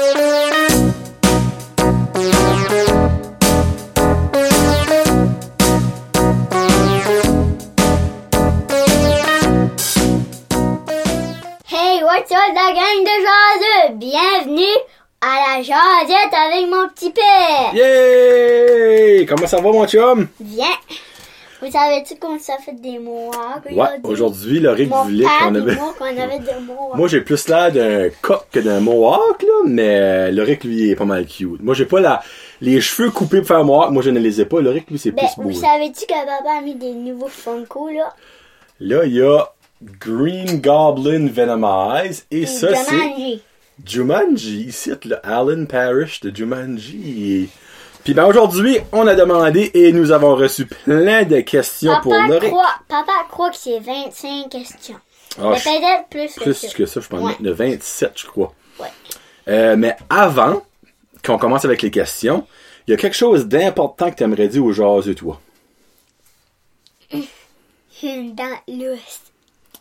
Hey, 0.00 0.06
what's 12.02 12.32
up 12.32 12.54
la 12.54 12.72
gang 12.72 13.04
de 13.04 13.14
jaseux? 13.20 13.96
Bienvenue 13.96 14.62
à 15.20 15.58
la 15.58 15.62
jasette 15.62 16.32
avec 16.32 16.66
mon 16.70 16.88
petit 16.88 17.10
père. 17.10 17.74
Yay! 17.74 19.26
Comment 19.26 19.46
ça 19.46 19.58
va, 19.58 19.70
mon 19.70 19.86
chum? 19.86 20.28
Viens. 20.40 20.64
Vous 21.62 21.70
savez-tu 21.70 22.16
qu'on 22.16 22.38
s'est 22.38 22.52
fait 22.64 22.72
des 22.80 22.98
mohawks 22.98 23.66
Ouais, 23.70 23.86
aujourd'hui, 24.04 24.60
Laurie 24.60 24.88
qu'on 24.88 25.08
et 25.08 25.24
avait. 25.26 25.74
moi, 25.74 25.94
qu'on 25.98 26.04
avait 26.06 26.38
des 26.38 26.58
mohawks. 26.66 26.96
Moi, 26.96 27.06
j'ai 27.08 27.20
plus 27.20 27.46
l'air 27.48 27.70
d'un 27.70 28.08
coq 28.22 28.46
que 28.50 28.60
d'un 28.60 28.80
mohawk, 28.80 29.42
là, 29.42 29.48
mais 29.66 30.32
Loric, 30.32 30.64
lui, 30.64 30.90
est 30.90 30.96
pas 30.96 31.04
mal 31.04 31.26
cute. 31.26 31.62
Moi, 31.62 31.74
j'ai 31.74 31.84
pas 31.84 32.00
la... 32.00 32.22
les 32.62 32.80
cheveux 32.80 33.10
coupés 33.10 33.38
pour 33.38 33.48
faire 33.48 33.64
mohawk. 33.64 33.90
Moi, 33.90 34.02
je 34.02 34.10
ne 34.10 34.18
les 34.20 34.40
ai 34.40 34.44
pas. 34.46 34.60
Loric, 34.60 34.90
lui, 34.90 34.98
c'est 34.98 35.10
Ben, 35.10 35.26
plus 35.26 35.42
beau. 35.42 35.50
vous 35.50 35.60
savez-tu 35.60 36.06
que 36.06 36.12
papa 36.14 36.58
a 36.58 36.62
mis 36.62 36.74
des 36.76 36.92
nouveaux 36.94 37.28
Funko, 37.28 37.88
là? 37.90 38.14
Là, 38.80 39.04
il 39.04 39.12
y 39.14 39.22
a 39.22 39.44
Green 40.00 40.60
Goblin 40.62 41.26
Venomize. 41.28 42.24
Et 42.30 42.46
ça, 42.46 42.74
c'est 42.74 42.90
Jumanji. 42.94 43.42
Jumanji. 43.84 44.60
Ici, 44.68 44.92
le 45.04 45.16
Alan 45.26 45.64
Parrish 45.66 46.20
de 46.20 46.34
Jumanji. 46.34 47.48
Puis 48.04 48.14
ben 48.14 48.24
aujourd'hui, 48.26 48.78
on 48.92 49.06
a 49.06 49.14
demandé 49.14 49.70
et 49.74 49.92
nous 49.92 50.10
avons 50.10 50.34
reçu 50.34 50.66
plein 50.66 51.24
de 51.24 51.40
questions 51.40 52.00
pour 52.02 52.12
Papa 52.12 52.28
Loric. 52.28 52.50
croit, 52.50 52.74
papa 52.88 53.12
croit 53.30 53.50
que 53.50 53.56
c'est 53.56 53.78
25 53.78 54.48
questions. 54.50 54.96
Ah, 55.38 55.50
Mais 55.50 55.60
peut-être 55.60 56.08
plus 56.08 56.34
que 56.34 56.42
plus 56.44 56.54
ça. 56.54 56.68
que 56.74 56.86
ça, 56.86 57.00
je 57.00 57.08
pense 57.08 57.22
Ouais. 57.22 57.36
de 57.40 57.50
27, 57.52 58.12
je 58.16 58.26
crois. 58.26 58.52
Ouais. 58.80 58.88
Euh, 59.48 59.76
mais 59.76 59.96
avant 60.08 60.62
qu'on 61.24 61.38
commence 61.38 61.64
avec 61.64 61.82
les 61.82 61.90
questions, 61.90 62.46
il 62.86 62.92
y 62.92 62.94
a 62.94 62.96
quelque 62.96 63.16
chose 63.16 63.46
d'important 63.46 64.10
que 64.10 64.16
tu 64.16 64.22
aimerais 64.24 64.48
dire 64.48 64.64
aux 64.64 64.72
jaseux, 64.72 65.14
toi. 65.14 65.40
Une 68.02 68.34
dent 68.34 68.44
lousse. 68.66 69.20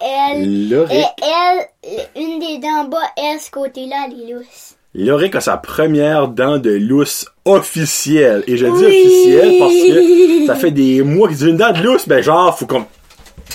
Elle, 0.01 0.73
et 0.91 1.03
elle, 1.21 1.67
une 2.15 2.39
des 2.39 2.57
dents 2.59 2.85
bas, 2.85 3.01
elle, 3.17 3.39
ce 3.39 3.51
côté-là, 3.51 4.07
elle 4.07 4.21
est 4.21 4.33
lousse. 4.33 4.75
Loric 4.95 5.35
a 5.35 5.41
sa 5.41 5.57
première 5.57 6.27
dent 6.29 6.57
de 6.57 6.71
lousse 6.71 7.25
officielle. 7.45 8.43
Et 8.47 8.57
je 8.57 8.65
dis 8.65 8.71
Oui. 8.71 8.85
officielle 8.85 9.55
parce 9.59 9.73
que 9.73 10.45
ça 10.47 10.55
fait 10.55 10.71
des 10.71 11.03
mois 11.03 11.27
qu'il 11.27 11.37
dit 11.37 11.49
une 11.49 11.57
dent 11.57 11.71
de 11.71 11.81
lousse, 11.83 12.07
ben 12.07 12.21
genre, 12.23 12.57
faut 12.57 12.65
qu'on... 12.65 12.85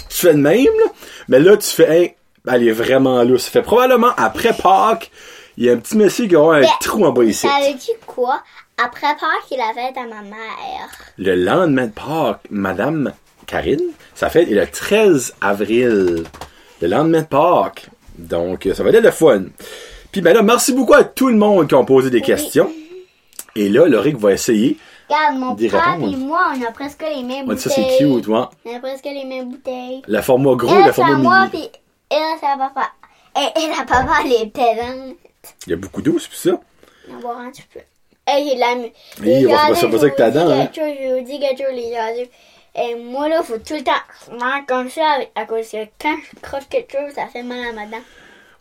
Tu 0.09 0.27
fais 0.27 0.35
de 0.35 0.39
même, 0.39 0.65
là. 0.65 0.93
Mais 1.29 1.41
là, 1.41 1.57
tu 1.57 1.69
fais, 1.69 1.89
hein, 1.89 2.09
ben, 2.45 2.55
elle 2.55 2.69
est 2.69 2.73
vraiment 2.73 3.23
lousse. 3.25 3.45
Ça 3.45 3.51
fait 3.51 3.63
probablement, 3.63 4.11
après 4.17 4.53
Pâques, 4.53 5.11
il 5.57 5.65
y 5.65 5.71
a 5.71 5.73
un 5.73 5.77
petit 5.77 5.97
monsieur 5.97 6.27
qui 6.27 6.37
aura 6.37 6.59
un 6.59 6.63
trou 6.81 7.05
en 7.05 7.11
bas 7.13 7.25
ici. 7.25 7.47
Savais-tu 7.49 7.93
quoi? 8.07 8.41
Après 8.83 9.15
Pâques, 9.15 9.51
il 9.51 9.61
a 9.61 9.73
fait 9.73 9.99
à 9.99 10.03
ma 10.07 10.23
mère. 10.23 10.89
Le 11.19 11.35
lendemain 11.35 11.87
de 11.87 11.93
Pâques, 11.93 12.41
Madame 12.51 13.13
Karine, 13.47 13.91
fête 14.15 14.49
est 14.49 14.55
le 14.55 14.67
13 14.67 15.35
avril. 15.41 16.25
Le 16.81 16.89
lendemain 16.89 17.23
de 17.23 17.27
Pâques. 17.27 17.87
Donc, 18.19 18.69
ça 18.75 18.83
va 18.85 18.91
être 18.91 19.03
le 19.03 19.11
fun. 19.11 19.45
Puis 20.15 20.21
ben 20.21 20.33
là, 20.33 20.43
merci 20.43 20.73
beaucoup 20.73 20.95
à 20.95 21.03
tout 21.03 21.27
le 21.27 21.35
monde 21.35 21.67
qui 21.67 21.75
ont 21.75 21.85
posé 21.85 22.09
des 22.09 22.21
questions. 22.21 22.71
Et 23.57 23.69
là, 23.69 23.89
Loric 23.89 24.17
va 24.17 24.31
essayer. 24.31 24.79
Regarde, 25.09 25.39
mon 25.41 25.57
frère 25.57 25.95
répondre. 25.95 26.13
et 26.13 26.17
moi, 26.17 26.53
on 26.57 26.63
a 26.63 26.71
presque 26.71 27.03
les 27.03 27.25
mêmes 27.25 27.49
Ouais, 27.49 27.57
ça, 27.57 27.69
bouteilles. 27.69 27.97
c'est 27.99 28.05
cute, 28.05 28.29
ouais. 28.29 28.43
On 28.65 28.77
a 28.77 28.79
presque 28.79 29.05
les 29.07 29.25
mêmes 29.25 29.49
bouteilles. 29.51 30.03
Le 30.07 30.21
format 30.23 30.55
gros, 30.55 30.71
elle, 30.73 30.77
le 30.77 30.83
c'est 30.85 30.89
à 30.91 30.93
format 30.93 31.17
moi, 31.17 31.39
mini. 31.47 31.51
puis 31.51 31.81
elle, 32.11 32.39
c'est 32.39 32.47
à 32.47 32.57
papa. 32.57 32.93
Et 33.37 33.61
elle, 33.61 33.73
à 33.73 33.85
papa, 33.85 34.13
elle 34.25 34.33
est 34.35 34.47
pédante. 34.47 35.17
Il 35.67 35.71
y 35.71 35.73
a 35.73 35.77
beaucoup 35.77 36.01
d'eau, 36.01 36.17
c'est 36.21 36.29
pour 36.29 36.39
ça. 36.39 36.61
On 37.11 37.15
va 37.15 37.21
boire 37.21 37.39
un 37.41 37.51
petit 37.51 37.63
peu. 37.75 37.81
Hey, 38.25 38.49
j'ai 38.49 38.55
la... 38.57 38.67
Les 39.21 39.47
on 39.49 39.51
va 39.51 39.75
se 39.75 39.87
passer 39.87 39.97
avec 40.05 40.15
ta 40.15 40.31
dent, 40.31 40.49
hein. 40.49 40.69
Je 40.73 41.19
vous 41.19 41.25
dis 41.25 41.41
quelque 41.41 41.59
chose, 41.65 41.75
les 41.75 41.93
jaseux. 41.93 42.29
Et 42.77 42.95
moi, 42.95 43.29
là, 43.29 43.43
faut 43.43 43.59
tout 43.59 43.75
le 43.75 43.83
temps 43.83 43.93
faire 44.39 44.63
comme 44.69 44.89
ça, 44.89 45.07
avec- 45.17 45.33
à 45.35 45.45
cause 45.45 45.69
que 45.71 45.85
quand 46.01 46.15
je 46.33 46.41
croque 46.41 46.69
quelque 46.71 46.93
chose, 46.93 47.13
ça 47.17 47.27
fait 47.27 47.43
mal 47.43 47.59
à 47.69 47.73
ma 47.73 47.87
dent. 47.87 48.03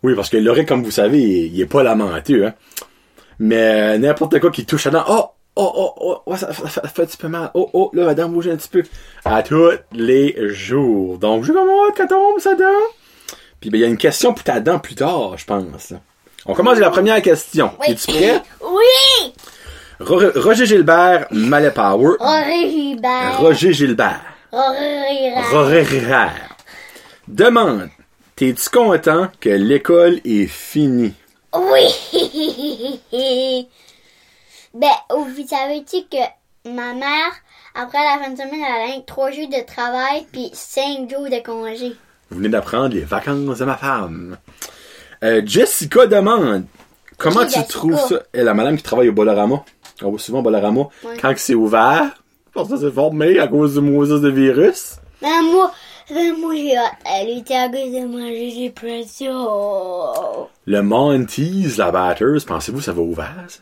Oui, 0.04 0.14
parce 0.16 0.30
que 0.30 0.38
Loric, 0.38 0.68
comme 0.68 0.84
vous 0.84 0.92
savez, 0.92 1.20
il, 1.20 1.54
il 1.56 1.62
est 1.62 1.66
pas 1.66 1.82
lamenteux, 1.84 2.46
hein. 2.46 2.54
Mais 3.40 3.96
euh, 3.96 3.98
n'importe 3.98 4.40
quoi 4.40 4.52
qui 4.52 4.66
touche 4.66 4.86
à 4.88 4.92
la 4.92 5.00
dent, 5.00 5.06
oh, 5.10 5.30
oh, 5.56 5.72
oh, 5.76 5.94
oh, 5.98 6.18
oh, 6.26 6.36
ça, 6.36 6.54
ça- 6.54 6.68
ça 6.70 6.82
fait 6.88 7.02
un 7.02 7.06
petit 7.06 7.18
peu 7.18 7.28
mal. 7.28 7.50
Oh, 7.54 7.70
oh, 7.74 7.90
là, 7.94 8.06
la 8.06 8.14
dent 8.14 8.30
bouge 8.30 8.48
un 8.48 8.56
petit 8.56 8.70
peu. 8.70 8.84
À 9.26 9.42
tous 9.44 9.72
les 9.92 10.36
jours. 10.54 11.18
Donc, 11.18 11.44
je 11.44 11.52
commence 11.52 11.92
quand 11.98 12.08
tombe 12.08 12.40
sa 12.40 12.54
dent. 12.56 12.64
Puis, 13.60 13.70
ben, 13.70 13.78
il 13.80 13.82
y 13.82 13.86
a 13.86 13.88
une 13.88 13.98
question 13.98 14.34
pour 14.34 14.44
ta 14.44 14.60
dent 14.60 14.78
plus 14.80 14.96
tard, 14.96 15.38
je 15.38 15.46
pense. 15.46 15.94
On 16.46 16.54
commence 16.54 16.74
avec 16.74 16.84
la 16.84 16.92
première 16.92 17.22
question. 17.22 17.72
Es-tu 17.88 18.08
prêt? 18.12 18.42
Oui! 18.62 19.34
Ro- 20.00 20.32
Roger 20.36 20.66
Gilbert, 20.66 21.28
Mallet 21.32 21.72
Power. 21.72 22.16
Roger 22.20 22.70
Gilbert. 22.70 23.40
Roger 23.40 23.74
Gilbert. 23.74 24.22
Roger 24.52 25.86
Gilbert. 25.86 26.50
Demande, 27.28 27.90
t'es-tu 28.36 28.70
content 28.70 29.30
que 29.40 29.50
l'école 29.50 30.20
est 30.26 30.48
finie? 30.48 31.14
Oui! 31.56 31.88
ben, 34.74 34.88
vous 35.10 35.48
savez-tu 35.48 35.98
que 36.10 36.70
ma 36.70 36.94
mère, 36.94 37.32
après 37.76 38.00
la 38.00 38.24
fin 38.24 38.32
de 38.32 38.38
semaine, 38.38 38.62
elle 38.66 38.92
a 38.92 38.98
eu 38.98 39.06
trois 39.06 39.32
jours 39.32 39.50
de 39.50 39.66
travail 39.66 40.26
puis 40.32 40.50
cinq 40.54 41.10
jours 41.10 41.30
de 41.30 41.44
congé. 41.44 41.96
Vous 42.30 42.38
venez 42.38 42.50
d'apprendre 42.50 42.96
les 42.96 43.02
vacances 43.02 43.60
de 43.60 43.66
ma 43.66 43.78
femme. 43.78 44.38
Euh, 45.24 45.42
Jessica 45.46 46.08
demande 46.08 46.66
comment 47.18 47.46
tu 47.46 47.52
Jessica? 47.52 47.64
trouves 47.64 48.00
ça? 48.00 48.24
Elle, 48.34 48.46
la 48.46 48.54
madame 48.54 48.78
qui 48.78 48.84
travaille 48.84 49.10
au 49.10 49.14
Bolorama. 49.14 49.64
On 50.02 50.10
voit 50.10 50.20
souvent 50.20 50.42
au. 50.42 50.90
Quand 51.22 51.34
c'est 51.38 51.54
ouvert, 51.54 52.10
parce 52.54 52.70
que 52.70 52.78
c'est 52.78 52.92
formé 52.92 53.40
à 53.40 53.48
cause 53.48 53.76
du 53.76 53.82
Moses 53.82 54.22
de 54.22 54.30
virus. 54.30 54.96
Mais 55.22 55.42
moi, 55.44 55.72
Le 60.66 60.82
Monty's, 60.82 61.78
la 61.78 61.92
batteuse, 61.92 62.44
pensez-vous 62.44 62.82
ça 62.82 62.92
va 62.92 63.02
ouvert, 63.02 63.46
ça? 63.48 63.62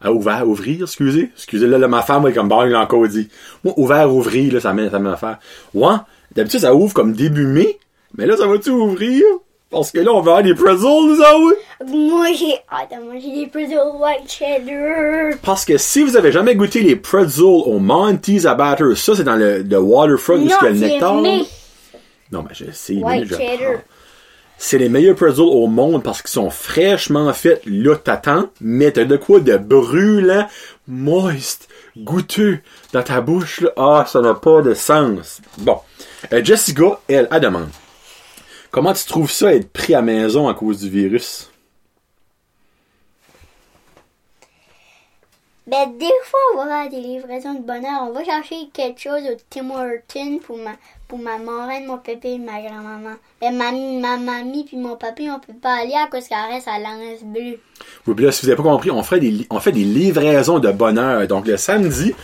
À 0.00 0.12
ouvert, 0.12 0.46
ouvrir, 0.46 0.82
excusez? 0.82 1.30
Excusez, 1.34 1.66
là, 1.66 1.78
là, 1.78 1.88
ma 1.88 2.02
femme, 2.02 2.26
est 2.26 2.32
comme 2.32 2.48
bon, 2.48 2.64
il 2.66 2.74
a 2.74 2.80
encore 2.80 3.06
dit. 3.08 3.28
Moi, 3.64 3.72
ouvert, 3.76 4.12
ouvrir, 4.12 4.52
là, 4.54 4.60
ça 4.60 4.72
mène, 4.72 4.90
ça 4.90 4.98
mène 4.98 5.12
à 5.12 5.16
faire. 5.16 5.38
Ouais, 5.72 5.96
d'habitude, 6.34 6.60
ça 6.60 6.74
ouvre 6.74 6.92
comme 6.92 7.12
début 7.12 7.46
mai. 7.46 7.78
Mais 8.14 8.26
là, 8.26 8.36
ça 8.36 8.46
va-tu 8.46 8.70
ouvrir? 8.70 9.22
Parce 9.70 9.90
que 9.90 9.98
là, 9.98 10.12
on 10.12 10.20
va 10.20 10.32
avoir 10.32 10.42
des 10.42 10.54
pretzels, 10.54 11.06
nous 11.06 11.18
autres. 11.20 11.58
Moi 11.86 12.26
j'ai 12.32 12.54
hâte 12.72 12.90
de 12.90 13.04
manger 13.04 13.34
des 13.34 13.46
pretzels 13.48 13.78
white 13.98 14.30
cheddar. 14.30 15.38
Parce 15.42 15.64
que 15.64 15.76
si 15.76 16.02
vous 16.02 16.16
avez 16.16 16.32
jamais 16.32 16.54
goûté 16.54 16.80
les 16.80 16.96
pretzels 16.96 17.44
au 17.44 17.78
Monty's 17.78 18.46
à 18.46 18.54
Batter, 18.54 18.94
ça 18.94 19.14
c'est 19.14 19.24
dans 19.24 19.36
le, 19.36 19.62
le 19.62 19.78
waterfront 19.78 20.36
où 20.36 20.42
il 20.42 20.48
y 20.48 20.52
a 20.52 20.60
le 20.62 20.72
nectar. 20.72 21.14
Non, 21.14 22.42
mais 22.42 22.54
je 22.54 22.70
sais, 22.72 22.94
white 22.94 23.28
cheddar. 23.28 23.80
C'est 24.58 24.78
les 24.78 24.88
meilleurs 24.88 25.16
pretzels 25.16 25.44
au 25.44 25.66
monde 25.66 26.02
parce 26.02 26.22
qu'ils 26.22 26.30
sont 26.30 26.48
fraîchement 26.48 27.30
faits. 27.34 27.60
Là, 27.66 27.96
t'attends, 27.96 28.48
mais 28.62 28.90
t'as 28.90 29.04
de 29.04 29.16
quoi 29.18 29.40
de 29.40 29.58
brûlant, 29.58 30.46
moist, 30.88 31.68
goûteux 31.98 32.60
dans 32.94 33.02
ta 33.02 33.20
bouche. 33.20 33.60
Là. 33.60 33.70
Ah, 33.76 34.06
ça 34.08 34.22
n'a 34.22 34.32
pas 34.32 34.62
de 34.62 34.72
sens. 34.72 35.42
Bon. 35.58 35.76
Euh, 36.32 36.42
Jessica, 36.42 37.00
elle, 37.06 37.28
elle 37.30 37.40
demande. 37.40 37.68
Comment 38.76 38.92
tu 38.92 39.06
trouves 39.06 39.30
ça 39.30 39.54
être 39.54 39.72
pris 39.72 39.94
à 39.94 40.02
maison 40.02 40.48
à 40.48 40.52
cause 40.52 40.80
du 40.80 40.90
virus? 40.90 41.50
Ben, 45.66 45.96
des 45.98 46.04
fois, 46.24 46.38
on 46.52 46.58
va 46.58 46.66
faire 46.66 46.90
des 46.90 47.00
livraisons 47.00 47.54
de 47.54 47.62
bonheur. 47.62 48.02
On 48.02 48.12
va 48.12 48.22
chercher 48.22 48.68
quelque 48.74 49.00
chose 49.00 49.22
au 49.22 49.36
Tim 49.48 49.70
Hortons 49.70 50.40
pour 50.46 50.58
ma, 50.58 50.72
pour 51.08 51.18
ma 51.18 51.38
marraine, 51.38 51.86
mon 51.86 51.96
pépé 51.96 52.32
et 52.32 52.38
ma 52.38 52.60
grand-maman. 52.60 53.14
Ben, 53.40 53.56
ma, 53.56 53.72
ma 53.72 54.18
mamie 54.18 54.64
puis 54.64 54.76
mon 54.76 54.96
papy, 54.96 55.30
on 55.30 55.40
peut 55.40 55.58
pas 55.58 55.80
aller 55.80 55.94
à 55.94 56.06
cause 56.08 56.28
qu'elle 56.28 56.36
reste 56.52 56.68
à 56.68 56.78
l'anse 56.78 57.22
bleue. 57.22 57.58
Oui, 58.06 58.14
puis 58.14 58.26
là, 58.26 58.30
si 58.30 58.42
vous 58.42 58.50
n'avez 58.50 58.62
pas 58.62 58.68
compris, 58.68 58.90
on 58.90 59.02
fait, 59.02 59.20
des, 59.20 59.46
on 59.48 59.58
fait 59.58 59.72
des 59.72 59.84
livraisons 59.84 60.58
de 60.58 60.70
bonheur. 60.70 61.26
Donc, 61.28 61.46
le 61.46 61.56
samedi, 61.56 62.14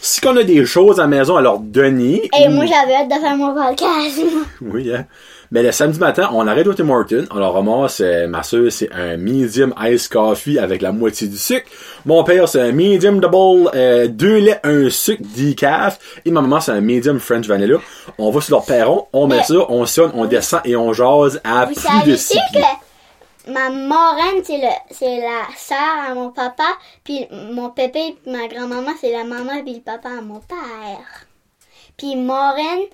si 0.00 0.26
on 0.26 0.36
a 0.36 0.42
des 0.42 0.66
choses 0.66 0.98
à 0.98 1.02
la 1.02 1.08
maison 1.08 1.36
à 1.36 1.40
leur 1.40 1.60
donner... 1.60 2.28
Et 2.36 2.48
ou- 2.48 2.50
moi, 2.50 2.66
j'avais 2.66 2.96
hâte 2.96 3.08
de 3.08 3.14
faire 3.14 3.36
mon 3.36 3.54
podcast. 3.54 4.20
Oui, 4.60 4.92
hein. 4.92 5.06
Mais 5.52 5.64
le 5.64 5.72
samedi 5.72 5.98
matin, 5.98 6.30
on 6.32 6.46
arrête 6.46 6.68
au 6.68 6.74
Tim 6.74 6.88
Hortons. 6.90 7.26
On 7.32 7.38
leur 7.38 7.54
ramasse, 7.54 8.00
euh, 8.00 8.28
ma 8.28 8.44
soeur, 8.44 8.70
c'est 8.70 8.92
un 8.92 9.16
medium 9.16 9.74
ice 9.80 10.06
coffee 10.06 10.60
avec 10.60 10.80
la 10.80 10.92
moitié 10.92 11.26
du 11.26 11.36
sucre. 11.36 11.66
Mon 12.06 12.22
père, 12.22 12.48
c'est 12.48 12.60
un 12.60 12.70
medium 12.70 13.18
double, 13.20 13.68
euh, 13.74 14.06
deux 14.06 14.36
laits, 14.36 14.60
un 14.62 14.88
sucre, 14.90 15.22
decaf. 15.36 15.98
Et 16.24 16.30
ma 16.30 16.40
maman, 16.40 16.60
c'est 16.60 16.70
un 16.70 16.80
medium 16.80 17.18
French 17.18 17.46
vanilla. 17.46 17.78
On 18.16 18.30
va 18.30 18.40
sur 18.40 18.54
leur 18.56 18.64
perron, 18.64 19.08
on 19.12 19.26
met 19.26 19.42
ça, 19.42 19.56
on 19.68 19.86
sonne, 19.86 20.12
on 20.14 20.26
descend 20.26 20.60
et 20.64 20.76
on 20.76 20.92
jase 20.92 21.40
à 21.42 21.66
Vous 21.66 21.72
plus 21.72 21.80
savez 21.80 22.12
de 22.12 22.16
six 22.16 22.38
pieds. 22.52 22.62
que 22.62 23.52
ma 23.52 23.70
marraine, 23.70 24.42
c'est 24.44 24.58
le, 24.58 24.68
c'est 24.92 25.20
la 25.20 25.48
sœur 25.56 26.10
à 26.10 26.14
mon 26.14 26.30
papa, 26.30 26.68
puis 27.02 27.26
mon 27.30 27.70
pépé 27.70 28.16
puis 28.22 28.32
ma 28.32 28.46
grand-maman, 28.46 28.92
c'est 29.00 29.10
la 29.10 29.24
maman 29.24 29.62
puis 29.64 29.74
le 29.74 29.80
papa 29.80 30.10
à 30.10 30.22
mon 30.22 30.38
père. 30.38 31.26
Puis 31.96 32.14
marraine, 32.14 32.84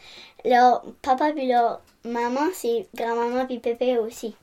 leur 0.45 0.83
papa 1.03 1.33
puis 1.35 1.49
leur 1.49 1.81
maman, 2.07 2.47
c'est 2.55 2.87
grand-maman 2.95 3.47
puis 3.47 3.59
pépé 3.59 3.99
aussi. 3.99 4.35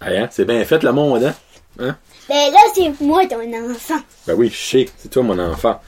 Ah, 0.00 0.06
hein, 0.10 0.28
C'est 0.30 0.44
bien 0.44 0.64
fait, 0.64 0.82
le 0.82 0.92
monde, 0.92 1.24
hein? 1.24 1.34
Hein? 1.78 1.96
Ben 2.28 2.52
là, 2.52 2.58
c'est 2.74 3.00
moi 3.00 3.26
ton 3.26 3.40
enfant. 3.72 3.98
Ben 4.26 4.34
oui, 4.34 4.48
je 4.48 4.56
sais, 4.56 4.88
c'est 4.96 5.08
toi 5.10 5.22
mon 5.22 5.38
enfant. 5.38 5.80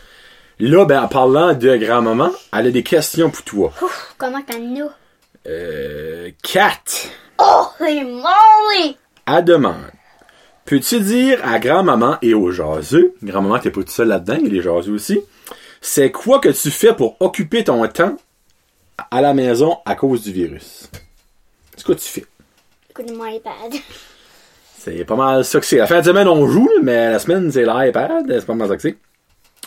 Là, 0.58 0.84
ben, 0.84 1.02
en 1.02 1.08
parlant 1.08 1.54
de 1.54 1.76
grand-maman, 1.76 2.30
elle 2.52 2.66
a 2.66 2.70
des 2.70 2.82
questions 2.82 3.30
pour 3.30 3.42
toi. 3.44 3.72
Ouf, 3.82 4.14
comment 4.18 4.42
qu'on 4.42 4.58
nous? 4.58 4.88
Euh, 5.46 6.30
Kat, 6.42 6.82
Oh, 7.38 7.66
c'est 7.78 8.02
molly! 8.02 8.96
elle 9.28 9.44
demande, 9.44 9.90
peux-tu 10.64 11.00
dire 11.00 11.40
à 11.44 11.58
grand-maman 11.58 12.16
et 12.22 12.32
aux 12.34 12.50
jaseux, 12.50 13.14
grand-maman 13.22 13.58
t'es 13.58 13.70
pas 13.70 13.82
tout 13.82 13.90
seul 13.90 14.08
là-dedans, 14.08 14.38
il 14.42 14.52
les 14.52 14.62
jaseux 14.62 14.92
aussi, 14.92 15.20
c'est 15.80 16.10
quoi 16.10 16.38
que 16.38 16.48
tu 16.48 16.70
fais 16.70 16.94
pour 16.94 17.16
occuper 17.20 17.62
ton 17.64 17.86
temps 17.88 18.16
à 19.10 19.20
la 19.20 19.34
maison 19.34 19.78
à 19.84 19.94
cause 19.94 20.22
du 20.22 20.32
virus? 20.32 20.88
C'est 21.76 21.84
quoi 21.84 21.94
tu 21.94 22.08
fais? 22.08 22.26
Écoute 22.90 23.10
mon 23.14 23.26
iPad. 23.26 23.72
C'est 24.78 25.04
pas 25.04 25.16
mal 25.16 25.44
ça 25.44 25.60
que 25.60 25.66
c'est. 25.66 25.76
La 25.78 25.86
fin 25.86 26.00
de 26.00 26.06
semaine, 26.06 26.28
on 26.28 26.46
joue, 26.48 26.70
mais 26.82 27.10
la 27.10 27.18
semaine, 27.18 27.50
c'est 27.50 27.64
l'iPad. 27.64 28.24
C'est 28.28 28.46
pas 28.46 28.54
mal 28.54 28.68
ça 28.68 28.76
que 28.76 28.82
c'est. 28.82 28.96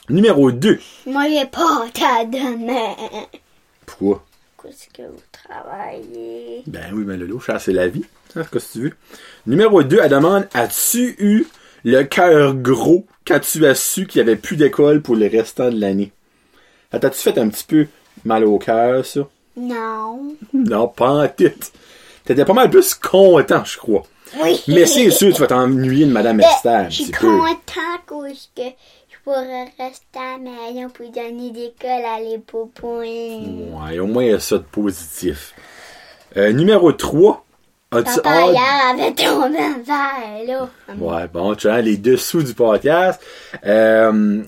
Numéro 0.09 0.51
2. 0.51 0.79
Moi, 1.07 1.25
j'ai 1.29 1.45
pas 1.45 1.85
ta 1.93 2.25
demain. 2.25 2.95
Pourquoi? 3.85 4.25
Qu'est-ce 4.63 4.87
que 4.89 5.07
vous 5.07 5.21
travaillez? 5.31 6.63
Ben 6.67 6.91
oui, 6.93 7.03
ben 7.03 7.19
Lolo, 7.19 7.41
c'est 7.59 7.71
la 7.73 7.87
vie. 7.87 8.05
Hein, 8.35 8.43
Qu'est-ce 8.51 8.67
que 8.67 8.73
tu 8.73 8.83
veux? 8.85 8.93
Numéro 9.45 9.83
2, 9.83 9.99
elle 10.01 10.09
demande 10.09 10.47
As-tu 10.53 11.15
eu 11.19 11.45
le 11.83 12.03
cœur 12.03 12.55
gros? 12.55 13.05
Quand 13.25 13.39
tu 13.39 13.65
as 13.65 13.75
su 13.75 14.07
qu'il 14.07 14.23
n'y 14.23 14.29
avait 14.29 14.39
plus 14.39 14.55
d'école 14.55 15.01
pour 15.01 15.15
le 15.15 15.27
restant 15.27 15.69
de 15.69 15.79
l'année? 15.79 16.11
T'as-tu 16.91 17.19
fait 17.19 17.37
un 17.37 17.49
petit 17.49 17.65
peu 17.65 17.87
mal 18.25 18.43
au 18.45 18.57
cœur, 18.59 19.05
ça? 19.05 19.21
Non. 19.57 20.35
Non, 20.53 20.87
pas 20.87 21.09
en 21.09 21.27
tête. 21.27 21.71
T'étais 22.25 22.45
pas 22.45 22.53
mal 22.53 22.69
plus 22.69 22.93
content, 22.93 23.63
je 23.65 23.77
crois. 23.77 24.03
Oui. 24.43 24.61
Mais 24.67 24.85
c'est 24.85 25.09
sûr, 25.09 25.33
tu 25.33 25.41
vas 25.41 25.47
t'ennuyer 25.47 26.05
de 26.05 26.11
Madame 26.11 26.37
Ben, 26.37 26.45
Esther 26.47 26.89
Je 26.91 27.03
suis 27.03 27.11
content 27.11 27.97
que 28.05 28.29
je 28.31 29.15
pourrais 29.23 29.65
rester 29.79 30.19
à 30.19 30.37
la 30.37 30.37
maison 30.37 30.89
pour 30.89 31.09
donner 31.11 31.49
des 31.51 31.73
cols 31.79 31.89
à 32.05 32.19
les 32.19 32.37
poupounes. 32.37 33.73
Ouais, 33.73 33.99
au 33.99 34.05
moins, 34.07 34.23
il 34.23 34.29
y 34.31 34.33
a 34.33 34.39
ça 34.39 34.57
de 34.57 34.63
positif. 34.63 35.53
Euh, 36.37 36.51
numéro 36.53 36.91
3. 36.91 37.43
As-tu 37.91 38.19
hâte- 38.23 38.51
hier, 38.51 38.61
avait 38.91 39.13
tombé 39.13 39.57
verre, 39.83 40.45
là. 40.45 40.69
Ouais, 40.99 41.27
bon, 41.33 41.55
tu 41.55 41.67
vois, 41.67 41.81
les 41.81 41.97
dessous 41.97 42.43
du 42.43 42.53
podcast. 42.53 43.19
Euh, 43.65 44.43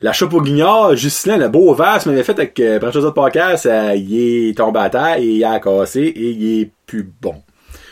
la 0.00 0.12
chope 0.12 0.34
au 0.34 0.40
guignard, 0.42 0.94
Justin, 0.96 1.36
le 1.38 1.48
beau 1.48 1.72
verre, 1.74 2.00
m'avait 2.06 2.22
fait 2.24 2.32
avec 2.38 2.58
euh, 2.60 2.78
Prince 2.78 2.94
de 2.94 3.10
podcast, 3.10 3.68
il 3.96 4.48
est 4.50 4.56
tombé 4.56 4.80
à 4.80 4.90
terre 4.90 5.16
et 5.18 5.24
il 5.26 5.44
a 5.44 5.58
cassé 5.60 6.00
et 6.00 6.30
il 6.30 6.60
est 6.60 6.70
plus 6.86 7.08
bon. 7.20 7.36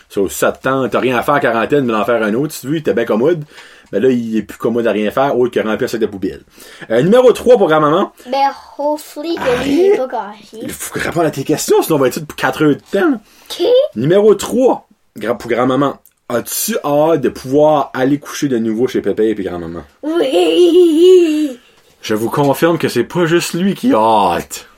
Sur 0.08 0.30
7 0.30 0.66
ans, 0.66 0.88
t'as 0.88 1.00
rien 1.00 1.16
à 1.16 1.22
faire 1.22 1.34
en 1.34 1.40
quarantaine, 1.40 1.84
mais 1.86 1.92
d'en 1.92 2.04
faire 2.04 2.22
un 2.22 2.34
autre, 2.34 2.52
si 2.52 2.60
tu 2.60 2.66
veux, 2.68 2.74
il 2.74 2.78
était 2.78 2.94
bien 2.94 3.04
commode. 3.04 3.44
Ben 3.90 4.02
là, 4.02 4.08
il 4.10 4.36
est 4.36 4.42
plus 4.42 4.58
commode 4.58 4.86
à 4.86 4.92
rien 4.92 5.10
faire, 5.10 5.36
autre 5.38 5.52
que 5.52 5.60
remplir 5.66 5.84
un 5.84 5.88
sac 5.88 6.00
de 6.00 6.06
poubelle. 6.06 6.42
Euh, 6.90 7.02
numéro 7.02 7.32
3 7.32 7.56
pour 7.56 7.68
grand-maman. 7.68 8.12
Ben, 8.30 8.50
hopefully 8.78 9.34
que 9.36 9.64
lui, 9.64 9.72
il 9.72 9.86
est 9.92 9.96
pas 9.96 10.08
caché. 10.08 10.58
Il 10.62 10.70
faut 10.70 10.98
répondre 10.98 11.26
à 11.26 11.30
tes 11.30 11.42
questions, 11.44 11.82
sinon 11.82 11.96
on 11.96 12.00
va 12.00 12.06
être 12.08 12.16
ici 12.16 12.24
pour 12.24 12.36
4 12.36 12.62
heures 12.64 12.68
de 12.76 12.80
temps. 12.98 13.20
Qui? 13.48 13.66
Numéro 13.96 14.34
3, 14.34 14.86
gra- 15.18 15.36
pour 15.36 15.50
grand-maman. 15.50 15.96
As-tu 16.28 16.76
hâte 16.84 17.20
de 17.20 17.28
pouvoir 17.28 17.90
aller 17.92 18.18
coucher 18.18 18.48
de 18.48 18.58
nouveau 18.58 18.86
chez 18.88 19.00
Pépé 19.02 19.28
et 19.28 19.34
puis 19.34 19.44
grand-maman? 19.44 19.82
Oui! 20.02 21.58
Je 22.04 22.14
vous 22.14 22.28
confirme 22.28 22.76
que 22.76 22.88
c'est 22.90 23.04
pas 23.04 23.24
juste 23.24 23.54
lui 23.54 23.74
qui 23.74 23.94
a 23.94 23.98
hâte. 23.98 24.68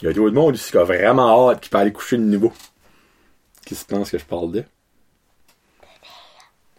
Il 0.00 0.06
y 0.06 0.08
a 0.08 0.14
d'autres 0.14 0.34
monde 0.34 0.56
ici 0.56 0.70
qui 0.70 0.78
a 0.78 0.82
vraiment 0.82 1.50
hâte, 1.50 1.60
qui 1.60 1.68
peut 1.68 1.76
aller 1.76 1.92
coucher 1.92 2.16
de 2.16 2.22
nouveau. 2.22 2.54
Qui 3.66 3.74
se 3.74 3.84
pense 3.84 4.10
que 4.10 4.16
je 4.16 4.24
parle 4.24 4.50
de? 4.50 4.64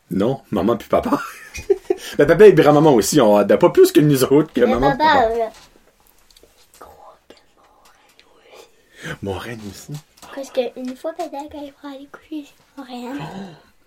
Non, 0.10 0.42
maman 0.50 0.76
puis 0.76 0.90
papa. 0.90 1.22
ben 2.18 2.26
papa 2.26 2.48
et 2.48 2.54
grand-maman 2.54 2.96
aussi 2.96 3.22
ont 3.22 3.38
hâte. 3.38 3.46
Ben, 3.46 3.58
pas 3.58 3.70
plus 3.70 3.92
que 3.92 4.00
nous 4.00 4.24
autres, 4.24 4.52
que 4.54 4.62
Mais 4.62 4.66
maman 4.66 4.98
papa, 4.98 5.04
papa. 5.04 5.38
là, 5.38 5.52
Maureen 9.22 9.60
aussi. 9.70 9.94
parce 10.34 10.50
qu'une 10.50 10.98
fois, 10.98 11.14
peut-être 11.14 11.52
qu'elle 11.52 11.72
pourra 11.74 11.94
aller 11.94 12.10
coucher 12.12 12.46
sur 12.76 12.86
rien. 12.86 13.14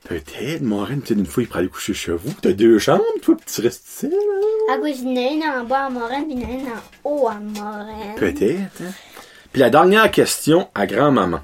Peut-être, 0.05 0.61
Maureen, 0.61 1.01
peut-être 1.01 1.19
une 1.19 1.27
fois, 1.27 1.43
il 1.43 1.47
pourrait 1.47 1.61
aller 1.61 1.69
coucher 1.69 1.95
chez 1.95 2.13
vous. 2.13 2.33
T'as 2.43 2.53
deux 2.53 2.79
chambres, 2.79 3.03
toi, 3.23 3.37
pis 3.37 3.53
tu 3.53 3.61
restes 3.63 3.89
ici, 3.89 4.11
là. 4.11 4.75
À 4.75 4.79
cause 4.79 5.01
d'une 5.01 5.17
une 5.17 5.43
en 5.43 5.65
bas 5.65 5.87
à 5.87 5.91
Morin, 5.91 6.23
puis 6.25 6.35
une 6.35 6.45
en 6.45 7.11
haut 7.11 7.29
à 7.29 7.35
Morin. 7.35 8.15
Peut-être. 8.17 8.83
Hein? 8.83 8.93
Puis 9.53 9.61
la 9.61 9.71
dernière 9.71 10.11
question 10.11 10.69
à 10.75 10.87
grand-maman. 10.87 11.41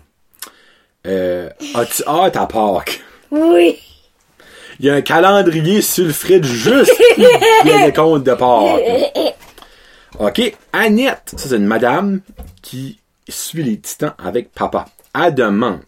Euh, 1.06 1.48
as-tu 1.74 2.02
hâte 2.06 2.36
à 2.36 2.46
Pâques? 2.46 3.00
Oui! 3.30 3.78
Il 4.78 4.86
y 4.86 4.90
a 4.90 4.94
un 4.94 5.00
calendrier 5.00 5.80
sur 5.80 6.04
le 6.04 6.12
fridge 6.12 6.44
juste 6.44 6.92
pour 7.16 7.78
les 7.78 7.92
comptes 7.92 8.24
de 8.24 8.34
Pâques. 8.34 9.34
OK. 10.18 10.56
Annette, 10.72 11.34
ça 11.36 11.48
c'est 11.48 11.56
une 11.56 11.66
madame 11.66 12.20
qui 12.60 12.98
suit 13.28 13.62
les 13.62 13.78
titans 13.78 14.14
avec 14.22 14.52
papa. 14.52 14.86
Elle 15.14 15.34
demande 15.34 15.80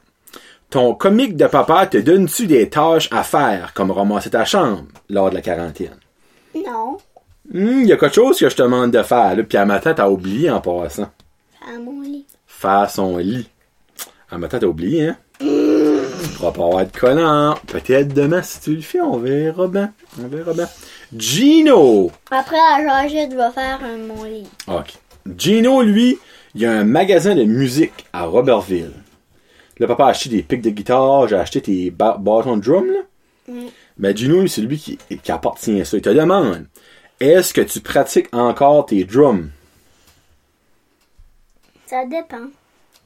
Ton 0.72 0.94
comique 0.94 1.36
de 1.36 1.46
papa 1.48 1.84
te 1.84 1.98
donne-tu 1.98 2.46
des 2.46 2.70
tâches 2.70 3.10
à 3.12 3.22
faire, 3.24 3.74
comme 3.74 3.90
ramasser 3.90 4.30
ta 4.30 4.46
chambre 4.46 4.84
lors 5.10 5.28
de 5.28 5.34
la 5.34 5.42
quarantaine? 5.42 5.98
Non. 6.54 6.96
Il 7.52 7.84
y 7.84 7.92
a 7.92 7.98
quelque 7.98 8.14
chose 8.14 8.38
que 8.38 8.48
je 8.48 8.56
te 8.56 8.62
demande 8.62 8.90
de 8.90 9.02
faire, 9.02 9.36
là, 9.36 9.42
puis 9.42 9.58
à 9.58 9.66
matin, 9.66 9.92
t'as 9.92 10.08
oublié 10.08 10.48
en 10.48 10.62
passant. 10.62 11.10
À 11.68 11.78
mon 11.78 12.00
lit. 12.00 12.24
Faire 12.46 12.88
son 12.88 13.18
lit. 13.18 13.50
À 14.30 14.38
matin, 14.38 14.60
t'as 14.60 14.66
oublié, 14.66 15.08
hein? 15.08 15.16
Tu 15.40 16.28
pourras 16.38 16.52
pas 16.52 16.64
avoir 16.64 16.86
de 16.86 16.98
collant. 16.98 17.54
Peut-être 17.66 18.14
demain, 18.14 18.40
si 18.40 18.62
tu 18.62 18.74
le 18.74 18.80
fais, 18.80 19.02
on 19.02 19.18
verra 19.18 19.68
bien. 19.68 19.92
On 20.22 20.26
verra 20.26 20.54
bien. 20.54 20.68
Gino! 21.14 22.10
Après, 22.30 22.56
la 22.56 23.02
Georgette 23.02 23.34
va 23.34 23.50
faire 23.50 23.78
un 23.84 23.98
mon 23.98 24.24
lit. 24.24 24.48
OK. 24.68 24.94
Gino, 25.36 25.82
lui, 25.82 26.18
il 26.54 26.62
y 26.62 26.64
a 26.64 26.72
un 26.72 26.84
magasin 26.84 27.34
de 27.34 27.44
musique 27.44 28.06
à 28.14 28.24
Robertville. 28.24 28.92
Le 29.78 29.86
papa 29.86 30.06
a 30.06 30.08
acheté 30.08 30.28
des 30.28 30.42
pics 30.42 30.62
de 30.62 30.70
guitare, 30.70 31.28
j'ai 31.28 31.36
acheté 31.36 31.60
tes 31.62 31.90
bâtons 31.90 32.56
de 32.56 32.62
drum, 32.62 32.86
là. 32.86 33.00
Mm. 33.48 33.66
Ben, 33.98 34.16
Gino, 34.16 34.46
c'est 34.46 34.62
lui 34.62 34.78
qui, 34.78 34.98
qui 35.22 35.32
appartient 35.32 35.80
à 35.80 35.84
ça. 35.84 35.96
Il 35.96 36.02
te 36.02 36.10
demande, 36.10 36.66
est-ce 37.20 37.52
que 37.52 37.60
tu 37.60 37.80
pratiques 37.80 38.28
encore 38.34 38.86
tes 38.86 39.04
drums? 39.04 39.48
Ça 41.86 42.04
dépend. 42.06 42.46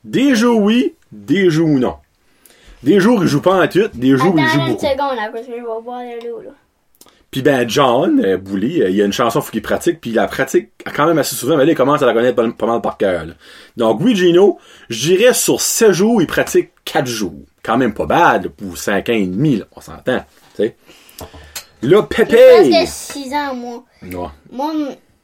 Des 0.04 0.34
jours 0.34 0.60
oui, 0.60 0.94
des 1.10 1.50
jours 1.50 1.68
non. 1.68 1.96
Des 2.82 3.00
jours, 3.00 3.22
il 3.22 3.28
joue 3.28 3.40
pas 3.40 3.64
en 3.64 3.66
tout, 3.68 3.88
des 3.94 4.16
jours, 4.16 4.34
il 4.36 4.46
joue 4.46 4.60
Attends 4.60 4.66
une 4.66 4.72
beaucoup. 4.74 4.86
seconde, 4.86 5.16
là, 5.16 5.30
parce 5.32 5.46
que 5.46 5.52
je 5.52 5.56
vais 5.56 5.82
boire 5.82 6.00
de 6.02 6.28
l'eau, 6.28 6.40
là. 6.42 6.50
Puis 7.30 7.42
ben, 7.42 7.68
John, 7.68 8.24
euh, 8.24 8.36
Boulay, 8.38 8.82
euh, 8.82 8.88
il 8.88 8.96
y 8.96 9.02
a 9.02 9.04
une 9.04 9.12
chanson 9.12 9.40
faut 9.40 9.50
qu'il 9.50 9.60
pratique, 9.62 10.00
puis 10.00 10.10
il 10.10 10.14
la 10.16 10.26
pratique 10.26 10.70
quand 10.94 11.06
même 11.06 11.18
assez 11.18 11.34
souvent, 11.36 11.56
mais 11.56 11.64
là, 11.66 11.72
il 11.72 11.76
commence 11.76 12.00
à 12.02 12.06
la 12.06 12.14
connaître 12.14 12.36
pas, 12.36 12.48
pas 12.50 12.66
mal 12.66 12.80
par 12.80 12.96
cœur. 12.96 13.26
là. 13.26 13.34
Donc, 13.76 14.00
oui, 14.00 14.14
Gino, 14.16 14.58
je 14.88 15.08
dirais 15.14 15.34
sur 15.34 15.60
7 15.60 15.92
jours, 15.92 16.22
il 16.22 16.26
pratique 16.26 16.70
4 16.84 17.06
jours. 17.06 17.34
Quand 17.62 17.76
même 17.76 17.92
pas 17.94 18.06
bad, 18.06 18.48
pour 18.48 18.78
5 18.78 19.08
ans 19.08 19.12
et 19.12 19.26
demi, 19.26 19.56
là, 19.56 19.64
on 19.74 19.80
s'entend. 19.80 20.24
Là, 20.58 20.64
J'ai 21.82 22.24
Pépé! 22.24 22.70
presque 22.70 22.88
6 23.12 23.34
ans, 23.34 23.54
moi. 23.54 23.84
Ouais, 24.02 24.28
Moi, 24.50 24.72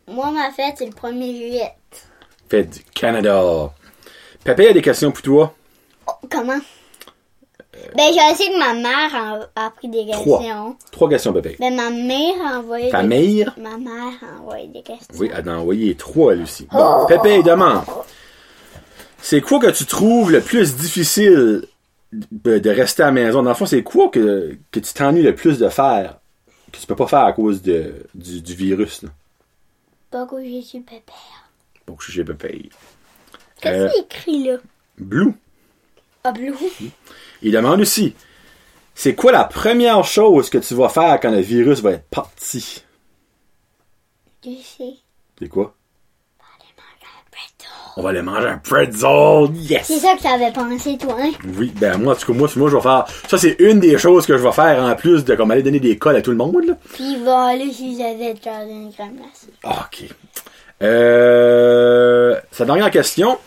moi 0.08 0.30
ma 0.32 0.50
fête, 0.50 0.74
c'est 0.78 0.86
le 0.86 0.92
1er 0.92 1.36
juillet. 1.36 1.70
fait 2.50 2.64
du 2.64 2.80
Canada. 2.94 3.70
Pépé 4.44 4.68
a 4.68 4.72
des 4.72 4.82
questions 4.82 5.12
pour 5.12 5.22
toi? 5.22 5.54
Oh, 6.06 6.12
comment? 6.30 6.58
Ben, 7.96 8.08
je 8.12 8.36
sais 8.36 8.48
que 8.48 8.58
ma 8.58 8.74
mère 8.74 9.14
a, 9.56 9.66
a 9.66 9.70
pris 9.70 9.88
des 9.88 10.06
Trois. 10.12 10.38
questions. 10.38 10.76
Trois 10.90 11.08
questions, 11.08 11.32
Pépé. 11.32 11.56
Ben, 11.58 11.74
ma 11.74 11.90
mère 11.90 12.34
a 12.46 12.58
envoyé 12.58 12.90
Ta 12.90 13.02
des... 13.02 13.08
mère? 13.08 13.54
Ma 13.58 13.76
mère 13.76 14.12
a 14.22 14.40
envoyé 14.40 14.68
des 14.68 14.82
questions. 14.82 15.14
Oui, 15.18 15.30
elle 15.34 15.48
en 15.48 15.52
a 15.52 15.56
envoyé 15.58 15.94
trois, 15.94 16.34
aussi. 16.34 16.66
Bon, 16.70 17.06
Pépé 17.06 17.42
demande. 17.42 17.82
C'est 19.20 19.40
quoi 19.40 19.58
que 19.60 19.70
tu 19.70 19.84
trouves 19.86 20.32
le 20.32 20.40
plus 20.40 20.74
difficile 20.76 21.66
de, 22.12 22.70
rester 22.70 23.02
à 23.02 23.06
la 23.06 23.12
maison? 23.12 23.42
Dans 23.42 23.50
le 23.50 23.56
fond, 23.56 23.66
c'est 23.66 23.82
quoi 23.82 24.08
que, 24.08 24.56
que 24.70 24.80
tu 24.80 24.92
t'ennuies 24.92 25.22
le 25.22 25.34
plus 25.34 25.58
de 25.58 25.68
faire 25.68 26.18
que 26.72 26.78
tu 26.78 26.86
peux 26.86 26.96
pas 26.96 27.06
faire 27.06 27.20
à 27.26 27.32
cause 27.32 27.62
de, 27.62 28.06
du, 28.14 28.40
du 28.40 28.54
virus? 28.54 29.02
Là? 29.02 29.10
Pas 30.10 30.26
que 30.26 30.42
j'ai 30.42 30.80
pépère. 30.80 31.14
Bon, 31.86 31.96
je 32.00 32.10
suis 32.12 32.24
Pépé. 32.24 32.68
Qu'est-ce 33.60 33.74
Euh, 33.76 33.88
qu'il 33.88 34.02
écrit, 34.04 34.44
là? 34.44 34.56
Blue. 34.98 35.34
Il 37.42 37.52
demande 37.52 37.80
aussi. 37.80 38.14
C'est 38.94 39.14
quoi 39.14 39.32
la 39.32 39.44
première 39.44 40.04
chose 40.04 40.50
que 40.50 40.58
tu 40.58 40.74
vas 40.74 40.88
faire 40.88 41.18
quand 41.20 41.30
le 41.30 41.40
virus 41.40 41.80
va 41.80 41.92
être 41.92 42.08
parti? 42.08 42.84
Je 44.44 44.50
sais. 44.50 44.94
C'est 45.38 45.48
quoi? 45.48 45.74
On 47.96 48.02
va 48.02 48.08
aller 48.08 48.22
manger 48.22 48.48
un 48.48 48.56
pretzel! 48.56 49.54
Yes! 49.54 49.86
C'est 49.86 49.98
ça 49.98 50.16
que 50.16 50.22
t'avais 50.22 50.50
pensé, 50.50 50.96
toi, 50.96 51.14
hein? 51.18 51.30
Oui, 51.58 51.70
ben 51.76 51.98
moi, 51.98 52.14
en 52.14 52.16
tout 52.16 52.32
cas, 52.32 52.38
moi, 52.38 52.48
moi, 52.56 52.70
je 52.70 52.76
vais 52.76 52.82
faire. 52.82 53.04
Ça, 53.28 53.36
c'est 53.36 53.56
une 53.58 53.80
des 53.80 53.98
choses 53.98 54.24
que 54.24 54.38
je 54.38 54.42
vais 54.42 54.52
faire 54.52 54.82
en 54.82 54.94
plus 54.94 55.26
de 55.26 55.34
comme 55.34 55.50
aller 55.50 55.62
donner 55.62 55.80
des 55.80 55.98
cols 55.98 56.16
à 56.16 56.22
tout 56.22 56.30
le 56.30 56.38
monde. 56.38 56.64
Là. 56.64 56.74
Puis 56.94 57.12
il 57.12 57.24
va 57.24 57.48
aller 57.48 57.70
si 57.70 57.98
j'avais 57.98 58.34
genre 58.42 58.62
une 58.66 58.90
crème 58.94 59.16
glacée. 59.16 59.52
Ok. 59.64 60.08
Euh, 60.82 62.40
sa 62.50 62.64
dernière 62.64 62.90
question. 62.90 63.38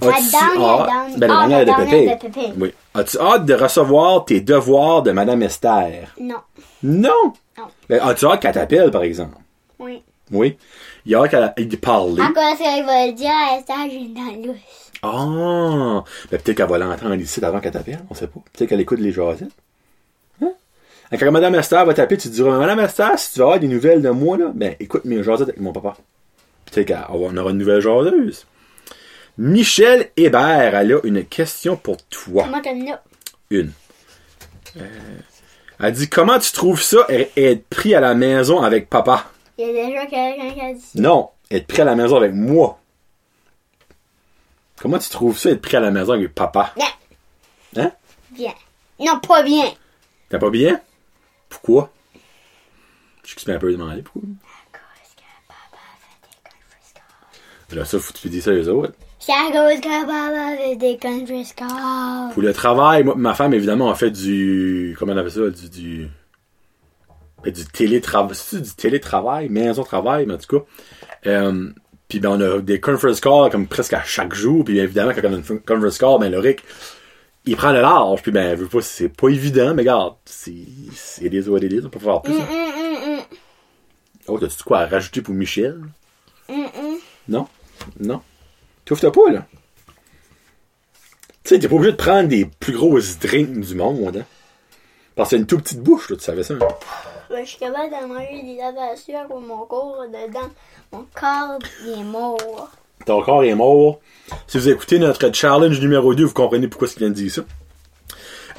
As-tu 0.00 0.36
hâte- 0.36 1.18
ben, 1.18 1.26
la 1.28 1.48
dernière 1.48 1.64
la 1.64 1.84
de 1.84 2.20
Pépé? 2.20 2.52
Oui. 2.56 2.72
As-tu 2.94 3.18
hâte 3.18 3.44
de 3.46 3.54
recevoir 3.54 4.24
tes 4.24 4.40
devoirs 4.40 5.02
de 5.02 5.10
Madame 5.10 5.42
Esther? 5.42 6.14
Non. 6.20 6.36
Non! 6.82 7.32
Non. 7.58 7.64
Ben, 7.88 8.00
as-tu 8.02 8.26
hâte 8.26 8.40
qu'elle 8.40 8.52
t'appelle, 8.54 8.90
par 8.90 9.02
exemple? 9.02 9.36
Oui. 9.78 10.02
Oui. 10.30 10.56
Il 11.04 11.12
y 11.12 11.14
a 11.14 11.22
hâte 11.22 11.30
qu'elle. 11.30 11.42
À 11.42 11.48
cause 11.52 12.58
qu'elle 12.58 12.84
va 12.86 13.10
dire 13.12 13.30
à 13.30 13.58
Esther, 13.58 13.76
j'ai 13.90 13.96
une 13.96 14.46
louche. 14.46 14.56
Ah! 15.02 16.04
Ben, 16.30 16.38
peut-être 16.38 16.56
qu'elle 16.56 16.68
va 16.68 16.78
l'entendre 16.78 17.14
ici 17.14 17.44
avant 17.44 17.60
qu'elle 17.60 17.72
t'appelle, 17.72 18.00
on 18.10 18.14
sait 18.14 18.26
pas. 18.26 18.40
Peut-être 18.52 18.68
qu'elle 18.68 18.80
écoute 18.80 19.00
les 19.00 19.12
jasettes. 19.12 19.48
Hein? 20.42 20.52
Quand 21.18 21.30
Madame 21.32 21.54
Esther 21.54 21.84
va 21.86 21.94
t'appeler, 21.94 22.18
tu 22.18 22.28
te 22.28 22.34
diras, 22.34 22.56
Madame 22.58 22.80
Esther, 22.80 23.18
si 23.18 23.32
tu 23.32 23.38
veux 23.38 23.44
avoir 23.46 23.58
des 23.60 23.68
nouvelles 23.68 24.02
de 24.02 24.10
moi, 24.10 24.36
là, 24.36 24.50
ben, 24.54 24.74
écoute 24.80 25.04
mes 25.04 25.22
jasettes 25.22 25.48
avec 25.48 25.60
mon 25.60 25.72
papa. 25.72 25.96
Peut-être 26.70 27.06
qu'on 27.08 27.36
aura 27.36 27.50
une 27.50 27.58
nouvelle 27.58 27.80
jaseuse. 27.80 28.46
Michel 29.38 30.10
Hébert, 30.16 30.74
elle 30.74 30.92
a 30.92 30.98
une 31.04 31.24
question 31.24 31.76
pour 31.76 31.96
toi. 32.08 32.42
Comment 32.44 32.60
comme 32.60 32.84
là? 32.84 33.02
Une. 33.50 33.72
Euh, 34.76 35.18
elle 35.78 35.92
dit, 35.92 36.08
comment 36.08 36.40
tu 36.40 36.50
trouves 36.50 36.82
ça, 36.82 37.06
être 37.08 37.64
pris 37.68 37.94
à 37.94 38.00
la 38.00 38.14
maison 38.14 38.60
avec 38.60 38.90
papa? 38.90 39.30
Il 39.56 39.66
y 39.66 39.70
a 39.70 39.86
déjà 39.86 40.06
quelqu'un 40.06 40.52
qui 40.52 40.60
a 40.60 40.74
dit 40.74 40.80
ça. 40.80 41.00
Non, 41.00 41.30
être 41.52 41.68
pris 41.68 41.82
à 41.82 41.84
la 41.84 41.94
maison 41.94 42.16
avec 42.16 42.32
moi. 42.32 42.80
Comment 44.80 44.98
tu 44.98 45.08
trouves 45.08 45.38
ça, 45.38 45.50
être 45.50 45.62
pris 45.62 45.76
à 45.76 45.80
la 45.80 45.92
maison 45.92 46.14
avec 46.14 46.34
papa? 46.34 46.74
Bien. 46.76 47.84
Hein? 47.84 47.92
Bien. 48.32 48.54
Non, 48.98 49.20
pas 49.20 49.44
bien. 49.44 49.72
T'as 50.28 50.38
pas 50.40 50.50
bien? 50.50 50.80
Pourquoi? 51.48 51.92
Je 53.24 53.38
suis 53.38 53.52
un 53.52 53.58
peu 53.58 53.70
demandé 53.70 54.02
pourquoi. 54.02 54.22
Que 54.72 54.78
papa 55.46 55.78
fait 56.00 57.70
des. 57.70 57.76
Là, 57.76 57.84
ça, 57.84 58.00
faut 58.00 58.12
que 58.12 58.18
tu 58.18 58.28
dises 58.28 58.44
ça 58.44 58.50
aux 58.50 58.68
autres. 58.68 58.94
Des. 60.78 60.98
Pour 62.32 62.42
le 62.42 62.52
travail, 62.52 63.04
moi, 63.04 63.14
ma 63.16 63.34
femme, 63.34 63.52
évidemment, 63.52 63.90
a 63.90 63.94
fait 63.94 64.10
du. 64.10 64.96
Comment 64.98 65.12
on 65.12 65.16
appelle 65.18 65.30
ça? 65.30 65.50
Du. 65.50 65.68
du 65.68 66.08
ben, 67.44 67.52
du 67.52 67.64
télétravail. 67.66 68.34
C'est 68.34 68.62
du 68.62 68.74
télétravail, 68.74 69.48
maison-travail, 69.48 70.26
mais 70.26 70.34
en 70.34 70.38
tout 70.38 70.58
cas. 70.58 70.64
Euh, 71.26 71.70
puis 72.08 72.20
ben, 72.20 72.30
on 72.30 72.40
a 72.40 72.60
des 72.60 72.80
conference 72.80 73.20
calls 73.20 73.50
comme 73.50 73.66
presque 73.66 73.92
à 73.92 74.02
chaque 74.02 74.34
jour. 74.34 74.64
Puis 74.64 74.78
évidemment, 74.78 75.12
quand 75.14 75.28
on 75.28 75.34
a 75.34 75.36
une 75.36 75.60
conference 75.60 75.98
call, 75.98 76.18
ben, 76.20 76.32
le 76.32 76.38
Rick, 76.38 76.64
il 77.44 77.56
prend 77.56 77.72
le 77.72 77.82
large. 77.82 78.22
Puis 78.22 78.32
ben, 78.32 78.56
je 78.56 78.62
veux 78.62 78.68
pas, 78.68 78.80
c'est 78.80 79.10
pas 79.10 79.28
évident, 79.28 79.74
mais 79.74 79.82
regarde, 79.82 80.14
c'est. 80.24 80.54
C'est 80.94 81.28
des 81.28 81.48
it 81.48 81.72
is, 81.72 81.82
on 81.84 81.90
peut 81.90 81.98
faire 81.98 82.22
plus. 82.22 82.34
Hein. 82.34 82.46
hum, 82.50 83.12
hum, 83.12 83.20
Oh, 84.26 84.38
t'as-tu 84.38 84.62
quoi 84.62 84.80
à 84.80 84.86
rajouter 84.86 85.22
pour 85.22 85.34
Michel? 85.34 85.80
Non? 87.28 87.46
Non? 87.98 88.20
Ta 88.96 89.10
pas, 89.10 89.30
là? 89.30 89.46
Tu 91.44 91.54
sais, 91.54 91.58
t'es 91.58 91.68
pas 91.68 91.76
obligé 91.76 91.92
de 91.92 91.96
prendre 91.96 92.28
des 92.28 92.44
plus 92.44 92.74
grosses 92.74 93.18
drinks 93.18 93.60
du 93.60 93.74
monde, 93.74 94.16
hein? 94.18 94.24
Parce 95.14 95.30
que 95.30 95.36
c'est 95.36 95.40
une 95.40 95.46
toute 95.46 95.62
petite 95.62 95.82
bouche, 95.82 96.10
là, 96.10 96.16
tu 96.16 96.22
savais 96.22 96.42
ça, 96.42 96.54
hein? 96.54 96.58
Ben, 97.30 97.44
je 97.44 97.50
suis 97.50 97.58
capable 97.58 97.90
de 97.90 98.06
manger 98.06 98.42
des 98.42 98.60
avatures 98.60 99.26
pour 99.28 99.40
mon 99.40 99.66
corps 99.66 100.06
dedans. 100.08 100.48
Mon 100.92 101.06
corps, 101.14 101.58
est 101.86 102.02
mort. 102.04 102.70
Ton 103.04 103.22
corps 103.22 103.44
est 103.44 103.54
mort. 103.54 104.00
Si 104.46 104.58
vous 104.58 104.68
écoutez 104.68 104.98
notre 104.98 105.32
challenge 105.34 105.80
numéro 105.80 106.14
2, 106.14 106.24
vous 106.24 106.32
comprenez 106.32 106.68
pourquoi 106.68 106.88
il 106.88 106.98
vient 106.98 107.08
de 107.08 107.14
dire 107.14 107.30
ça. 107.32 107.42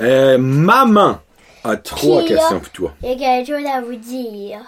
Euh, 0.01 0.37
maman 0.37 1.19
a 1.63 1.75
trois 1.77 2.21
là? 2.21 2.27
questions 2.27 2.59
pour 2.59 2.69
toi. 2.71 2.93
Il 3.03 3.09
y 3.09 3.11
a 3.13 3.15
quelque 3.15 3.57
chose 3.57 3.65
à 3.67 3.81
vous 3.81 3.95
dire? 3.95 4.61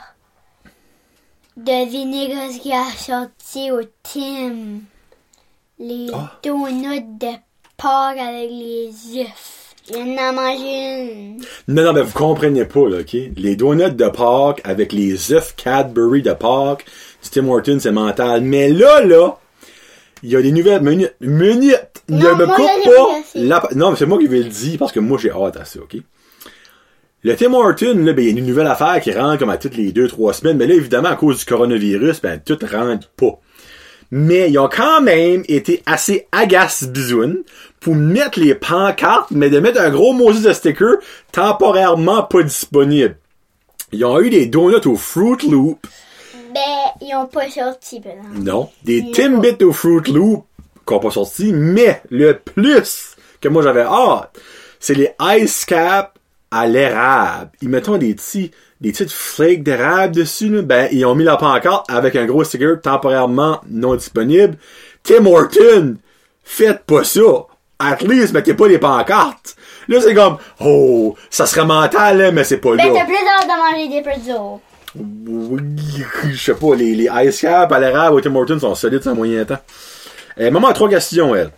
Devinez 1.57 2.33
ce 2.53 2.59
qui 2.59 2.73
a 2.73 2.85
sorti 2.97 3.71
au 3.71 3.81
Tim. 4.03 4.79
Les 5.81 6.07
Ah. 6.13 6.31
donuts 6.43 7.01
de 7.19 7.27
porc 7.77 8.13
avec 8.17 8.49
les 8.51 8.89
œufs. 9.21 9.73
Je 9.89 9.93
viens 9.95 10.15
d'en 10.15 10.33
manger 10.33 11.01
une. 11.01 11.41
Non, 11.67 11.83
non, 11.85 11.93
mais 11.93 12.03
vous 12.03 12.13
comprenez 12.17 12.65
pas, 12.65 12.87
là, 12.87 12.99
OK? 12.99 13.13
Les 13.35 13.55
donuts 13.55 13.91
de 13.91 14.07
Pâques 14.09 14.61
avec 14.63 14.93
les 14.93 15.33
œufs 15.33 15.55
Cadbury 15.55 16.21
de 16.21 16.33
Pâques, 16.33 16.85
du 17.23 17.29
Tim 17.31 17.47
Hortons, 17.47 17.79
c'est 17.79 17.91
mental. 17.91 18.41
Mais 18.41 18.69
là, 18.69 19.01
là, 19.03 19.37
il 20.21 20.29
y 20.29 20.35
a 20.35 20.41
des 20.41 20.51
nouvelles 20.51 20.81
minutes. 20.83 21.15
Minutes! 21.19 22.03
Ne 22.09 22.17
me 22.35 22.45
coupe 22.45 22.83
pas! 22.95 23.21
la- 23.33 23.67
Non, 23.75 23.89
mais 23.91 23.97
c'est 23.97 24.05
moi 24.05 24.19
qui 24.19 24.27
vais 24.27 24.39
le 24.39 24.49
dire 24.49 24.77
parce 24.77 24.91
que 24.91 24.99
moi, 24.99 25.17
j'ai 25.19 25.31
hâte 25.31 25.57
à 25.57 25.65
ça, 25.65 25.79
OK? 25.79 25.97
Le 27.23 27.35
Tim 27.35 27.53
Hortons, 27.53 27.97
là, 28.03 28.13
ben, 28.13 28.23
il 28.25 28.33
y 28.33 28.35
a 28.35 28.39
une 28.39 28.45
nouvelle 28.47 28.67
affaire 28.67 28.99
qui 29.01 29.11
rentre 29.13 29.39
comme 29.39 29.49
à 29.51 29.57
toutes 29.57 29.77
les 29.77 29.91
deux, 29.91 30.07
trois 30.07 30.33
semaines. 30.33 30.57
Mais 30.57 30.67
là, 30.67 30.73
évidemment, 30.75 31.09
à 31.09 31.15
cause 31.15 31.39
du 31.39 31.45
coronavirus, 31.45 32.21
ben, 32.21 32.39
tout 32.43 32.57
rentre 32.71 33.09
pas. 33.09 33.39
Mais 34.11 34.51
ils 34.51 34.59
ont 34.59 34.69
quand 34.69 35.01
même 35.01 35.43
été 35.47 35.81
assez 35.85 36.27
agaces 36.31 36.83
bisounes 36.83 37.43
pour 37.79 37.95
mettre 37.95 38.39
les 38.39 38.55
pancartes, 38.55 39.31
mais 39.31 39.49
de 39.49 39.59
mettre 39.59 39.81
un 39.81 39.89
gros 39.89 40.13
Moses 40.13 40.41
de 40.41 40.53
sticker 40.53 40.97
temporairement 41.31 42.23
pas 42.23 42.43
disponible. 42.43 43.17
Ils 43.93 44.05
ont 44.05 44.19
eu 44.19 44.29
des 44.29 44.45
donuts 44.45 44.85
au 44.85 44.95
Fruit 44.95 45.49
Loop. 45.49 45.87
Ben, 46.53 46.61
ils 47.01 47.15
ont 47.15 47.27
pas 47.27 47.49
sorti, 47.49 47.99
par 48.01 48.13
exemple. 48.13 48.39
Non. 48.39 48.69
Des 48.83 49.11
Timbits 49.11 49.63
au 49.63 49.71
Fruit 49.71 50.11
Loop 50.11 50.45
qui 50.85 50.93
ont 50.93 50.99
pas 50.99 51.11
sorti, 51.11 51.53
mais 51.53 52.01
le 52.09 52.33
plus 52.33 53.15
que 53.39 53.49
moi 53.49 53.63
j'avais 53.63 53.81
hâte, 53.81 54.37
c'est 54.79 54.93
les 54.93 55.11
Ice 55.39 55.65
Cap 55.65 56.17
à 56.51 56.67
l'érable. 56.67 57.49
Ils 57.61 57.69
mettent 57.69 57.89
des 57.91 58.13
petits, 58.13 58.51
des 58.81 58.91
petites 58.91 59.11
flakes 59.11 59.63
d'érable 59.63 60.13
dessus, 60.15 60.49
là. 60.49 60.61
Ben, 60.61 60.87
ils 60.91 61.05
ont 61.05 61.15
mis 61.15 61.23
la 61.23 61.37
pancarte 61.37 61.89
avec 61.89 62.15
un 62.15 62.25
gros 62.25 62.43
sticker 62.43 62.79
temporairement 62.81 63.61
non 63.69 63.95
disponible. 63.95 64.57
Tim 65.03 65.25
Horton, 65.25 65.95
faites 66.43 66.83
pas 66.83 67.03
ça. 67.03 67.21
At 67.79 67.97
least, 68.01 68.33
mettez 68.33 68.53
pas 68.53 68.67
les 68.67 68.77
pancartes. 68.77 69.55
Là, 69.87 69.99
c'est 70.01 70.13
comme, 70.13 70.37
oh, 70.59 71.15
ça 71.31 71.47
serait 71.47 71.65
mental, 71.65 72.17
là, 72.17 72.31
mais 72.31 72.43
c'est 72.43 72.57
pas 72.57 72.75
Ben, 72.75 72.93
là. 72.93 72.99
t'as 72.99 73.05
plus 73.05 73.15
hâte 73.15 73.47
de 73.47 73.77
manger 73.77 73.87
des 73.89 74.01
pretzels. 74.01 74.59
Oui, 74.95 75.61
je 76.29 76.37
sais 76.37 76.53
pas, 76.53 76.75
les, 76.75 76.93
les 76.93 77.09
Ice 77.25 77.41
Cap 77.41 77.71
à 77.71 77.79
l'érable 77.79 78.17
au 78.17 78.21
Tim 78.21 78.35
Hortons 78.35 78.59
sont 78.59 78.75
solides 78.75 79.07
un 79.07 79.13
moyen 79.13 79.45
temps. 79.45 79.57
Euh, 80.39 80.51
maman 80.51 80.67
a 80.67 80.73
trois 80.73 80.89
questions, 80.89 81.33
elle. 81.33 81.49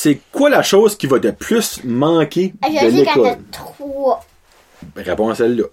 C'est 0.00 0.20
quoi 0.30 0.48
la 0.48 0.62
chose 0.62 0.96
qui 0.96 1.08
va 1.08 1.18
de 1.18 1.32
plus 1.32 1.82
manquer 1.82 2.54
de 2.62 2.68
Je 2.72 2.86
a 2.86 2.88
l'école? 2.88 3.38
trois. 3.50 4.24
Réponds 4.94 5.30
à 5.30 5.34
celle-là. 5.34 5.64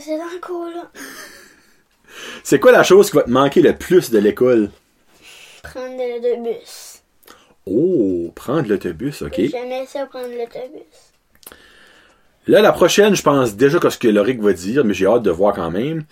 C'est 0.00 0.18
encore 0.18 0.70
là. 0.70 0.90
C'est 2.42 2.58
quoi 2.58 2.72
la 2.72 2.82
chose 2.82 3.10
qui 3.10 3.16
va 3.16 3.24
te 3.24 3.28
manquer 3.28 3.60
le 3.60 3.76
plus 3.76 4.10
de 4.10 4.18
l'école? 4.18 4.70
Prendre 5.62 5.98
l'autobus. 5.98 7.02
Oh, 7.66 8.32
prendre 8.34 8.66
l'autobus, 8.70 9.20
ok. 9.20 9.42
J'aimais 9.42 9.84
ça 9.84 10.06
prendre 10.06 10.28
l'autobus. 10.28 11.12
Là, 12.46 12.62
la 12.62 12.72
prochaine, 12.72 13.14
je 13.14 13.22
pense 13.22 13.56
déjà 13.56 13.78
que 13.78 13.90
ce 13.90 13.98
que 13.98 14.08
Loric 14.08 14.40
va 14.40 14.54
dire, 14.54 14.86
mais 14.86 14.94
j'ai 14.94 15.04
hâte 15.04 15.22
de 15.22 15.30
voir 15.30 15.54
quand 15.54 15.70
même. 15.70 16.06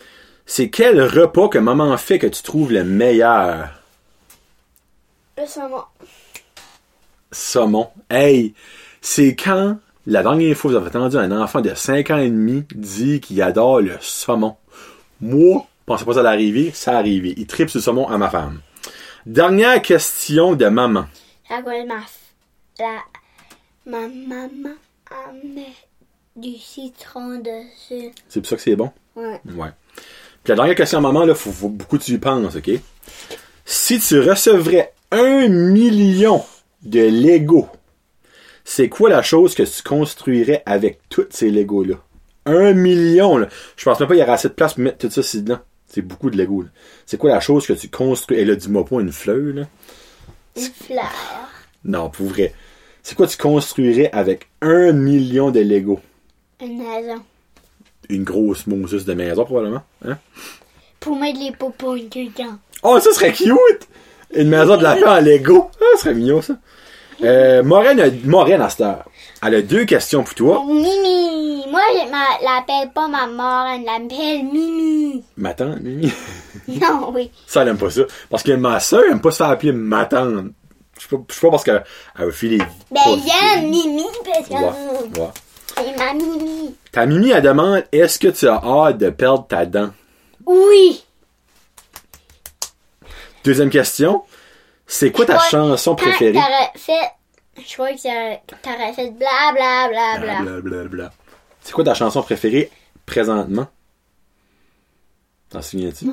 C'est 0.45 0.69
quel 0.69 1.01
repas 1.01 1.49
que 1.49 1.57
maman 1.59 1.97
fait 1.97 2.19
que 2.19 2.27
tu 2.27 2.43
trouves 2.43 2.73
le 2.73 2.85
meilleur? 2.85 3.71
Le 5.39 5.47
saumon. 5.47 5.85
Saumon. 7.33 7.89
Hey, 8.11 8.55
c'est 9.01 9.35
quand 9.37 9.79
la 10.07 10.23
dernière 10.23 10.57
fois 10.57 10.71
vous 10.73 10.77
avez 10.77 10.89
entendu 10.89 11.17
un 11.17 11.31
enfant 11.41 11.61
de 11.61 11.75
5 11.75 12.11
ans 12.11 12.19
et 12.19 12.29
demi 12.31 12.65
dire 12.75 13.21
qu'il 13.21 13.41
adore 13.43 13.81
le 13.81 13.93
saumon. 14.01 14.57
Moi, 15.21 15.67
je 15.81 15.85
pensais 15.87 16.05
pas 16.05 16.15
ça 16.15 16.21
allait 16.21 16.29
arriver, 16.29 16.71
ça 16.75 16.97
arrivé. 16.97 17.35
Il 17.37 17.47
tripe 17.47 17.69
sur 17.71 17.79
le 17.79 17.83
saumon 17.83 18.09
à 18.09 18.17
ma 18.19 18.31
femme. 18.31 18.61
Dernière 19.27 19.81
question 19.83 20.55
de 20.55 20.67
maman. 20.67 21.07
F- 21.51 21.59
la, 22.79 22.99
ma 23.87 24.09
maman 24.09 24.75
a 25.11 25.33
mis 25.45 25.67
du 26.37 26.57
citron 26.59 27.39
dessus. 27.39 28.13
C'est 28.29 28.41
pour 28.41 28.49
ça 28.49 28.57
que 28.57 28.63
c'est 28.63 28.77
bon? 28.77 28.91
Ouais. 29.17 29.41
Ouais. 29.55 29.69
Puis 30.43 30.51
la 30.53 30.55
dernière 30.55 30.75
question 30.75 30.99
à 30.99 31.01
maman, 31.03 31.25
là, 31.27 31.35
faut, 31.35 31.51
faut 31.53 31.69
beaucoup 31.69 31.99
que 31.99 32.05
tu 32.05 32.13
y 32.13 32.19
penses, 32.19 32.57
ok? 32.57 32.71
Si 33.67 34.01
tu 34.01 34.21
recevrais 34.21 34.93
un 35.11 35.49
million 35.49 36.43
de 36.83 37.01
Lego, 37.01 37.69
c'est 38.65 38.89
quoi 38.89 39.11
la 39.11 39.23
chose 39.23 39.55
que 39.55 39.63
tu 39.63 39.83
construirais 39.83 40.63
avec 40.67 41.01
tous 41.09 41.27
ces 41.31 41.51
Legos-là? 41.51 41.97
Un 42.47 42.73
million, 42.73 43.37
là. 43.37 43.49
Je 43.77 43.85
pense 43.85 44.01
même 44.01 44.09
pas 44.09 44.15
qu'il 44.15 44.21
y 44.21 44.25
aurait 44.25 44.33
assez 44.33 44.49
de 44.49 44.55
place 44.55 44.75
pour 44.75 44.83
mettre 44.85 44.99
tout 44.99 45.11
ça 45.11 45.21
ici 45.21 45.43
dedans. 45.43 45.59
C'est 45.87 46.03
beaucoup 46.03 46.31
de 46.31 46.37
Lego, 46.37 46.63
là. 46.63 46.69
C'est 47.05 47.17
quoi 47.17 47.31
la 47.31 47.41
chose 47.41 47.67
que 47.67 47.73
tu 47.73 47.89
construis? 47.89 48.39
Et 48.39 48.45
là, 48.45 48.55
dis-moi 48.55 48.85
pas 48.85 49.01
une 49.01 49.13
fleur, 49.13 49.55
là. 49.55 49.67
Une 50.57 50.63
fleur. 50.63 51.51
Non, 51.85 52.11
pour 52.11 52.27
vrai. 52.27 52.55
C'est 53.03 53.15
quoi 53.15 53.27
tu 53.27 53.37
construirais 53.37 54.11
avec 54.13 54.49
un 54.61 54.93
million 54.93 55.51
de 55.51 55.61
Lego? 55.61 56.01
Une 56.61 56.79
maison. 56.79 57.23
Une 58.09 58.25
grosse 58.25 58.67
Moses 58.67 59.05
de 59.05 59.15
maison, 59.15 59.45
probablement. 59.45 59.83
Hein? 60.05 60.19
Pour 60.99 61.19
mettre 61.19 61.41
les 61.41 61.53
popons 61.53 61.95
dedans. 61.95 62.59
Oh, 62.83 62.99
ça 63.01 63.13
serait 63.13 63.33
cute! 63.33 63.89
Une 64.35 64.49
maison 64.49 64.77
de 64.77 64.83
la 64.83 64.95
paix 64.97 65.07
en 65.07 65.21
Lego. 65.21 65.71
Ah, 65.81 65.85
ça 65.97 66.03
serait 66.05 66.15
mignon, 66.15 66.41
ça. 66.43 66.55
Euh, 67.23 67.63
Maureen, 67.63 68.01
a, 68.01 68.07
Maureen, 68.25 68.63
à 68.63 68.71
cette 68.71 68.81
heure, 68.81 69.05
elle 69.45 69.55
a 69.57 69.63
deux 69.63 69.85
questions 69.85 70.23
pour 70.23 70.35
toi. 70.35 70.63
Mimi. 70.67 71.65
Moi, 71.71 71.81
je 71.95 72.11
ma- 72.11 72.43
l'appelle 72.43 72.91
pas 72.95 73.09
ma 73.09 73.27
mort, 73.27 73.67
elle 73.75 73.85
l'appelle 73.85 74.45
Mimi. 74.45 75.23
Ma 75.37 75.53
tante, 75.55 75.81
Mimi. 75.81 76.11
Non, 76.69 77.13
oui. 77.15 77.31
Ça, 77.47 77.63
elle 77.63 77.69
aime 77.69 77.77
pas 77.79 77.91
ça. 77.91 78.03
Parce 78.31 78.43
que 78.43 78.53
ma 78.53 78.81
soeur 78.81 79.03
aime 79.11 79.21
pas 79.21 79.31
se 79.33 79.37
faire 79.39 79.49
appeler 79.51 79.73
ma 79.73 80.05
tante. 80.07 80.47
Je 80.99 81.03
sais 81.03 81.09
pas, 81.17 81.23
je 81.29 81.35
sais 81.35 81.41
pas 81.41 81.51
parce 81.51 81.65
qu'elle 81.65 81.83
veut 82.19 82.31
filer. 82.31 82.59
Ben, 82.91 83.01
j'aime 83.07 83.69
Mimi 83.71 84.05
parce 84.25 84.49
que 84.49 84.55
Ouais, 84.55 85.21
ouais. 85.23 85.29
c'est 85.77 85.99
ma 85.99 86.13
Mimi. 86.15 86.75
Ta 86.93 87.07
Mimi, 87.07 87.31
elle 87.31 87.43
demande, 87.43 87.85
est-ce 87.93 88.19
que 88.19 88.29
tu 88.29 88.49
as 88.49 88.63
hâte 88.65 88.99
de 88.99 89.11
perdre 89.11 89.47
ta 89.47 89.67
dent? 89.67 89.91
Oui. 90.47 91.05
Deuxième 93.45 93.71
question. 93.71 94.23
C'est 94.87 95.13
quoi 95.13 95.25
ta 95.27 95.39
chanson 95.39 95.95
préférée? 95.95 96.33
t'aurais 96.33 96.71
fait, 96.77 97.63
je 97.67 97.73
crois 97.75 97.93
que 97.93 98.01
t'aurais- 98.63 98.93
fait 98.93 99.11
bla 99.11 99.53
bla 99.55 99.89
bla 99.89 100.19
bla. 100.19 100.41
Blablabla. 100.43 101.13
C'est 101.63 101.73
quoi 101.73 101.85
ta 101.85 101.95
chanson 101.95 102.23
préférée 102.23 102.71
présentement? 103.07 103.69
T'en 105.51 105.63
souviens-tu? 105.63 106.07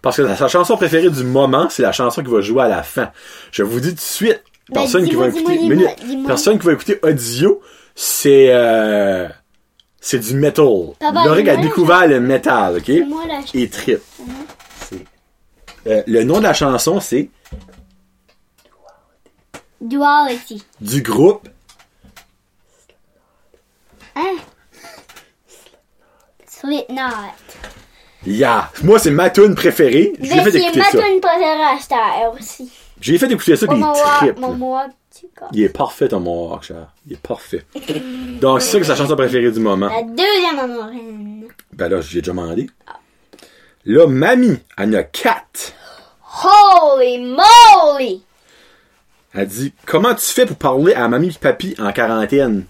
Parce 0.00 0.16
que 0.16 0.34
sa 0.36 0.48
chanson 0.48 0.76
préférée 0.76 1.10
du 1.10 1.24
moment, 1.24 1.68
c'est 1.68 1.82
la 1.82 1.92
chanson 1.92 2.22
qui 2.22 2.30
va 2.30 2.40
jouer 2.40 2.62
à 2.62 2.68
la 2.68 2.82
fin. 2.82 3.10
Je 3.50 3.62
vous 3.64 3.80
dis 3.80 3.88
tout 3.90 3.94
de 3.96 4.00
suite, 4.00 4.42
Ben, 4.68 4.74
personne 4.80 5.08
qui 5.08 5.16
va 5.16 5.28
écouter, 5.28 5.58
minute, 5.58 5.88
personne 6.26 6.58
qui 6.58 6.66
va 6.66 6.72
écouter 6.72 7.00
audio, 7.02 7.60
c'est 7.96 8.46
euh, 8.50 9.28
c'est 10.00 10.20
du 10.20 10.34
metal. 10.34 10.66
A 11.00 11.56
découvert 11.56 12.06
le 12.06 12.20
metal, 12.20 12.76
ok? 12.78 12.88
Moi. 13.08 13.22
Et 13.54 13.68
trip. 13.68 13.98
C'est- 14.16 14.22
Euh, 15.86 16.02
le 16.06 16.22
nom 16.24 16.38
de 16.38 16.44
la 16.44 16.54
chanson, 16.54 17.00
c'est 17.00 17.28
Duality. 19.80 20.62
du 20.80 21.02
groupe 21.02 21.48
Hein? 24.14 24.36
Slipknot. 26.46 27.00
Yeah. 28.26 28.70
Moi, 28.84 28.98
c'est 28.98 29.10
ma 29.10 29.30
tune 29.30 29.54
préférée. 29.54 30.12
Je 30.20 30.22
lui 30.22 30.32
ai 30.32 30.36
Ben, 30.36 30.44
fait 30.44 30.50
c'est 30.52 30.60
écouter 30.60 30.78
ma 30.78 30.84
ça. 30.84 30.98
tune 30.98 31.20
préférée 31.20 31.62
à 31.90 32.24
heure 32.26 32.34
aussi. 32.38 32.70
J'ai 33.00 33.18
fait 33.18 33.30
écouter 33.32 33.56
ça, 33.56 33.66
puis 33.66 33.76
il 33.76 33.80
mon 34.40 34.54
mohawk, 34.54 34.90
tu. 35.18 35.26
Il 35.52 35.62
est 35.64 35.68
parfait, 35.70 36.08
ton 36.08 36.20
Mohawk, 36.20 36.62
cher. 36.62 36.92
Il 37.06 37.14
est 37.14 37.20
parfait. 37.20 37.64
Donc, 38.40 38.62
c'est 38.62 38.70
ça 38.70 38.78
que 38.78 38.84
c'est 38.84 38.92
sa 38.92 38.96
chanson 38.96 39.16
préférée 39.16 39.50
du 39.50 39.58
moment. 39.58 39.88
La 39.88 40.02
deuxième 40.02 40.58
amourine. 40.58 41.48
Ben 41.72 41.88
là, 41.88 42.00
j'ai 42.00 42.20
déjà 42.20 42.30
demandé. 42.32 42.68
Là, 43.84 44.06
mamie, 44.06 44.58
elle 44.78 44.90
en 44.90 44.92
a 44.98 45.02
quatre. 45.02 45.72
Holy 46.44 47.18
moly! 47.18 48.22
Elle 49.34 49.48
dit, 49.48 49.72
comment 49.86 50.14
tu 50.14 50.26
fais 50.26 50.46
pour 50.46 50.56
parler 50.56 50.94
à 50.94 51.08
mamie 51.08 51.28
et 51.28 51.38
papy 51.38 51.74
en 51.78 51.92
quarantaine? 51.92 52.66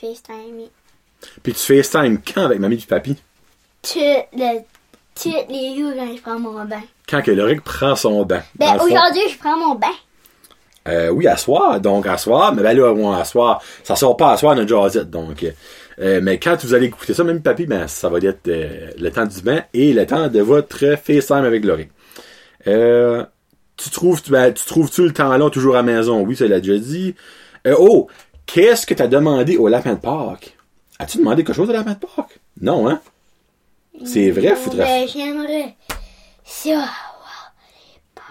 FaceTime. 0.00 0.68
Puis 1.42 1.52
tu 1.52 1.58
FaceTime 1.58 2.20
quand 2.22 2.44
avec 2.44 2.58
mamie 2.58 2.76
et 2.76 2.86
papy? 2.86 3.16
Toutes 3.82 4.02
le, 4.32 4.60
toutes 5.14 5.48
les 5.48 5.76
jours 5.76 5.92
quand 5.96 6.16
je 6.16 6.22
prends 6.22 6.38
mon 6.38 6.64
bain. 6.64 6.82
Quand 7.08 7.22
que 7.22 7.30
Loric 7.30 7.60
prend 7.62 7.94
son 7.94 8.24
bain. 8.24 8.42
Ben, 8.56 8.76
aujourd'hui, 8.76 9.28
je 9.30 9.38
prends 9.38 9.56
mon 9.56 9.74
bain. 9.74 9.88
Euh, 10.88 11.10
oui, 11.10 11.26
à 11.26 11.36
soir. 11.36 11.80
Donc, 11.80 12.06
à 12.06 12.16
soir. 12.16 12.54
Mais 12.54 12.62
ben 12.62 12.76
là, 12.76 13.18
à 13.18 13.24
soir. 13.24 13.62
Ça 13.84 13.96
sort 13.96 14.16
pas 14.16 14.32
à 14.32 14.36
soir, 14.36 14.54
notre 14.54 14.68
jazzette. 14.68 15.10
Donc, 15.10 15.44
euh, 16.00 16.20
mais 16.22 16.38
quand 16.38 16.56
vous 16.64 16.74
allez 16.74 16.86
écouter 16.86 17.14
ça, 17.14 17.24
même 17.24 17.42
papy, 17.42 17.66
ben, 17.66 17.86
ça 17.86 18.08
va 18.08 18.18
être 18.18 18.48
euh, 18.48 18.90
le 18.98 19.10
temps 19.10 19.26
du 19.26 19.40
bain 19.42 19.64
et 19.74 19.92
le 19.92 20.06
temps 20.06 20.28
de 20.28 20.40
votre 20.40 20.96
FaceTime 20.96 21.44
avec 21.44 21.64
Loric. 21.64 21.90
Euh, 22.66 23.24
tu 23.76 23.90
trouves, 23.90 24.22
ben, 24.28 24.52
tu 24.52 24.64
trouves-tu 24.64 25.04
le 25.04 25.12
temps 25.12 25.36
long 25.36 25.50
toujours 25.50 25.74
à 25.74 25.78
la 25.78 25.82
maison? 25.82 26.22
Oui, 26.22 26.36
ça 26.36 26.46
l'a 26.46 26.60
déjà 26.60 26.78
dit. 26.78 27.14
Euh, 27.66 27.74
oh! 27.78 28.08
Qu'est-ce 28.46 28.84
que 28.84 28.94
t'as 28.94 29.06
demandé 29.06 29.56
au 29.56 29.68
lapin 29.68 29.94
de 29.94 30.00
Pâques? 30.00 30.56
As-tu 30.98 31.18
demandé 31.18 31.44
quelque 31.44 31.54
chose 31.54 31.70
au 31.70 31.72
lapin 31.72 31.92
de 31.92 31.98
Pâques? 31.98 32.40
Non, 32.60 32.88
hein? 32.88 33.00
C'est 34.04 34.30
vrai, 34.32 34.56
faudrait... 34.56 35.06
J'aimerais 35.06 35.76
ça 36.44 36.70
avoir 36.70 37.54
les 37.64 38.00
peurs, 38.14 38.24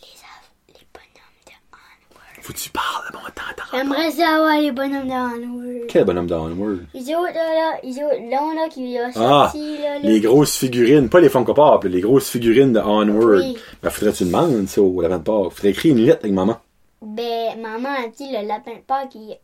les, 0.00 0.06
av- 0.22 0.52
les 0.68 0.86
bonhommes 0.92 1.42
de 1.44 1.52
Onward. 1.72 2.33
Faut 2.44 2.52
que 2.52 2.58
tu 2.58 2.68
parles 2.68 3.10
de 3.10 3.16
mon 3.16 3.24
temps 3.24 3.64
J'aimerais 3.72 4.10
ça 4.10 4.36
avoir 4.36 4.60
les 4.60 4.70
bonhommes 4.70 5.08
de 5.08 5.12
Onward. 5.12 5.86
Quel 5.88 6.04
bonhomme 6.04 6.26
d'Onward? 6.26 6.84
Les 6.92 7.00
autres, 7.14 7.32
là, 7.32 7.54
là, 7.54 7.78
les 7.82 7.92
autres, 7.94 8.30
là, 8.30 8.54
là, 8.54 8.68
qui 8.68 8.98
ont 9.00 9.10
Ah, 9.16 9.48
sorti, 9.50 9.78
là, 9.78 9.94
là. 9.94 10.00
les 10.02 10.20
grosses 10.20 10.54
figurines, 10.58 11.08
pas 11.08 11.20
les 11.20 11.30
Funko 11.30 11.54
Pop, 11.54 11.84
les 11.84 12.02
grosses 12.02 12.28
figurines 12.28 12.74
de 12.74 12.80
Onward. 12.80 13.40
Oui. 13.42 13.56
Ben, 13.82 13.88
faudrait 13.88 14.12
que 14.12 14.18
tu 14.18 14.24
demandes 14.26 14.68
ça 14.68 14.82
au 14.82 15.00
lapin 15.00 15.16
de 15.16 15.22
Pâques. 15.22 15.52
Faudrait 15.52 15.70
écrire 15.70 15.96
une 15.96 16.04
lettre 16.04 16.20
avec 16.20 16.34
maman. 16.34 16.58
Ben, 17.00 17.58
maman 17.62 17.88
a 17.88 18.08
dit, 18.08 18.28
le 18.30 18.46
lapin 18.46 18.72
de 18.72 18.82
Pâques, 18.86 19.14
il, 19.14 19.38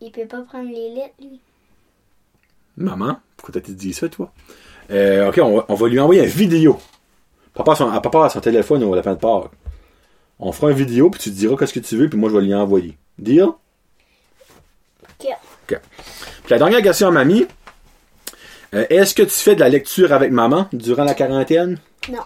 il 0.00 0.12
peut 0.12 0.26
pas 0.26 0.42
prendre 0.42 0.70
les 0.70 0.90
lettres, 0.94 1.14
lui. 1.20 1.40
Maman, 2.76 3.16
pourquoi 3.36 3.60
t'as 3.60 3.72
dit 3.72 3.92
ça, 3.92 4.08
toi? 4.08 4.30
Euh, 4.92 5.30
ok, 5.30 5.40
on 5.42 5.56
va, 5.56 5.64
on 5.68 5.74
va 5.74 5.88
lui 5.88 5.98
envoyer 5.98 6.22
une 6.22 6.28
vidéo. 6.28 6.78
Papa 7.54 7.72
a 7.72 7.74
son, 7.74 7.90
à 7.90 8.00
papa 8.00 8.26
a 8.26 8.28
son 8.28 8.40
téléphone 8.40 8.84
au 8.84 8.94
lapin 8.94 9.14
de 9.14 9.18
Pâques. 9.18 9.50
On 10.40 10.52
fera 10.52 10.70
une 10.70 10.76
vidéo, 10.76 11.10
puis 11.10 11.20
tu 11.20 11.30
te 11.30 11.34
diras 11.36 11.56
qu'est-ce 11.56 11.74
que 11.74 11.80
tu 11.80 11.96
veux, 11.96 12.08
puis 12.08 12.18
moi, 12.18 12.30
je 12.30 12.36
vais 12.36 12.42
lui 12.42 12.54
envoyer. 12.54 12.96
Deal? 13.18 13.44
Ok. 13.44 15.26
Ok. 15.68 15.80
Puis 16.44 16.50
la 16.50 16.58
dernière 16.58 16.82
question 16.82 17.08
à 17.08 17.10
mamie. 17.10 17.46
Euh, 18.74 18.86
Est-ce 18.88 19.14
que 19.14 19.22
tu 19.22 19.30
fais 19.30 19.54
de 19.54 19.60
la 19.60 19.68
lecture 19.68 20.12
avec 20.12 20.30
maman 20.32 20.68
durant 20.72 21.04
la 21.04 21.14
quarantaine? 21.14 21.78
Non. 22.10 22.22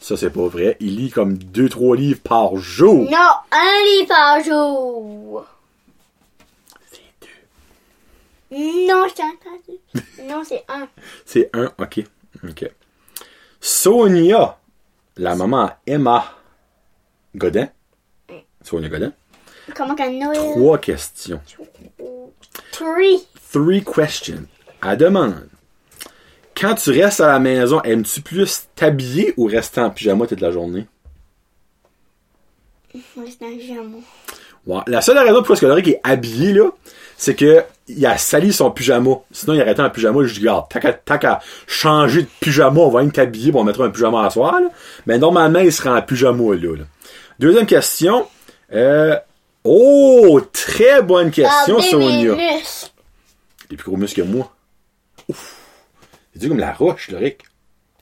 Ça, 0.00 0.16
c'est 0.16 0.30
pas 0.30 0.46
vrai. 0.48 0.76
Il 0.80 0.96
lit 0.96 1.10
comme 1.10 1.36
deux, 1.36 1.68
trois 1.68 1.96
livres 1.96 2.20
par 2.22 2.56
jour. 2.56 3.10
Non, 3.10 3.28
un 3.52 3.84
livre 3.84 4.08
par 4.08 4.42
jour. 4.42 5.44
C'est 6.90 7.00
deux. 7.20 8.86
Non, 8.86 9.06
je 9.08 9.14
t'ai 9.14 9.22
entendu. 9.22 10.28
non, 10.28 10.42
c'est 10.44 10.64
un. 10.68 10.88
C'est 11.26 11.50
un, 11.52 11.72
ok. 11.78 12.04
Ok. 12.48 12.70
Sonia, 13.60 14.56
la 15.16 15.34
maman 15.34 15.70
Emma 15.86 16.37
Godin? 17.34 17.68
Sonia 18.62 18.88
Godin? 18.88 19.12
Comment 19.74 19.94
Noël? 19.94 20.36
Trois 20.36 20.78
questions. 20.78 21.40
Three. 22.72 23.26
Three 23.52 23.84
questions. 23.84 24.46
Elle 24.82 24.96
demande. 24.96 25.48
Quand 26.56 26.74
tu 26.74 26.90
restes 26.90 27.20
à 27.20 27.28
la 27.28 27.38
maison, 27.38 27.80
aimes-tu 27.82 28.20
plus 28.20 28.68
t'habiller 28.74 29.34
ou 29.36 29.46
rester 29.46 29.80
en 29.80 29.90
pyjama 29.90 30.26
toute 30.26 30.40
la 30.40 30.50
journée? 30.50 30.86
C'est 32.92 33.44
un 33.44 33.56
pyjama. 33.56 33.98
Ouais. 34.66 34.80
La 34.86 35.00
seule 35.00 35.18
raison 35.18 35.36
pourquoi 35.36 35.54
est-ce 35.54 35.60
que 35.60 35.66
Laurie 35.66 35.90
est 35.90 36.00
habillé, 36.02 36.52
là, 36.52 36.70
c'est 37.16 37.34
que 37.34 37.62
il 37.86 38.04
a 38.04 38.18
sali 38.18 38.52
son 38.52 38.70
pyjama. 38.70 39.10
Sinon, 39.30 39.54
il 39.54 39.62
aurait 39.62 39.72
été 39.72 39.82
en 39.82 39.90
pyjama, 39.90 40.24
je 40.24 40.34
dis, 40.34 40.40
regarde, 40.40 40.66
t'as 40.68 40.80
qu'à, 40.80 40.92
t'as 40.92 41.18
qu'à 41.18 41.40
changer 41.66 42.22
de 42.22 42.28
pyjama, 42.40 42.80
on 42.80 42.90
va 42.90 43.00
même 43.00 43.12
t'habiller, 43.12 43.50
puis 43.50 43.60
on 43.60 43.64
mettra 43.64 43.84
un 43.84 43.90
pyjama 43.90 44.26
à 44.26 44.30
soir, 44.30 44.60
là. 44.60 44.68
Mais 45.06 45.18
normalement, 45.18 45.60
il 45.60 45.72
sera 45.72 45.96
en 45.96 46.02
pyjama, 46.02 46.54
là. 46.54 46.76
là. 46.76 46.84
Deuxième 47.38 47.66
question. 47.66 48.26
Euh, 48.72 49.16
oh, 49.62 50.40
très 50.52 51.02
bonne 51.02 51.30
question, 51.30 51.76
mes 51.76 51.88
Sonia. 51.88 52.34
Des 53.70 53.76
plus 53.76 53.84
gros 53.84 53.96
muscles 53.96 54.22
que 54.22 54.26
moi. 54.26 54.52
Ouf. 55.28 55.56
C'est 56.32 56.40
du 56.40 56.48
comme 56.48 56.58
la 56.58 56.72
roche, 56.72 57.10
Loric. 57.10 57.44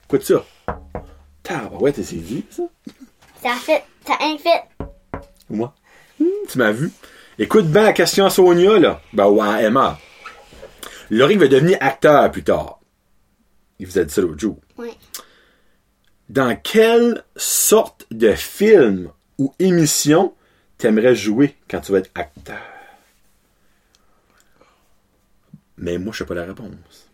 Écoute 0.05 0.23
ça? 0.23 0.43
ouais, 1.79 1.91
t'es 1.91 2.03
saisi, 2.03 2.45
ça? 2.49 2.63
Ça 3.43 3.53
fait, 3.61 3.83
ça 4.07 4.13
a 4.19 4.25
un 4.25 4.37
fait. 4.39 4.63
Moi. 5.51 5.71
Hmm, 6.19 6.25
tu 6.49 6.57
m'as 6.57 6.71
vu. 6.71 6.91
Écoute 7.37 7.67
bien 7.67 7.83
la 7.83 7.93
question 7.93 8.25
à 8.25 8.31
Sonia, 8.31 8.79
là. 8.79 9.01
Ben, 9.13 9.27
ouais, 9.27 9.47
à 9.47 9.61
Emma. 9.61 9.99
Loric 11.11 11.37
va 11.37 11.47
devenir 11.47 11.77
acteur 11.79 12.31
plus 12.31 12.43
tard. 12.43 12.79
Il 13.77 13.85
vous 13.85 13.99
a 13.99 14.03
dit 14.03 14.11
ça 14.11 14.21
l'autre 14.21 14.39
jour. 14.39 14.57
Oui. 14.77 14.89
Dans 16.27 16.55
quelle 16.55 17.23
sorte 17.35 18.07
de 18.09 18.33
film 18.33 19.11
ou 19.37 19.53
émission 19.59 20.33
t'aimerais 20.77 21.15
jouer 21.15 21.55
quand 21.69 21.81
tu 21.81 21.91
vas 21.91 21.99
être 21.99 22.11
acteur? 22.15 22.61
Mais 25.77 25.97
moi, 25.97 26.11
je 26.11 26.19
sais 26.19 26.25
pas 26.25 26.33
la 26.33 26.45
réponse. 26.45 27.07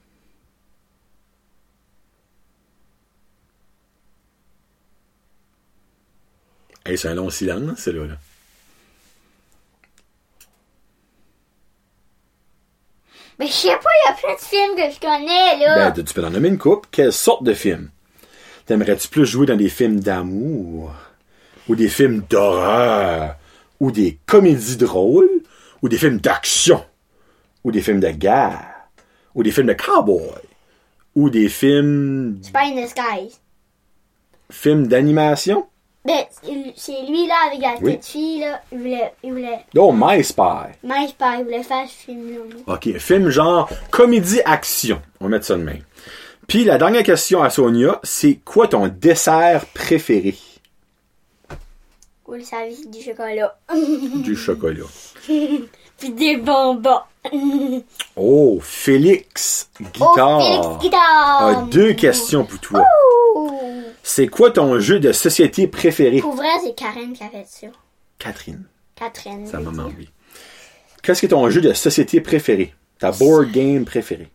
Hey, 6.85 6.97
c'est 6.97 7.07
un 7.07 7.15
long 7.15 7.29
silence, 7.29 7.79
c'est 7.79 7.93
là, 7.93 8.05
là. 8.05 8.15
Mais 13.39 13.47
je 13.47 13.51
sais 13.51 13.67
pas, 13.69 13.77
il 13.77 14.09
y 14.09 14.11
a 14.11 14.13
plein 14.13 14.35
de 14.35 14.39
films 14.39 14.75
que 14.75 14.93
je 14.93 14.99
connais, 14.99 15.65
là. 15.65 15.91
Ben, 15.91 16.03
tu 16.03 16.13
peux 16.13 16.23
en 16.23 16.29
nommer 16.29 16.49
une 16.49 16.57
coupe. 16.57 16.87
Quelle 16.91 17.13
sorte 17.13 17.43
de 17.43 17.53
film? 17.53 17.89
T'aimerais-tu 18.65 19.07
plus 19.07 19.25
jouer 19.25 19.45
dans 19.45 19.55
des 19.55 19.69
films 19.69 19.99
d'amour? 19.99 20.93
Ou 21.69 21.75
des 21.75 21.87
films 21.89 22.23
d'horreur? 22.29 23.35
Ou 23.79 23.91
des 23.91 24.17
comédies 24.25 24.77
drôles? 24.77 25.29
Ou 25.81 25.89
des 25.89 25.97
films 25.97 26.19
d'action? 26.19 26.83
Ou 27.63 27.71
des 27.71 27.81
films 27.81 27.99
de 27.99 28.09
guerre? 28.09 28.65
Ou 29.35 29.43
des 29.43 29.51
films 29.51 29.67
de 29.67 29.73
cowboy? 29.73 30.21
Ou 31.15 31.29
des 31.29 31.49
films... 31.49 32.39
Spy 32.41 32.57
in 32.57 32.75
Disguise. 32.75 33.39
films 34.49 34.87
d'animation? 34.87 35.65
Ben, 36.05 36.25
c'est- 36.75 37.05
lui, 37.07 37.27
là, 37.27 37.35
avec 37.47 37.61
la 37.61 37.75
Oui. 37.81 37.93
petite 37.97 38.05
fille, 38.11 38.39
là. 38.41 38.61
Il 38.73 38.77
voulait, 38.79 39.13
il 39.23 39.31
voulait, 39.31 39.59
Oh, 39.77 39.93
My 39.95 40.21
Spy. 40.23 40.41
je 40.83 41.13
pas, 41.13 41.37
il 41.37 41.43
voulait 41.45 41.63
faire 41.63 41.87
ce 41.87 41.93
film-là. 42.05 42.39
moi. 42.67 42.75
OK, 42.75 42.97
film 42.97 43.29
genre 43.29 43.69
comédie-action. 43.89 45.01
On 45.21 45.25
va 45.25 45.29
mettre 45.31 45.45
ça 45.45 45.55
de 45.55 45.63
même. 45.63 45.83
Puis 46.47 46.65
la 46.65 46.77
dernière 46.77 47.03
question 47.03 47.41
à 47.41 47.49
Sonia, 47.49 47.99
c'est 48.03 48.35
quoi 48.43 48.67
ton 48.67 48.87
dessert 48.89 49.65
préféré? 49.73 50.35
Vous 52.25 52.33
le 52.35 52.43
c'est 52.43 52.89
du 52.89 53.01
chocolat. 53.01 53.57
Du 53.75 54.35
chocolat. 54.35 54.85
Puis 55.27 56.09
des 56.11 56.37
bonbons. 56.37 57.01
Oh, 58.15 58.59
Félix 58.61 59.69
Oh, 59.79 59.83
Guitare 59.93 60.41
Félix 60.41 60.67
Guitare. 60.81 61.47
a 61.47 61.55
deux 61.71 61.93
questions 61.93 62.45
pour 62.45 62.59
toi. 62.59 62.83
C'est 64.03 64.27
quoi 64.27 64.51
ton 64.51 64.77
jeu 64.79 64.99
de 64.99 65.11
société 65.13 65.67
préféré? 65.67 66.19
Pour 66.19 66.35
vrai, 66.35 66.49
c'est 66.63 66.75
Karen 66.75 67.13
qui 67.13 67.23
a 67.23 67.29
fait 67.29 67.45
ça. 67.47 67.67
Catherine, 68.19 68.65
Catherine. 68.95 69.47
sa 69.47 69.59
maman, 69.59 69.89
oui. 69.97 70.09
Qu'est-ce 71.01 71.21
que 71.21 71.27
ton 71.27 71.49
jeu 71.49 71.61
de 71.61 71.73
société 71.73 72.21
préféré? 72.21 72.73
Ta 72.99 73.11
board 73.11 73.51
game 73.51 73.85
préférée? 73.85 74.29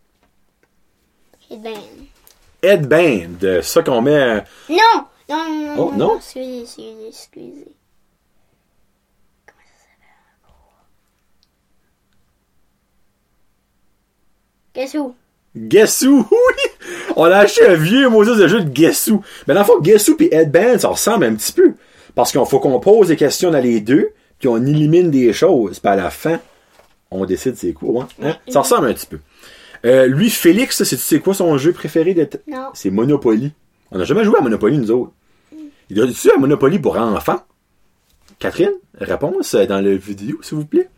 Headband, 2.62 3.38
de 3.40 3.60
ça 3.60 3.82
qu'on 3.82 4.00
met... 4.02 4.44
Non! 4.68 4.76
Non, 5.28 5.44
non, 5.48 5.74
Oh, 5.78 5.92
non, 5.92 5.96
non? 5.96 6.16
Excusez, 6.16 6.62
excusez, 6.62 7.08
excusez. 7.08 7.66
Qu'est-ce 14.78 14.92
que 14.92 15.02
Guess 15.56 16.02
Who, 16.02 16.24
oui! 16.30 16.88
On 17.16 17.24
a 17.24 17.38
acheté 17.38 17.66
un 17.66 17.74
vieux 17.74 18.08
Moses 18.08 18.38
de 18.38 18.46
jeu 18.46 18.60
de 18.60 18.68
Guess 18.68 19.08
Who. 19.08 19.22
Mais 19.48 19.54
dans 19.54 19.60
le 19.60 19.66
fond, 19.66 19.80
Guess 19.80 20.08
Who 20.08 20.14
pis 20.14 20.28
Headband, 20.30 20.78
ça 20.78 20.86
ressemble 20.86 21.24
un 21.24 21.34
petit 21.34 21.50
peu. 21.50 21.74
Parce 22.14 22.30
qu'il 22.30 22.40
faut 22.46 22.60
qu'on 22.60 22.78
pose 22.78 23.08
des 23.08 23.16
questions 23.16 23.50
dans 23.50 23.58
les 23.58 23.80
deux, 23.80 24.10
puis 24.38 24.46
on 24.46 24.64
élimine 24.64 25.10
des 25.10 25.32
choses, 25.32 25.80
puis 25.80 25.90
à 25.90 25.96
la 25.96 26.10
fin, 26.10 26.38
on 27.10 27.24
décide 27.24 27.56
c'est 27.56 27.72
quoi, 27.72 28.04
hein? 28.04 28.08
Hein? 28.22 28.36
Ça 28.46 28.60
ressemble 28.60 28.86
un 28.86 28.94
petit 28.94 29.06
peu. 29.06 29.18
Euh, 29.84 30.06
lui, 30.06 30.30
Félix, 30.30 30.84
c'est 30.84 30.96
tu 30.96 31.02
sais 31.02 31.18
quoi 31.18 31.34
son 31.34 31.58
jeu 31.58 31.72
préféré 31.72 32.14
Non. 32.46 32.68
C'est 32.72 32.90
Monopoly. 32.90 33.50
On 33.90 33.98
n'a 33.98 34.04
jamais 34.04 34.22
joué 34.22 34.38
à 34.38 34.42
Monopoly, 34.42 34.78
nous 34.78 34.92
autres. 34.92 35.12
Il 35.90 35.96
doit 35.96 36.06
tu 36.06 36.30
à 36.30 36.36
Monopoly 36.36 36.78
pour 36.78 36.96
enfants? 36.96 37.40
Catherine, 38.38 38.74
réponse 38.94 39.54
euh, 39.54 39.66
dans 39.66 39.80
la 39.80 39.96
vidéo, 39.96 40.38
s'il 40.40 40.58
vous 40.58 40.66
plaît. 40.66 40.88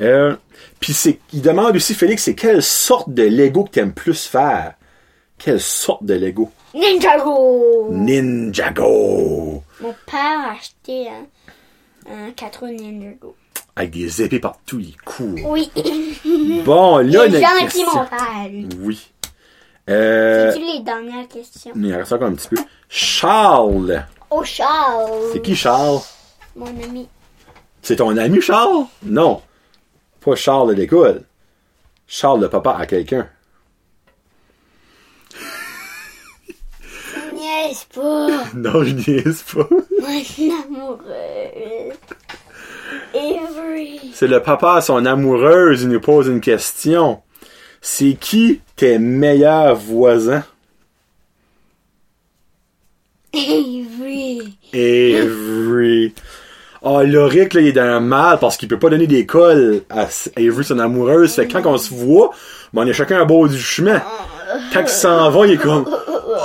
Euh, 0.00 0.36
Puis 0.80 0.92
c'est, 0.92 1.18
il 1.32 1.40
demande 1.42 1.74
aussi, 1.76 1.94
Félix, 1.94 2.24
c'est 2.24 2.34
quelle 2.34 2.62
sorte 2.62 3.10
de 3.10 3.22
Lego 3.22 3.64
que 3.64 3.70
t'aimes 3.70 3.92
plus 3.94 4.26
faire? 4.26 4.74
Quelle 5.38 5.60
sorte 5.60 6.04
de 6.04 6.14
Lego? 6.14 6.50
Ninjago! 6.74 7.88
Ninjago! 7.90 9.62
Mon 9.80 9.94
père 10.06 10.40
a 10.48 10.52
acheté 10.52 11.08
un, 11.08 12.26
un 12.28 12.30
4 12.32 12.60
roues 12.60 12.66
Ninjago. 12.68 13.34
Avec 13.74 13.90
des 13.90 14.22
épées 14.22 14.38
partout, 14.40 14.78
il 14.80 14.96
court. 15.02 15.50
Oui. 15.50 15.70
Bon, 16.64 17.00
Il 17.00 17.10
là, 17.10 17.28
gentil, 17.28 17.64
question. 17.64 17.86
mon 17.94 18.04
père, 18.06 18.48
lui. 18.50 18.68
Oui. 18.80 19.12
Euh, 19.88 20.50
C'est-tu 20.52 20.64
les 20.64 20.80
dernières 20.80 21.28
questions? 21.28 21.72
il 21.76 21.94
reste 21.94 22.12
encore 22.12 22.28
un 22.28 22.34
petit 22.34 22.48
peu. 22.48 22.56
Charles. 22.88 24.04
Oh, 24.30 24.42
Charles! 24.44 25.10
C'est 25.32 25.42
qui 25.42 25.54
Charles? 25.54 26.00
Mon 26.56 26.66
ami. 26.66 27.06
C'est 27.82 27.96
ton 27.96 28.16
ami 28.16 28.40
Charles? 28.40 28.86
Non. 29.04 29.42
Pas 30.26 30.34
Charles 30.34 30.70
de 30.70 30.80
l'école. 30.80 31.22
Charles 32.08 32.40
le 32.40 32.48
papa 32.48 32.76
à 32.76 32.84
quelqu'un. 32.84 33.28
Niaise 37.32 37.84
pas! 37.94 38.26
Non, 38.56 38.82
je 38.82 38.94
niaise 38.94 39.44
pas. 39.44 39.68
Mon 39.70 40.64
amoureux. 40.64 41.92
Avery. 43.14 44.00
C'est 44.14 44.26
le 44.26 44.42
papa 44.42 44.74
à 44.74 44.80
son 44.80 45.06
amoureuse, 45.06 45.82
il 45.82 45.90
nous 45.90 46.00
pose 46.00 46.26
une 46.26 46.40
question. 46.40 47.22
C'est 47.80 48.14
qui 48.20 48.62
tes 48.74 48.98
meilleurs 48.98 49.76
voisins? 49.76 50.44
Avery. 53.32 54.58
Avery. 54.74 56.14
Oh, 56.82 57.02
Loric, 57.02 57.54
là, 57.54 57.60
il 57.60 57.68
est 57.68 57.72
dans 57.72 57.82
un 57.82 58.00
mal 58.00 58.38
parce 58.38 58.56
qu'il 58.56 58.68
peut 58.68 58.78
pas 58.78 58.90
donner 58.90 59.06
des 59.06 59.26
cols 59.26 59.82
à 59.90 60.06
Avery, 60.36 60.64
son 60.64 60.78
amoureuse. 60.78 61.34
Fait 61.34 61.46
que 61.46 61.52
quand 61.52 61.66
on 61.66 61.78
se 61.78 61.92
voit, 61.92 62.30
ben, 62.72 62.82
on 62.82 62.86
est 62.86 62.92
chacun 62.92 63.20
à 63.20 63.24
bord 63.24 63.48
du 63.48 63.58
chemin. 63.58 64.02
Quand 64.72 64.82
il 64.82 64.88
s'en 64.88 65.30
va, 65.30 65.46
il 65.46 65.54
est 65.54 65.56
comme, 65.56 65.86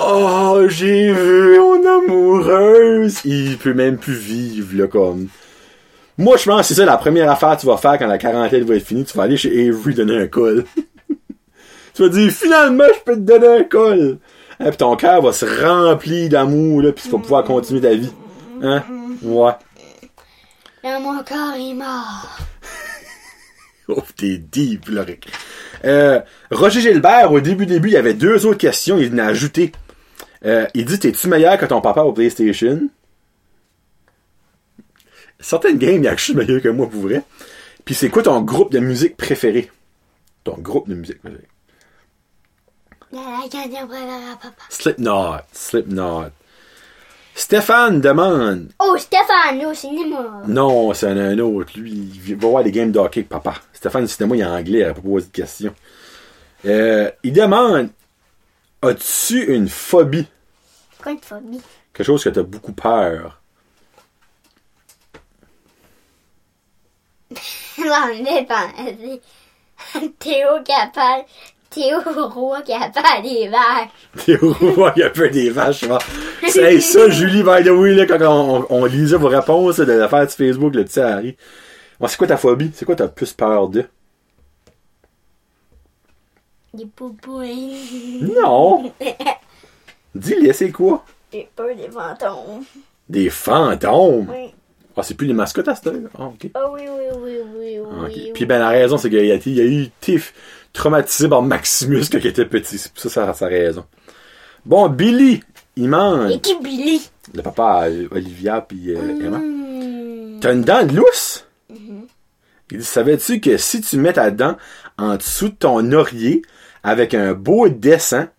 oh, 0.07 0.61
j'ai 0.67 1.11
vu 1.11 1.59
mon 1.59 1.85
amoureuse. 1.85 3.19
Il 3.25 3.57
peut 3.57 3.73
même 3.73 3.97
plus 3.97 4.13
vivre, 4.13 4.77
là, 4.77 4.87
comme. 4.87 5.27
Moi, 6.17 6.37
je 6.37 6.45
pense 6.45 6.61
que 6.61 6.67
c'est 6.67 6.75
ça 6.75 6.85
la 6.85 6.97
première 6.97 7.29
affaire 7.29 7.55
que 7.55 7.61
tu 7.61 7.67
vas 7.67 7.77
faire 7.77 7.97
quand 7.97 8.07
la 8.07 8.17
quarantaine 8.17 8.63
va 8.63 8.75
être 8.75 8.85
finie. 8.85 9.05
Tu 9.05 9.17
vas 9.17 9.23
aller 9.23 9.37
chez 9.37 9.67
Avery 9.67 9.93
donner 9.93 10.17
un 10.17 10.27
col. 10.27 10.65
tu 11.93 12.03
vas 12.03 12.09
dire, 12.09 12.31
finalement, 12.31 12.83
je 12.87 13.03
peux 13.03 13.15
te 13.15 13.21
donner 13.21 13.47
un 13.47 13.63
col. 13.63 14.17
Hein, 14.59 14.69
puis 14.69 14.77
ton 14.77 14.95
cœur 14.95 15.21
va 15.21 15.33
se 15.33 15.45
remplir 15.45 16.29
d'amour, 16.29 16.81
là, 16.81 16.91
puis 16.91 17.05
tu 17.05 17.09
vas 17.09 17.17
pouvoir 17.17 17.43
continuer 17.43 17.81
ta 17.81 17.93
vie. 17.93 18.11
Hein? 18.61 18.83
Ouais. 19.23 19.53
Là, 20.83 20.99
mon 20.99 21.23
corps 21.23 21.55
est 21.55 21.73
mort. 21.73 22.37
Oh, 23.87 24.03
t'es 24.15 24.37
deep, 24.37 24.87
Loric. 24.87 25.27
Euh, 25.83 26.21
Roger 26.49 26.79
Gilbert, 26.79 27.29
au 27.33 27.41
début, 27.41 27.65
début, 27.65 27.89
il 27.89 27.93
y 27.93 27.97
avait 27.97 28.13
deux 28.13 28.45
autres 28.45 28.59
questions, 28.59 28.97
il 28.99 29.13
en 29.15 29.17
a 29.17 29.25
ajouté. 29.25 29.73
Euh, 30.45 30.65
il 30.73 30.85
dit, 30.85 30.97
t'es-tu 30.97 31.27
meilleur 31.27 31.57
que 31.57 31.65
ton 31.65 31.81
papa 31.81 32.01
au 32.03 32.13
PlayStation? 32.13 32.87
Certaines 35.41 35.77
games, 35.77 35.95
il 35.97 36.03
y 36.03 36.07
a 36.07 36.13
que 36.13 36.19
je 36.19 36.25
suis 36.25 36.35
meilleur 36.35 36.61
que 36.61 36.69
moi, 36.69 36.89
pour 36.89 37.01
vrai. 37.01 37.23
Puis 37.83 37.95
c'est 37.95 38.09
quoi 38.09 38.23
ton 38.23 38.39
groupe 38.41 38.71
de 38.71 38.79
musique 38.79 39.17
préféré? 39.17 39.69
Ton 40.45 40.57
groupe 40.57 40.87
de 40.87 40.95
musique 40.95 41.19
préféré? 41.19 41.47
Slipknot. 44.69 45.37
Slipknot. 45.51 46.29
Stéphane 47.35 48.01
demande. 48.01 48.71
Oh, 48.79 48.95
Stéphane, 48.97 49.65
au 49.65 49.73
cinéma. 49.73 50.41
Non, 50.47 50.93
c'est 50.93 51.07
un, 51.07 51.17
un 51.17 51.39
autre. 51.39 51.71
Lui, 51.77 51.91
il 51.91 52.35
va 52.35 52.47
voir 52.47 52.63
les 52.63 52.71
games 52.71 52.91
d'hockey 52.91 53.23
papa. 53.23 53.55
Stéphane, 53.73 54.07
c'était 54.07 54.25
moi, 54.25 54.37
il 54.37 54.41
est 54.41 54.45
anglais, 54.45 54.85
il 54.87 54.93
pas 54.93 55.01
posé 55.01 55.27
de 55.27 55.31
question. 55.31 55.73
Euh, 56.65 57.09
il 57.23 57.33
demande 57.33 57.89
As-tu 58.83 59.53
une 59.55 59.67
phobie? 59.69 60.27
Quoi 61.01 61.13
une 61.13 61.19
phobie? 61.19 61.61
Quelque 61.93 62.05
chose 62.05 62.23
que 62.23 62.29
t'as 62.29 62.43
beaucoup 62.43 62.73
peur 62.73 63.41
Non, 67.77 68.07
mais 68.23 68.45
pas. 68.45 68.67
Théo 70.19 70.61
capable. 70.65 71.25
Théo 71.71 71.99
Roy 72.29 72.61
capable 72.63 73.23
des 73.23 73.47
vaches. 73.47 73.89
T'es 74.25 74.37
au 74.43 74.51
roi, 74.53 74.91
il 74.95 74.99
y 74.99 75.03
a 75.03 75.09
peu 75.09 75.29
des 75.29 75.49
vaches. 75.49 75.85
va. 75.85 75.99
C'est 76.47 76.73
hey, 76.73 76.81
ça, 76.81 77.09
Julie, 77.09 77.43
by 77.43 77.63
the 77.63 77.69
way, 77.69 77.93
là, 77.95 78.05
quand 78.05 78.19
on, 78.21 78.65
on 78.69 78.85
lisait 78.85 79.15
vos 79.17 79.29
réponses 79.29 79.77
de 79.77 79.91
l'affaire 79.93 80.25
de 80.25 80.31
Facebook, 80.31 80.75
le 80.75 80.83
petit 80.83 80.99
Harry. 80.99 81.37
Bon, 81.99 82.07
c'est 82.07 82.17
quoi 82.17 82.27
ta 82.27 82.35
phobie? 82.37 82.71
C'est 82.73 82.83
quoi 82.85 82.95
t'as 82.95 83.07
plus 83.07 83.31
peur 83.33 83.69
de? 83.69 83.85
Des 86.73 86.85
poupouilles. 86.85 88.21
Non 88.35 88.91
Dis-le, 90.15 90.51
c'est 90.53 90.71
quoi? 90.71 91.05
J'ai 91.31 91.49
peur 91.55 91.73
des 91.75 91.89
fantômes. 91.89 92.63
Des 93.07 93.29
fantômes? 93.29 94.27
Oui. 94.29 94.53
Ah, 94.97 95.03
c'est 95.03 95.15
plus 95.15 95.25
les 95.27 95.33
mascottes 95.33 95.67
à 95.69 95.73
cette 95.75 95.87
heure? 95.87 95.95
Ah, 96.19 96.25
ok. 96.25 96.49
Oh 96.53 96.59
oui, 96.73 96.81
oui, 96.87 97.05
oui, 97.17 97.37
oui, 97.57 97.77
Ah, 97.79 97.95
oui. 98.03 98.05
ok. 98.05 98.11
oui. 98.15 98.31
Puis 98.33 98.45
ben 98.45 98.59
la 98.59 98.69
raison, 98.69 98.97
c'est 98.97 99.09
qu'il 99.09 99.19
été- 99.31 99.49
il 99.49 99.59
a 99.59 99.63
eu 99.63 99.81
été 99.83 100.21
traumatisé 100.73 101.27
par 101.27 101.41
Maximus 101.41 102.05
quand 102.11 102.19
il 102.19 102.27
était 102.27 102.45
petit. 102.45 102.77
C'est 102.77 102.91
pour 102.91 103.01
ça 103.01 103.09
sa, 103.09 103.33
sa 103.33 103.47
raison. 103.47 103.85
Bon, 104.65 104.89
Billy, 104.89 105.41
il 105.75 105.89
mange. 105.89 106.31
Et 106.31 106.39
qui 106.39 106.55
Billy? 106.59 107.09
Le 107.33 107.41
papa 107.41 107.87
euh, 107.87 108.07
Olivia 108.11 108.61
puis 108.61 108.95
euh, 108.95 109.19
Emma. 109.19 109.37
Hmm. 109.37 110.39
T'as 110.39 110.53
une 110.53 110.63
dent 110.63 110.85
de 110.85 110.95
lousse? 110.95 111.45
Il 112.71 112.77
dit, 112.77 112.85
savais-tu 112.85 113.41
que 113.41 113.57
si 113.57 113.81
tu 113.81 113.97
mets 113.97 114.13
ta 114.13 114.31
dent 114.31 114.57
en 114.97 115.17
dessous 115.17 115.49
de 115.49 115.55
ton 115.55 115.91
oreiller 115.91 116.41
avec 116.83 117.13
un 117.13 117.33
beau 117.33 117.67
dessin, 117.67 118.29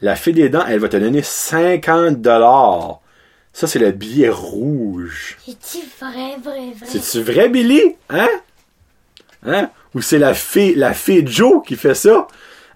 la 0.00 0.14
fée 0.14 0.32
des 0.32 0.48
dents, 0.48 0.64
elle 0.66 0.78
va 0.78 0.88
te 0.88 0.96
donner 0.96 1.22
50 1.22 2.20
dollars. 2.20 3.00
Ça, 3.52 3.66
c'est 3.66 3.80
le 3.80 3.90
billet 3.90 4.28
rouge. 4.28 5.38
C'est-tu 5.44 5.78
vrai, 6.00 6.36
vrai, 6.42 6.72
vrai? 6.72 6.86
C'est-tu 6.86 7.20
vrai, 7.20 7.48
Billy? 7.48 7.96
Hein? 8.08 8.28
Hein? 9.44 9.70
Ou 9.94 10.02
c'est 10.02 10.18
la 10.18 10.34
fée, 10.34 10.74
la 10.74 10.94
fée 10.94 11.26
Joe 11.26 11.62
qui 11.66 11.76
fait 11.76 11.94
ça? 11.94 12.26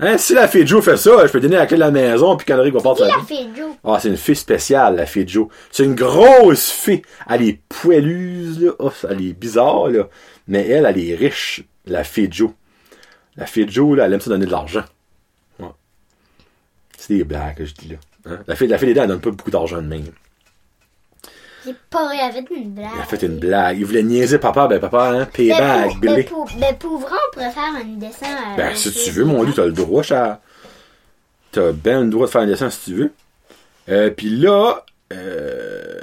Hein? 0.00 0.18
Si 0.18 0.34
la 0.34 0.48
fée 0.48 0.66
Joe 0.66 0.84
fait 0.84 0.96
ça, 0.96 1.26
je 1.26 1.30
peux 1.30 1.40
donner 1.40 1.56
la 1.56 1.66
clé 1.66 1.76
de 1.76 1.80
la 1.80 1.90
maison 1.92 2.36
puis 2.36 2.46
Canary 2.46 2.70
va 2.70 2.80
partir 2.80 3.06
l'a 3.06 3.22
fait, 3.24 3.46
Joe? 3.56 3.76
Ah, 3.84 3.98
c'est 4.00 4.08
une 4.08 4.16
fée 4.16 4.34
spéciale, 4.34 4.96
la 4.96 5.06
fée 5.06 5.26
Joe. 5.26 5.46
C'est 5.70 5.84
une 5.84 5.94
grosse 5.94 6.70
fée. 6.70 7.02
Elle 7.28 7.42
est 7.42 7.60
poiluuse, 7.68 8.60
là. 8.60 8.72
Oh, 8.80 8.90
elle 9.08 9.24
est 9.24 9.32
bizarre, 9.32 9.88
là. 9.88 10.08
Mais 10.48 10.66
elle, 10.68 10.86
elle 10.86 10.98
est 10.98 11.14
riche, 11.14 11.62
la 11.86 12.02
fée 12.02 12.28
Joe. 12.30 12.50
La 13.36 13.46
fée 13.46 13.66
Joe, 13.68 13.96
là, 13.96 14.06
elle 14.06 14.12
aime 14.14 14.20
ça 14.20 14.30
donner 14.30 14.46
de 14.46 14.50
l'argent. 14.50 14.84
Ouais. 15.60 15.68
C'est 16.98 17.14
des 17.14 17.24
blagues 17.24 17.56
que 17.56 17.64
je 17.64 17.74
dis 17.74 17.88
là. 17.88 17.96
Hein? 18.26 18.40
La 18.46 18.56
fée, 18.56 18.66
la 18.66 18.78
fée 18.78 18.86
des 18.86 18.94
dents, 18.94 19.02
elle 19.02 19.08
donne 19.08 19.20
pas 19.20 19.30
beaucoup 19.30 19.50
d'argent 19.50 19.80
de 19.80 19.86
même. 19.86 20.04
C'est 21.64 21.76
pas 21.90 22.10
elle 22.14 22.20
a 22.20 22.32
fait 22.32 22.44
une 22.54 22.74
blague. 22.74 22.90
Elle 22.94 23.00
a 23.00 23.04
fait 23.04 23.22
une 23.22 23.38
blague. 23.38 23.78
Il 23.78 23.86
voulait 23.86 24.02
niaiser 24.02 24.38
papa, 24.38 24.66
ben 24.68 24.78
papa, 24.80 25.10
hein, 25.10 25.26
payback, 25.26 25.88
pour, 25.92 25.96
mais, 26.00 26.08
Billy. 26.14 26.22
pour, 26.24 26.48
mais 26.58 26.74
pour 26.78 26.98
vrai, 26.98 27.16
on 27.28 27.32
pourrait 27.32 27.50
faire 27.50 27.74
un 27.80 27.84
dessin. 27.96 28.26
à- 28.26 28.56
Ben, 28.56 28.74
si 28.76 28.92
tu 28.92 29.10
veux, 29.10 29.24
mon 29.24 29.44
dieu, 29.44 29.54
t'as 29.54 29.64
le 29.64 29.72
droit, 29.72 30.02
cher. 30.02 30.38
T'as 31.52 31.72
ben 31.72 32.04
le 32.04 32.10
droit 32.10 32.26
de 32.26 32.30
faire 32.30 32.42
un 32.42 32.46
dessin 32.46 32.68
si 32.70 32.84
tu 32.90 32.94
veux. 32.96 33.12
Euh, 33.88 34.10
puis 34.10 34.28
là, 34.30 34.84
euh, 35.12 36.00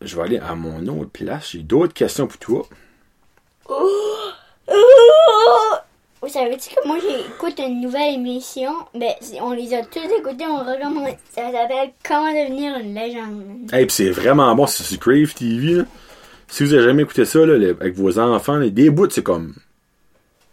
je 0.00 0.16
vais 0.16 0.22
aller 0.22 0.38
à 0.38 0.54
mon 0.54 0.86
autre 0.86 1.10
place. 1.10 1.50
J'ai 1.52 1.58
d'autres 1.62 1.94
questions 1.94 2.26
pour 2.26 2.38
toi. 2.38 2.66
Vous 6.28 6.34
savez-tu 6.34 6.74
que 6.74 6.86
moi 6.86 6.98
j'écoute 7.00 7.58
une 7.58 7.80
nouvelle 7.80 8.16
émission? 8.16 8.70
Ben, 8.94 9.12
c'est- 9.22 9.40
on 9.40 9.52
les 9.52 9.72
a 9.72 9.82
tous 9.82 10.00
écoutés, 10.18 10.44
on 10.46 10.58
recommande. 10.58 11.14
Ça 11.30 11.50
s'appelle 11.50 11.92
Comment 12.06 12.30
devenir 12.30 12.76
une 12.76 12.94
légende. 12.94 13.70
Hey, 13.72 13.86
pis 13.86 13.94
c'est 13.94 14.10
vraiment 14.10 14.54
bon, 14.54 14.66
c'est 14.66 14.82
sur 14.82 14.98
Crave 14.98 15.32
TV, 15.32 15.72
là. 15.76 15.84
Si 16.46 16.64
vous 16.64 16.74
avez 16.74 16.82
jamais 16.84 17.04
écouté 17.04 17.24
ça, 17.24 17.38
là, 17.46 17.56
les- 17.56 17.70
avec 17.70 17.94
vos 17.94 18.18
enfants, 18.18 18.56
là, 18.56 18.68
des 18.68 18.90
bouts, 18.90 19.08
c'est 19.08 19.22
comme, 19.22 19.54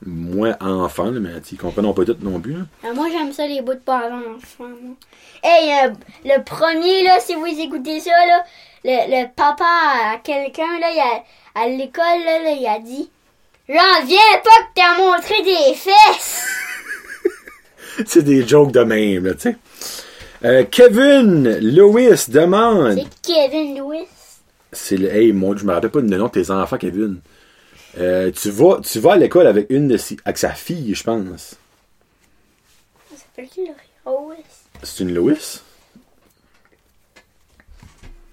moins 0.05 0.55
enfant, 0.61 1.11
là, 1.11 1.19
mais 1.19 1.29
ils 1.51 1.57
comprennent 1.57 1.93
pas 1.93 2.05
tout 2.05 2.15
non 2.21 2.39
plus, 2.39 2.53
là. 2.53 2.59
Ah, 2.85 2.93
moi 2.93 3.07
j'aime 3.11 3.33
ça 3.33 3.45
les 3.45 3.61
bouts 3.61 3.73
de 3.73 3.79
parents 3.79 4.21
enfants. 4.37 4.63
moi. 4.81 4.95
Hey, 5.43 5.87
euh, 5.89 5.93
le 6.23 6.41
premier 6.41 7.03
là, 7.03 7.19
si 7.19 7.35
vous 7.35 7.47
écoutez 7.47 7.99
ça 7.99 8.11
là, 8.11 8.43
le, 8.85 9.11
le 9.23 9.27
papa 9.35 9.65
à 10.13 10.17
quelqu'un 10.23 10.79
là, 10.79 10.87
il 10.93 10.99
a- 11.01 11.61
à 11.61 11.67
l'école 11.67 12.23
là, 12.25 12.39
là, 12.43 12.51
il 12.51 12.65
a 12.65 12.79
dit 12.79 13.09
J'en 13.67 14.05
viens 14.05 14.19
pas 14.43 14.63
que 14.63 14.73
t'as 14.75 14.97
montré 14.97 15.41
des 15.43 15.73
fesses! 15.73 16.45
c'est 18.05 18.21
des 18.21 18.47
jokes 18.47 18.71
de 18.71 18.81
même, 18.81 19.25
là, 19.25 19.33
tu 19.33 19.39
sais. 19.41 19.57
Euh, 20.43 20.63
Kevin 20.69 21.49
Lewis 21.57 22.25
demande. 22.27 22.99
C'est 22.99 23.33
Kevin 23.33 23.75
Lewis. 23.75 24.07
C'est 24.71 24.97
le. 24.97 25.11
Hey, 25.11 25.33
mon 25.33 25.53
Dieu, 25.53 25.61
je 25.61 25.65
me 25.65 25.73
rappelle 25.73 25.89
pas 25.89 26.01
le 26.01 26.07
nom 26.07 26.27
de 26.27 26.31
tes 26.31 26.51
enfants, 26.51 26.77
Kevin. 26.77 27.21
Euh, 27.97 28.29
tu 28.31 28.51
vas, 28.51 28.81
tu 28.81 28.99
vas 28.99 29.13
à 29.13 29.15
l'école 29.15 29.47
avec 29.47 29.67
une 29.69 29.87
de 29.87 29.97
ses, 29.97 30.17
avec 30.25 30.37
sa 30.37 30.51
fille, 30.51 30.93
je 30.93 31.03
pense. 31.03 31.55
Ça 33.09 33.17
s'appelle-tu 33.17 33.61
Lewis? 33.61 34.43
C'est 34.83 35.03
une 35.03 35.15
Lewis? 35.15 35.61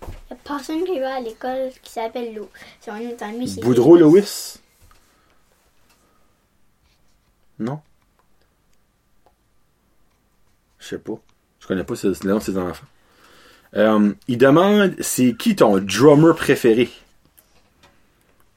Il 0.03 0.09
y 0.31 0.35
a 0.35 0.37
personne 0.45 0.85
qui 0.85 0.99
va 0.99 1.15
à 1.15 1.21
l'école 1.21 1.71
qui 1.83 1.91
s'appelle 1.91 2.35
Lou. 2.35 2.49
Son 2.85 2.93
nom 2.93 3.11
de 3.11 3.17
famille 3.17 3.49
c'est. 3.49 3.61
Boudreau 3.63 3.97
Lewis? 3.97 4.59
Non? 7.59 7.81
Je 10.79 10.89
sais 10.89 10.99
pas. 10.99 11.19
Je 11.61 11.67
connais 11.67 11.85
pas 11.85 11.95
le 12.03 12.29
nom 12.29 12.39
de 12.39 12.43
ses 12.43 12.59
enfants. 12.59 12.87
Euh, 13.75 14.13
il 14.29 14.37
demande 14.37 14.95
c'est 15.01 15.35
qui 15.35 15.57
ton 15.57 15.79
drummer 15.79 16.35
préféré? 16.35 16.91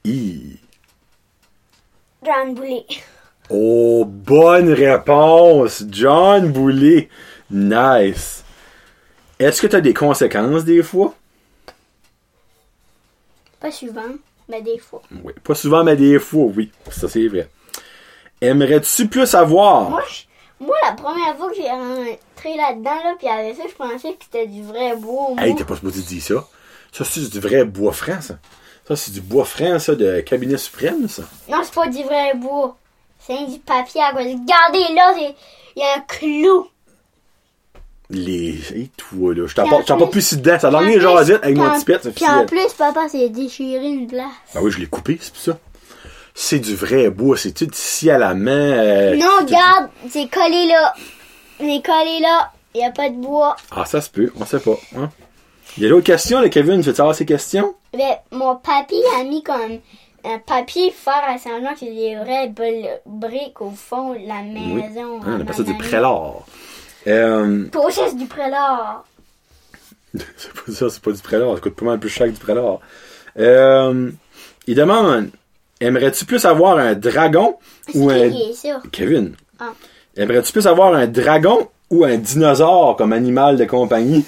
Hi. 0.04 0.58
John 2.24 2.54
Boulet. 2.54 2.86
Oh, 3.48 4.04
bonne 4.04 4.72
réponse! 4.72 5.84
John 5.88 6.52
Boulet. 6.52 7.08
Nice. 7.50 8.44
Est-ce 9.38 9.62
que 9.62 9.68
tu 9.68 9.76
as 9.76 9.80
des 9.80 9.94
conséquences 9.94 10.64
des 10.64 10.82
fois? 10.82 11.14
Pas 13.60 13.70
souvent, 13.70 14.16
mais 14.48 14.62
des 14.62 14.78
fois. 14.78 15.02
Oui. 15.22 15.32
Pas 15.44 15.54
souvent, 15.54 15.84
mais 15.84 15.96
des 15.96 16.18
fois, 16.18 16.46
oui. 16.46 16.72
Ça, 16.90 17.08
c'est 17.08 17.28
vrai. 17.28 17.48
Aimerais-tu 18.40 19.08
plus 19.08 19.26
savoir? 19.26 19.90
Moi, 19.90 20.02
je- 20.08 20.64
moi, 20.64 20.76
la 20.84 20.92
première 20.92 21.36
fois 21.36 21.50
que 21.50 21.56
j'ai 21.56 21.68
rentré 21.68 22.56
là-dedans, 22.56 22.94
là, 23.04 23.14
puis 23.18 23.28
avec 23.28 23.56
ça, 23.56 23.62
je 23.68 23.74
pensais 23.74 24.12
que 24.14 24.24
c'était 24.24 24.46
du 24.46 24.62
vrai 24.62 24.94
bois. 24.96 25.30
Hey, 25.38 25.54
t'es 25.54 25.64
pas 25.64 25.74
supposé 25.76 26.02
dire 26.02 26.22
ça. 26.22 26.46
Ça, 26.92 27.04
c'est 27.04 27.28
du 27.30 27.40
vrai 27.40 27.64
bois 27.64 27.92
franc, 27.92 28.20
ça. 28.20 28.38
Ça, 28.88 28.94
c'est 28.96 29.10
du 29.10 29.20
bois 29.20 29.44
franc, 29.44 29.78
ça, 29.78 29.94
de 29.94 30.20
cabinet 30.20 30.56
suprême, 30.56 31.08
ça. 31.08 31.22
Non, 31.48 31.58
c'est 31.62 31.74
pas 31.74 31.88
du 31.88 32.02
vrai 32.04 32.34
bois. 32.36 32.76
C'est 33.18 33.44
du 33.46 33.58
papier 33.58 34.00
à. 34.02 34.10
Regardez 34.10 34.94
là, 34.94 35.14
il 35.18 35.34
y 35.76 35.82
a 35.82 35.96
un 35.96 36.00
clou. 36.06 36.68
Les. 38.08 38.60
Hey, 38.72 38.88
toi, 38.96 39.34
là. 39.34 39.46
Je 39.48 39.54
t'en 39.56 39.66
pas, 39.98 40.06
plus- 40.06 40.20
si 40.28 40.36
dedans. 40.36 40.58
Ça 40.60 40.68
a 40.68 40.82
l'air 40.82 41.00
jasette 41.00 41.42
avec 41.42 41.56
mon 41.56 41.68
petit 41.74 41.84
pet, 41.84 41.98
Puis 42.14 42.24
en 42.28 42.46
plus, 42.46 42.72
papa 42.74 43.08
s'est 43.08 43.28
déchiré 43.30 43.84
une 43.88 44.06
place. 44.06 44.26
Ben 44.54 44.60
oui, 44.62 44.70
je 44.70 44.78
l'ai 44.78 44.86
coupé, 44.86 45.18
c'est 45.20 45.32
pour 45.32 45.42
ça. 45.42 45.58
C'est 46.38 46.58
du 46.58 46.74
vrai 46.76 47.08
bois. 47.08 47.36
C'est 47.38 47.52
tout 47.52 47.70
ici 47.72 48.10
à 48.10 48.18
la 48.18 48.34
main. 48.34 48.50
euh, 48.52 49.16
non, 49.16 49.26
regarde, 49.40 49.88
c'est 50.10 50.28
collé 50.30 50.66
là. 50.66 50.94
C'est 51.58 51.82
collé 51.82 52.20
là. 52.20 52.52
Il 52.74 52.80
n'y 52.80 52.84
a 52.84 52.90
pas 52.90 53.08
de 53.08 53.14
bois. 53.14 53.56
Ah, 53.70 53.86
ça 53.86 54.02
se 54.02 54.10
peut. 54.10 54.30
On 54.38 54.44
sait 54.44 54.60
pas. 54.60 54.76
Hein? 54.98 55.08
Il 55.78 55.82
y 55.82 55.86
a 55.86 55.88
d'autres 55.88 56.04
questions, 56.04 56.40
là, 56.40 56.50
Kevin. 56.50 56.80
Tu 56.82 56.88
veux 56.90 56.94
savoir 56.94 57.14
ces 57.14 57.24
questions? 57.24 57.74
Mais 57.96 58.20
mon 58.32 58.56
papy 58.56 58.96
a 59.18 59.24
mis 59.24 59.42
comme 59.42 59.78
un 60.24 60.38
papier 60.46 60.90
fer 60.90 61.22
à 61.26 61.38
semblant 61.38 61.72
que 61.72 61.78
c'est 61.80 61.86
des 61.94 62.16
vraies 62.16 62.52
briques 63.06 63.60
au 63.62 63.70
fond 63.70 64.12
de 64.12 64.28
la 64.28 64.40
Oui. 64.42 64.74
maison. 64.74 65.20
Hein, 65.22 65.36
on 65.38 65.40
appelle 65.40 65.54
ça 65.54 65.62
du 65.62 65.74
prélat. 65.78 66.20
Euh, 67.06 67.64
Pour 67.72 67.90
c'est 67.90 68.14
du 68.14 68.26
prélat. 68.26 69.02
c'est 70.14 70.52
pas 70.52 70.72
ça, 70.72 70.90
c'est 70.90 71.00
pas 71.02 71.12
du 71.12 71.22
prélat. 71.22 71.54
Ça 71.54 71.60
coûte 71.62 71.76
pas 71.76 71.86
mal 71.86 71.98
plus 71.98 72.10
cher 72.10 72.26
que 72.26 72.32
du 72.32 72.38
prélat. 72.40 72.78
Euh, 73.38 74.10
il 74.66 74.74
demande 74.74 75.30
Aimerais-tu 75.80 76.24
plus 76.24 76.44
avoir 76.44 76.78
un 76.78 76.94
dragon 76.94 77.58
ou 77.94 78.10
un. 78.10 78.30
Kevin? 78.92 79.34
Ah. 79.58 79.72
Aimerais-tu 80.16 80.52
plus 80.52 80.66
avoir 80.66 80.94
un 80.94 81.06
dragon 81.06 81.68
ou 81.90 82.04
un 82.04 82.16
dinosaure 82.16 82.96
comme 82.96 83.12
animal 83.12 83.56
de 83.56 83.64
compagnie? 83.64 84.24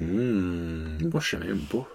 Hmm, 0.00 1.08
moi, 1.10 1.20
je 1.20 1.30
sais 1.30 1.36
même 1.36 1.60
pas. 1.70 1.86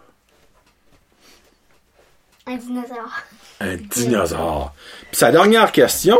Un 2.47 2.57
dinosaure. 2.57 3.23
Un 3.59 3.77
dinosaure. 3.77 4.73
Puis 5.09 5.17
sa 5.17 5.31
dernière 5.31 5.71
question. 5.71 6.19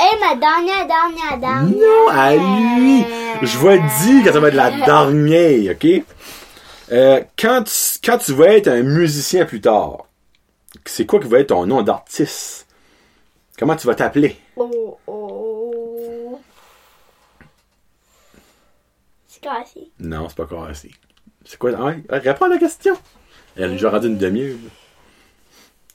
Et 0.00 0.18
ma 0.20 0.34
dernière, 0.34 0.86
dernière, 0.86 1.38
dernière. 1.38 1.62
Non, 1.62 2.08
à 2.10 2.34
lui. 2.34 3.04
Je 3.42 3.58
vais 3.58 3.78
te 3.78 4.04
dire 4.04 4.24
que 4.24 4.32
ça 4.32 4.40
va 4.40 4.48
être 4.48 4.54
la 4.54 4.70
dernière, 4.70 5.72
ok? 5.72 6.02
Euh, 6.92 7.22
quand, 7.36 7.64
tu, 7.64 7.98
quand 8.04 8.18
tu 8.18 8.32
vas 8.32 8.54
être 8.54 8.68
un 8.68 8.82
musicien 8.82 9.44
plus 9.44 9.60
tard, 9.60 10.06
c'est 10.84 11.06
quoi 11.06 11.20
qui 11.20 11.28
va 11.28 11.40
être 11.40 11.48
ton 11.48 11.66
nom 11.66 11.82
d'artiste? 11.82 12.66
Comment 13.58 13.74
tu 13.74 13.86
vas 13.86 13.94
t'appeler? 13.94 14.36
Oh, 14.54 14.98
oh. 15.06 16.40
C'est 19.26 19.40
cassé. 19.40 19.90
Non, 19.98 20.28
c'est 20.28 20.36
pas 20.36 20.68
assez. 20.68 20.92
C'est 21.44 21.58
quoi? 21.58 21.70
Ouais, 21.72 22.02
réponds 22.08 22.44
à 22.46 22.48
la 22.48 22.58
question. 22.58 22.96
Elle 23.56 23.64
a 23.64 23.68
déjà 23.68 23.90
rendu 23.90 24.08
une 24.08 24.18
demi-heure. 24.18 24.56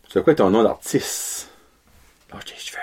C'est 0.09 0.23
quoi 0.23 0.35
ton 0.35 0.49
nom 0.49 0.63
d'artiste? 0.63 1.49
Lâche 2.33 2.45
tes 2.45 2.55
cheveux. 2.55 2.79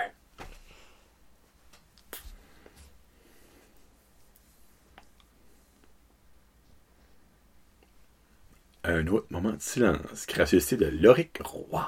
Un 8.88 9.06
autre 9.06 9.26
moment 9.30 9.52
de 9.52 9.60
silence. 9.60 10.26
Gracieuseté 10.26 10.76
de 10.76 10.86
Loric 10.86 11.38
Roy. 11.44 11.86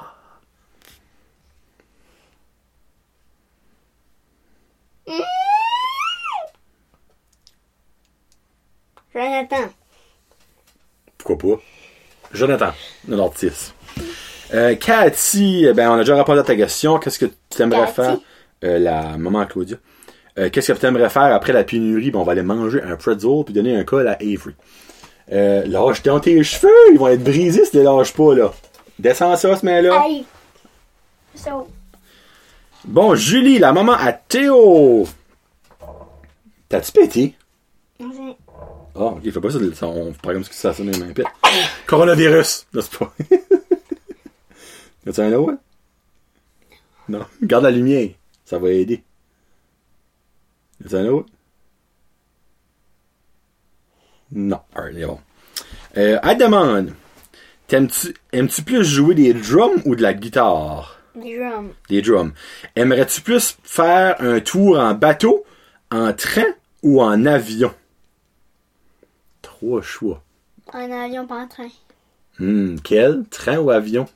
Jonathan. 9.14 9.70
Pourquoi 11.18 11.38
pas? 11.56 11.62
Jonathan, 12.32 12.70
notre 13.08 13.22
artiste. 13.24 13.74
Euh, 14.54 14.74
Cathy, 14.76 15.66
eh 15.68 15.72
ben, 15.72 15.90
on 15.90 15.94
a 15.94 15.98
déjà 15.98 16.16
répondu 16.16 16.38
à 16.38 16.42
ta 16.42 16.56
question. 16.56 16.98
Qu'est-ce 16.98 17.18
que 17.18 17.26
tu 17.50 17.62
aimerais 17.62 17.80
Cathy. 17.86 17.94
faire? 17.94 18.18
Euh, 18.64 18.78
la 18.78 19.16
maman 19.16 19.46
Claudia. 19.46 19.76
Euh, 20.38 20.48
Qu'est-ce 20.50 20.72
que 20.72 20.78
tu 20.78 20.86
aimerais 20.86 21.08
faire 21.10 21.34
après 21.34 21.52
la 21.52 21.64
pénurie? 21.64 22.10
Ben, 22.10 22.20
on 22.20 22.24
va 22.24 22.32
aller 22.32 22.42
manger 22.42 22.82
un 22.82 22.96
pretzel 22.96 23.44
puis 23.44 23.54
donner 23.54 23.76
un 23.76 23.84
col 23.84 24.06
à 24.08 24.12
Avery. 24.12 24.54
Euh, 25.32 25.64
lâche 25.66 26.02
dans 26.02 26.18
tes 26.20 26.42
cheveux, 26.42 26.70
ils 26.92 26.98
vont 26.98 27.08
être 27.08 27.22
brisés 27.22 27.64
si 27.64 27.70
tu 27.70 27.76
les 27.78 27.82
lâches 27.84 28.12
pas, 28.12 28.34
là. 28.34 28.52
Descends 28.98 29.36
ça, 29.36 29.56
ce 29.56 29.64
main-là. 29.64 30.00
Aïe. 30.02 30.24
So, 31.34 31.68
Bon, 32.84 33.14
Julie, 33.14 33.58
la 33.58 33.72
maman 33.72 33.92
à 33.92 34.12
Théo. 34.12 35.06
T'as-tu 36.68 36.92
pété? 36.92 37.34
on 38.00 38.36
Ah, 38.94 39.04
ok, 39.04 39.30
fais 39.30 39.40
pas 39.40 39.50
ça, 39.50 39.58
ça, 39.74 39.86
on 39.86 40.12
parle 40.12 40.36
comme 40.36 40.44
si 40.44 40.54
ça 40.54 40.72
sonnait 40.72 40.92
les 40.92 40.98
mains 40.98 41.12
pète. 41.12 41.26
Coronavirus! 41.86 42.66
Non, 42.72 42.80
c'est 42.82 42.98
pas. 42.98 43.12
Y'a-tu 45.06 45.20
un 45.22 45.32
autre? 45.34 45.58
Non. 47.08 47.26
Garde 47.42 47.64
la 47.64 47.70
lumière. 47.70 48.10
Ça 48.44 48.58
va 48.58 48.70
aider. 48.70 49.02
Y'a-tu 50.82 50.96
un 50.96 51.06
autre? 51.06 51.28
Non. 54.32 54.60
Alright, 54.74 54.94
c'est 54.96 55.06
bon. 55.06 55.20
Euh, 55.96 56.18
elle 56.22 56.38
demande. 56.38 56.92
T'aimes-tu, 57.66 58.14
aimes-tu 58.32 58.62
plus 58.62 58.84
jouer 58.84 59.14
des 59.14 59.32
drums 59.34 59.82
ou 59.84 59.94
de 59.94 60.02
la 60.02 60.14
guitare? 60.14 60.96
des 61.14 61.38
drums. 61.38 61.72
Des 61.88 62.02
drums. 62.02 62.32
Aimerais-tu 62.76 63.20
plus 63.20 63.56
faire 63.62 64.16
un 64.20 64.40
tour 64.40 64.78
en 64.78 64.94
bateau, 64.94 65.44
en 65.90 66.12
train 66.12 66.46
ou 66.82 67.02
en 67.02 67.26
avion? 67.26 67.74
Trois 69.42 69.82
choix. 69.82 70.22
En 70.72 70.90
avion, 70.90 71.26
pas 71.26 71.36
en 71.42 71.48
train. 71.48 71.68
Hmm, 72.38 72.76
quel? 72.82 73.24
Train 73.30 73.58
ou 73.58 73.70
avion? 73.70 74.06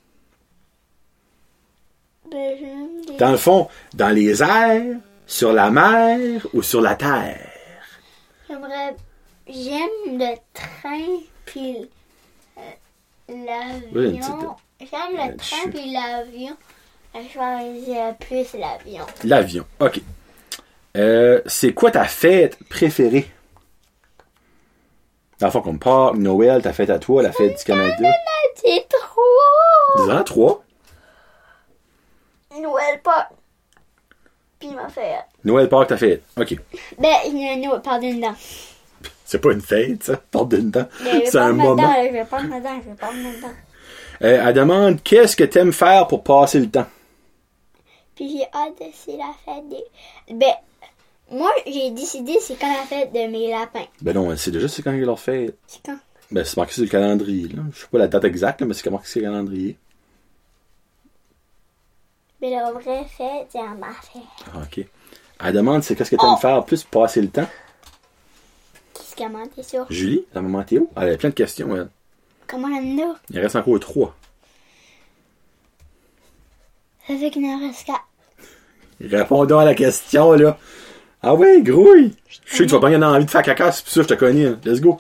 Ben, 2.31 2.89
Dans 3.19 3.33
le 3.33 3.37
fond, 3.37 3.69
dans 3.93 4.09
les 4.15 4.43
airs, 4.43 4.97
sur 5.27 5.53
la 5.53 5.71
mer 5.71 6.47
ou 6.55 6.63
sur 6.63 6.81
la 6.81 6.95
terre? 6.95 7.51
J'aimerais 8.49 8.97
j'aime 9.47 10.19
le 10.19 10.35
train 10.53 11.21
puis 11.45 11.89
euh, 12.59 12.61
Oui, 13.95 14.17
l'avion. 14.19 14.57
J'aime 14.81 15.19
Euh, 15.19 15.27
le 15.33 15.37
train 15.37 15.71
puis 15.71 15.93
l'avion. 15.93 16.57
Je 17.15 17.29
choisirais 17.33 18.17
plus 18.19 18.55
l'avion. 18.55 19.07
L'avion. 19.23 19.65
OK. 19.81 20.01
Euh, 20.97 21.41
c'est 21.47 21.73
quoi 21.73 21.91
ta 21.91 22.05
fête 22.05 22.59
préférée? 22.69 23.29
Dans 25.41 25.47
le 25.49 25.53
fond, 25.53 25.63
comme 25.63 25.79
Pâques, 25.79 26.15
Noël, 26.17 26.63
ta 26.63 26.73
fête 26.73 26.91
à 26.91 26.99
toi, 26.99 27.23
la 27.23 27.33
fête 27.33 27.59
du 27.59 27.65
Canada? 27.65 28.09
C'est 28.57 28.87
trop! 28.89 30.05
Dis-en 30.05 30.23
trois? 30.25 30.65
Noël 32.61 33.01
pas. 33.03 33.29
Puis 34.61 34.69
ma 34.71 34.89
fête. 34.89 35.25
Noël, 35.45 35.69
Pâques, 35.69 35.89
ta 35.89 35.97
fête. 35.97 36.23
OK. 36.37 36.57
Ben, 36.99 37.17
il 37.27 37.39
y 37.39 37.49
a 37.49 37.57
Noël, 37.57 37.81
pardon 37.83 38.13
dedans. 38.15 38.35
C'est 39.25 39.39
pas 39.41 39.53
une 39.53 39.61
fête, 39.63 40.03
ça. 40.05 40.17
Porte 40.31 40.51
d'une 40.55 40.71
dent. 40.71 40.87
Je 41.01 41.05
vais 41.05 41.27
C'est 41.27 41.39
un 41.39 41.53
dedans, 41.55 41.65
moment. 41.65 41.95
je 42.07 42.13
vais 42.13 42.25
prendre 42.25 42.45
dedans, 42.57 42.81
je 42.85 42.91
vais 42.91 42.97
prendre 42.97 43.15
dedans. 43.17 43.49
Euh, 44.23 44.43
elle 44.47 44.55
demande 44.55 45.03
qu'est-ce 45.03 45.35
que 45.37 45.45
t'aimes 45.45 45.73
faire 45.73 46.07
pour 46.07 46.23
passer 46.23 46.61
le 46.61 46.71
temps? 46.71 46.87
Puis 48.15 48.31
j'ai 48.39 48.45
hâte 48.57 48.79
de 48.79 48.85
c'est 48.95 49.17
la 49.17 49.33
fête 49.45 49.69
des. 49.69 50.35
Ben, 50.35 50.53
moi, 51.31 51.51
j'ai 51.67 51.91
décidé 51.91 52.37
c'est 52.41 52.55
quand 52.57 52.71
la 52.73 52.83
fête 52.85 53.13
de 53.13 53.27
mes 53.27 53.51
lapins. 53.51 53.87
Ben 54.03 54.15
non, 54.15 54.37
c'est 54.37 54.51
déjà 54.51 54.69
c'est 54.69 54.83
quand 54.83 54.93
ils 54.93 55.01
leur 55.05 55.19
fête. 55.19 55.57
C'est 55.67 55.83
quand? 55.85 55.99
Ben 56.31 56.45
c'est 56.45 56.57
marqué 56.57 56.73
sur 56.75 56.83
le 56.85 56.89
calendrier. 56.89 57.49
Là. 57.49 57.63
Je 57.73 57.81
sais 57.81 57.87
pas 57.91 57.99
la 57.99 58.07
date 58.09 58.25
exacte, 58.25 58.61
là, 58.61 58.67
mais 58.67 58.75
c'est 58.75 58.89
marqué 58.91 59.09
sur 59.09 59.21
le 59.21 59.27
calendrier. 59.27 59.77
Mais 62.41 62.51
la 62.51 62.71
vraie 62.73 63.05
fête, 63.17 63.47
c'est 63.51 63.59
à 63.59 63.69
ma 63.75 63.93
fête. 63.93 64.23
Ah, 64.55 64.59
OK. 64.63 64.85
Elle 65.43 65.53
demande 65.53 65.83
c'est 65.83 65.97
qu'est-ce 65.97 66.11
que 66.11 66.17
t'aimes 66.17 66.35
Oh. 66.35 66.41
faire 66.41 66.65
plus 66.65 66.85
pour 66.85 67.03
passer 67.03 67.21
le 67.23 67.29
temps? 67.29 67.49
T'es 69.17 69.63
sûr? 69.63 69.87
Julie, 69.91 70.25
la 70.35 70.43
maman 70.43 70.63
Théo, 70.65 70.91
elle 70.97 71.03
avait 71.05 71.17
plein 71.17 71.29
de 71.29 71.35
questions, 71.35 71.75
elle. 71.77 71.89
Comment 72.47 72.69
elle 72.69 73.01
en 73.01 73.13
a? 73.13 73.17
Il 73.31 73.39
reste 73.39 73.57
encore 73.57 73.79
trois. 73.81 74.17
Ça 77.07 77.17
fait 77.17 77.31
qu'il 77.31 77.45
en 77.45 77.59
reste 77.61 77.87
quatre. 77.87 78.05
Répondons 79.01 79.59
à 79.59 79.65
la 79.65 79.75
question, 79.75 80.33
là. 80.33 80.59
Ah 81.23 81.35
ouais, 81.35 81.63
grouille! 81.63 82.15
Je 82.29 82.57
sais 82.57 82.65
que 82.65 82.69
tu 82.69 82.75
vas 82.75 82.81
pas 82.81 82.89
avoir 82.95 83.15
envie 83.15 83.25
de 83.25 83.31
faire 83.31 83.43
caca, 83.43 83.73
c'est 83.73 83.85
pour 83.85 83.93
ça 83.93 84.01
que 84.01 84.09
je 84.09 84.15
te 84.15 84.19
connais. 84.19 84.47
hein. 84.47 84.61
Let's 84.65 84.81
go. 84.81 84.99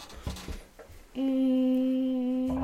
Mmh. 1.16 2.54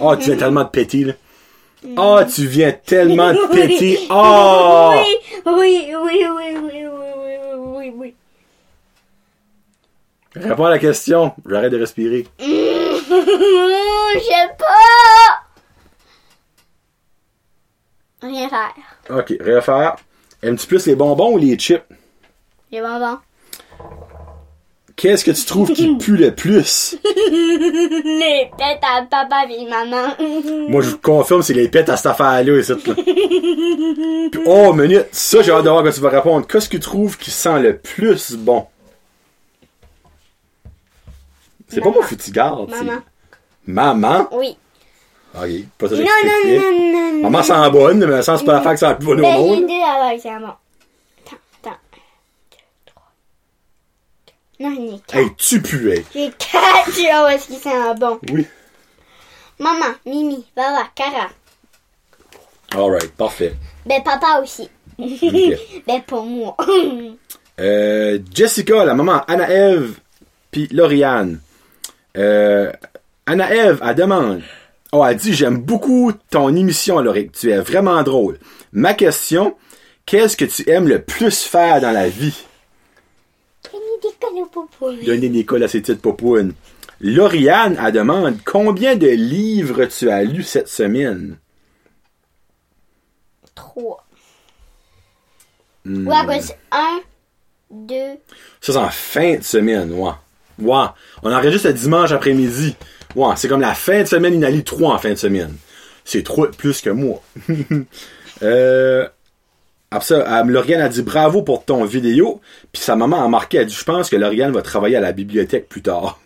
Ah, 0.00 0.16
tu 0.16 0.26
viens 0.26 0.36
tellement 0.36 0.64
de 0.64 0.68
péter, 0.68 1.04
là. 1.04 1.12
Ah, 1.96 2.24
tu 2.24 2.46
viens 2.46 2.72
tellement 2.72 3.32
de 3.32 3.46
péter. 3.52 4.00
Ah! 4.10 4.92
Oui, 4.96 5.18
oui, 5.46 5.94
oui, 5.94 5.94
oui, 5.94 6.24
oui, 6.28 6.56
oui, 6.56 6.86
oui, 6.86 7.36
oui, 7.56 7.92
oui. 7.96 8.14
Réponds 10.34 10.64
à 10.66 10.70
la 10.70 10.78
question. 10.78 11.32
J'arrête 11.48 11.72
de 11.72 11.78
respirer. 11.78 12.26
Je 12.38 14.20
sais 14.20 14.48
pas. 14.58 15.42
Rien 18.26 18.48
faire. 18.48 18.74
Ok, 19.10 19.34
refaire. 19.40 19.96
Aimes-tu 20.42 20.66
plus 20.66 20.86
les 20.86 20.94
bonbons 20.94 21.32
ou 21.34 21.38
les 21.38 21.56
chips? 21.58 21.82
Les 22.70 22.80
bonbons. 22.80 23.18
Qu'est-ce 24.96 25.24
que 25.26 25.30
tu 25.30 25.44
trouves 25.44 25.72
qui 25.72 25.94
pue 25.98 26.16
le 26.16 26.34
plus? 26.34 26.96
Les 27.04 28.50
têtes 28.56 28.82
à 28.82 29.02
papa 29.02 29.44
et 29.50 29.68
maman. 29.68 30.14
Moi, 30.70 30.80
je 30.82 30.90
vous 30.90 30.98
confirme, 30.98 31.42
c'est 31.42 31.52
les 31.52 31.68
pets 31.68 31.88
à 31.90 31.96
cette 31.98 32.06
affaire-là, 32.06 32.58
ici, 32.58 32.72
là. 32.72 32.78
Puis, 34.32 34.40
oh, 34.46 34.72
minute, 34.72 35.06
ça, 35.12 35.42
j'ai 35.42 35.52
hâte 35.52 35.64
de 35.64 35.68
voir 35.70 35.84
quand 35.84 35.90
tu 35.92 36.00
vas 36.00 36.08
répondre. 36.08 36.46
Qu'est-ce 36.46 36.68
que 36.68 36.78
tu 36.78 36.82
trouves 36.82 37.18
qui 37.18 37.30
sent 37.30 37.60
le 37.60 37.76
plus 37.76 38.32
bon? 38.36 38.66
C'est 41.68 41.80
pas 41.80 41.88
Maman. 41.88 42.00
mon 42.00 42.06
futigarde. 42.06 42.70
Maman. 42.70 43.00
Maman? 43.66 44.28
Oui. 44.32 44.56
Ok, 45.34 45.50
pas 45.76 45.88
ça 45.90 45.96
Non, 45.96 46.02
non, 46.04 46.06
non, 46.46 46.72
non, 46.72 47.12
non. 47.12 47.22
Maman 47.30 47.42
sent 47.42 47.70
bonne, 47.70 48.06
mais 48.06 48.22
ça, 48.22 48.38
c'est 48.38 48.44
pas 48.44 48.52
la 48.54 48.60
fac 48.62 48.74
que 48.74 48.80
ça 48.80 48.86
sent 48.88 48.92
le 48.92 48.98
plus 48.98 49.06
bonne 49.08 49.18
au 49.18 49.22
Ben, 49.22 49.32
j'ai 49.34 49.38
monde. 49.42 49.66
deux 49.66 50.04
avec 50.06 50.20
c'est 50.22 50.28
bon. 50.30 50.46
Attends, 50.46 51.36
attends. 51.62 51.70
Un, 51.70 51.76
deux, 52.50 52.56
trois. 52.86 53.02
quatre. 54.24 54.36
Non, 54.58 54.72
ai 54.72 55.00
quatre. 55.06 55.16
Hey, 55.16 55.34
tu 55.36 55.60
pues, 55.60 55.88
hey. 55.88 56.04
J'ai 56.14 56.30
quatre 56.38 56.86
choses 56.86 57.30
est-ce 57.30 57.46
qui 57.46 57.60
sont 57.60 57.94
bon. 57.98 58.18
Oui. 58.30 58.46
Maman, 59.58 59.94
Mimi, 60.04 60.44
Baba, 60.54 60.84
Cara. 60.94 61.28
Alright, 62.74 63.12
parfait. 63.12 63.54
Ben, 63.84 64.02
papa 64.02 64.40
aussi. 64.42 64.68
Ben, 65.86 66.02
pour 66.06 66.24
moi. 66.24 66.56
Euh, 67.58 68.18
Jessica, 68.34 68.84
la 68.84 68.92
maman, 68.92 69.22
Anna-Ève, 69.26 69.94
puis 70.50 70.68
Lauriane. 70.72 71.40
Euh, 72.18 72.70
Anna-Ève, 73.24 73.80
elle 73.82 73.94
demande. 73.94 74.42
Oh, 74.92 75.02
elle 75.04 75.16
dit, 75.16 75.32
j'aime 75.32 75.58
beaucoup 75.58 76.12
ton 76.30 76.54
émission, 76.54 77.00
Laurie. 77.00 77.30
Tu 77.30 77.50
es 77.50 77.58
vraiment 77.58 78.02
drôle. 78.02 78.38
Ma 78.72 78.92
question, 78.92 79.56
qu'est-ce 80.04 80.36
que 80.36 80.44
tu 80.44 80.68
aimes 80.68 80.86
le 80.86 81.00
plus 81.00 81.44
faire 81.44 81.80
dans 81.80 81.92
la 81.92 82.10
vie? 82.10 82.45
Donner 84.20 84.42
des 84.42 84.42
colles 84.42 84.42
au 84.42 84.46
popo. 84.46 84.92
Donner 84.92 85.28
des 85.28 85.44
cols 85.44 85.62
à 85.62 85.68
ces 85.68 85.80
petites 85.80 86.02
popounes. 86.02 86.54
Lauriane, 87.00 87.78
elle 87.84 87.92
demande, 87.92 88.38
combien 88.44 88.96
de 88.96 89.08
livres 89.08 89.84
tu 89.86 90.10
as 90.10 90.24
lu 90.24 90.42
cette 90.42 90.68
semaine? 90.68 91.38
Trois. 93.54 94.06
Hmm. 95.84 96.08
Ouais, 96.08 96.40
c'est 96.40 96.58
un, 96.72 97.00
deux. 97.70 98.16
Ça, 98.60 98.72
c'est 98.72 98.76
en 98.76 98.88
fin 98.88 99.36
de 99.36 99.42
semaine, 99.42 99.92
ouais. 99.92 100.12
Ouais. 100.58 100.86
On 101.22 101.32
enregistre 101.32 101.68
le 101.68 101.74
dimanche 101.74 102.12
après-midi. 102.12 102.76
Ouais, 103.14 103.34
c'est 103.36 103.48
comme 103.48 103.60
la 103.60 103.74
fin 103.74 104.02
de 104.02 104.06
semaine, 104.06 104.34
il 104.34 104.44
en 104.44 104.48
a 104.48 104.50
lu 104.50 104.64
trois 104.64 104.94
en 104.94 104.98
fin 104.98 105.10
de 105.10 105.16
semaine. 105.16 105.54
C'est 106.04 106.22
trois 106.22 106.48
de 106.48 106.56
plus 106.56 106.80
que 106.80 106.90
moi. 106.90 107.22
euh, 108.42 109.08
après 109.90 110.06
ça, 110.06 110.40
euh, 110.40 110.44
Lauriane 110.44 110.80
a 110.80 110.88
dit 110.88 111.02
bravo 111.02 111.42
pour 111.42 111.64
ton 111.64 111.84
vidéo. 111.84 112.40
Puis 112.72 112.82
sa 112.82 112.96
maman 112.96 113.24
a 113.24 113.28
marqué, 113.28 113.58
elle 113.58 113.62
a 113.62 113.66
dit, 113.66 113.74
je 113.74 113.84
pense 113.84 114.10
que 114.10 114.16
Lauriane 114.16 114.52
va 114.52 114.62
travailler 114.62 114.96
à 114.96 115.00
la 115.00 115.12
bibliothèque 115.12 115.68
plus 115.68 115.82
tard. 115.82 116.18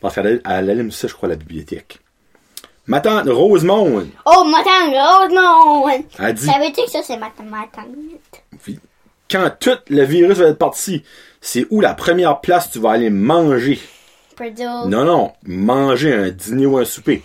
Parce 0.00 0.14
qu'elle 0.16 0.40
elle 0.44 0.70
aime 0.70 0.90
ça, 0.90 1.06
je 1.08 1.14
crois, 1.14 1.28
la 1.28 1.36
bibliothèque. 1.36 2.00
Ma 2.86 3.00
tante 3.00 3.28
Rosemonde 3.28 4.08
Oh, 4.26 4.44
ma 4.44 4.58
tante, 4.64 4.92
Rosemont. 4.92 5.86
a 6.18 6.32
dit, 6.32 6.46
Savais-tu 6.46 6.84
que 6.84 6.90
ça, 6.90 7.02
c'est 7.04 7.16
ma, 7.16 7.30
ma 7.48 7.66
tante? 7.72 7.86
Oui. 8.66 8.80
Quand 9.30 9.50
tout 9.60 9.78
le 9.88 10.02
virus 10.02 10.38
va 10.38 10.48
être 10.48 10.58
parti, 10.58 11.04
c'est 11.40 11.66
où 11.70 11.80
la 11.80 11.94
première 11.94 12.40
place 12.40 12.70
tu 12.70 12.80
vas 12.80 12.90
aller 12.90 13.08
manger? 13.10 13.78
Purdue. 14.36 14.62
Non, 14.88 15.04
non, 15.04 15.32
manger 15.44 16.12
un 16.12 16.30
dîner 16.30 16.66
ou 16.66 16.78
un 16.78 16.84
souper. 16.84 17.22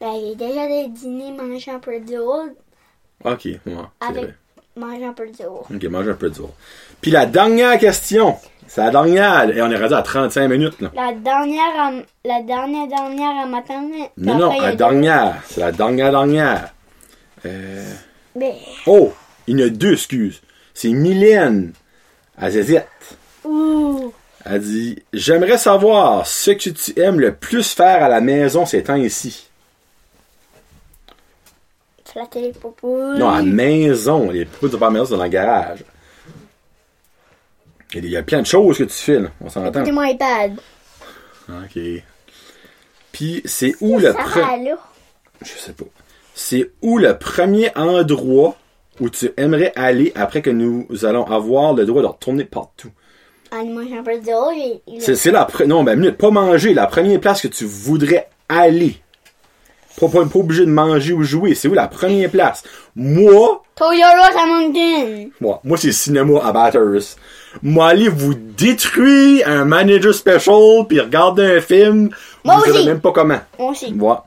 Ben, 0.00 0.12
j'ai 0.20 0.34
déjà 0.36 0.66
des 0.66 0.88
dîners 0.88 1.32
mangés 1.32 1.72
en 1.72 1.80
Purdue. 1.80 2.14
Ok, 3.24 3.44
ouais, 3.44 3.60
Avec 4.00 4.24
vrai. 4.24 4.34
manger 4.76 5.06
en 5.08 5.12
Purdue. 5.12 5.42
Ok, 5.74 5.84
manger 5.84 6.10
un 6.10 6.14
peu 6.14 6.30
dur. 6.30 6.48
Puis 7.00 7.10
la 7.10 7.26
dernière 7.26 7.78
question, 7.78 8.36
c'est 8.66 8.80
la 8.80 8.90
dernière, 8.90 9.50
et 9.56 9.60
on 9.62 9.70
est 9.70 9.76
rendu 9.76 9.94
à 9.94 10.02
35 10.02 10.48
minutes, 10.48 10.80
là. 10.80 10.90
La 10.94 11.12
dernière, 11.12 11.62
à, 11.78 11.92
la 12.24 12.42
dernière, 12.42 12.86
dernière 12.88 13.42
à 13.42 13.46
ma 13.46 13.62
tante. 13.62 13.92
Non, 14.16 14.36
non, 14.36 14.60
la 14.60 14.74
dernière, 14.74 15.36
c'est 15.48 15.60
la 15.60 15.72
dernière, 15.72 16.10
dernière. 16.10 16.72
Euh... 17.46 17.92
Ben, 18.34 18.54
Oh, 18.86 19.12
il 19.46 19.58
y 19.60 19.62
en 19.62 19.66
a 19.66 19.70
deux 19.70 19.92
excuses. 19.92 20.40
C'est 20.74 20.88
Mylène, 20.88 21.72
à 22.38 22.50
Zézette. 22.50 22.88
ouh. 23.44 24.12
Elle 24.44 24.60
dit 24.60 25.02
J'aimerais 25.12 25.58
savoir 25.58 26.26
ce 26.26 26.50
que 26.50 26.70
tu 26.70 26.98
aimes 26.98 27.20
le 27.20 27.34
plus 27.34 27.72
faire 27.74 28.02
à 28.02 28.08
la 28.08 28.20
maison 28.20 28.66
ces 28.66 28.82
temps-ci. 28.82 29.48
Flatter 32.12 32.40
les. 32.40 32.52
Non, 33.18 33.28
à 33.28 33.36
la 33.38 33.42
maison. 33.42 34.30
Les 34.30 34.44
poules 34.44 34.70
de 34.70 34.76
pas 34.76 34.86
à 34.86 34.90
la 34.90 34.92
maison, 34.94 35.06
c'est 35.06 35.16
dans 35.16 35.22
le 35.24 35.28
garage. 35.30 35.84
Il 37.94 38.06
y 38.08 38.16
a- 38.16 38.22
plein 38.22 38.40
de 38.40 38.46
choses 38.46 38.78
que 38.78 38.84
tu 38.84 39.20
là. 39.20 39.28
On 39.40 39.48
s'entend. 39.50 39.80
Écoutez 39.80 39.92
mon 39.92 40.02
iPad. 40.02 40.56
Ok. 41.48 41.78
Puis, 43.12 43.42
c'est 43.44 43.74
où 43.80 43.98
le 43.98 44.12
Ça 44.12 44.18
pre- 44.18 44.40
va, 44.40 44.56
là. 44.56 44.78
Je 45.42 45.48
sais 45.58 45.72
pas. 45.72 45.84
C'est 46.34 46.70
où 46.80 46.98
le 46.98 47.18
premier 47.18 47.70
endroit 47.76 48.56
où 49.00 49.10
tu 49.10 49.30
aimerais 49.36 49.72
aller 49.76 50.12
après 50.14 50.40
que 50.40 50.48
nous 50.50 50.86
allons 51.02 51.24
avoir 51.26 51.74
le 51.74 51.84
droit 51.84 52.00
de 52.02 52.06
retourner 52.06 52.44
partout? 52.44 52.90
C'est, 55.00 55.14
c'est 55.16 55.30
la 55.30 55.44
pre- 55.44 55.66
non, 55.66 55.84
ben, 55.84 55.98
minute, 55.98 56.16
pas 56.16 56.30
manger, 56.30 56.72
la 56.72 56.86
première 56.86 57.20
place 57.20 57.42
que 57.42 57.48
tu 57.48 57.64
voudrais 57.66 58.28
aller. 58.48 59.01
Pas, 60.00 60.08
pas, 60.08 60.24
pas 60.24 60.38
obligé 60.38 60.64
de 60.64 60.70
manger 60.70 61.12
ou 61.12 61.22
jouer. 61.22 61.54
C'est 61.54 61.68
où 61.68 61.74
la 61.74 61.88
première 61.88 62.30
place? 62.30 62.62
Moi, 62.96 63.62
Toyota 63.74 64.40
à 64.42 64.46
Mountain. 64.46 65.28
moi, 65.40 65.60
moi, 65.64 65.76
c'est 65.76 65.92
cinéma 65.92 66.40
à 66.44 66.52
Batters. 66.52 67.16
Moi, 67.62 67.88
aller 67.88 68.08
vous 68.08 68.34
détruire 68.34 69.46
un 69.48 69.64
manager 69.64 70.14
special 70.14 70.86
puis 70.88 71.00
regarder 71.00 71.56
un 71.56 71.60
film. 71.60 72.10
Moi 72.44 72.56
vous 72.56 72.72
aussi. 72.72 72.86
même 72.86 73.00
pas 73.00 73.12
comment. 73.12 73.40
Moi 73.58 73.70
aussi. 73.70 73.92
Moi. 73.92 74.26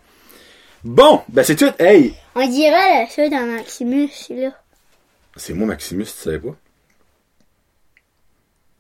Bon, 0.83 1.21
ben, 1.29 1.43
c'est 1.43 1.55
tout. 1.55 1.71
Hey! 1.79 2.13
On 2.35 2.47
dirait 2.47 3.07
ça 3.09 3.27
dans 3.29 3.45
Maximus, 3.45 4.11
là. 4.29 4.51
C'est 5.35 5.53
moi, 5.53 5.67
Maximus, 5.67 6.05
tu 6.05 6.11
savais 6.11 6.39
pas? 6.39 6.55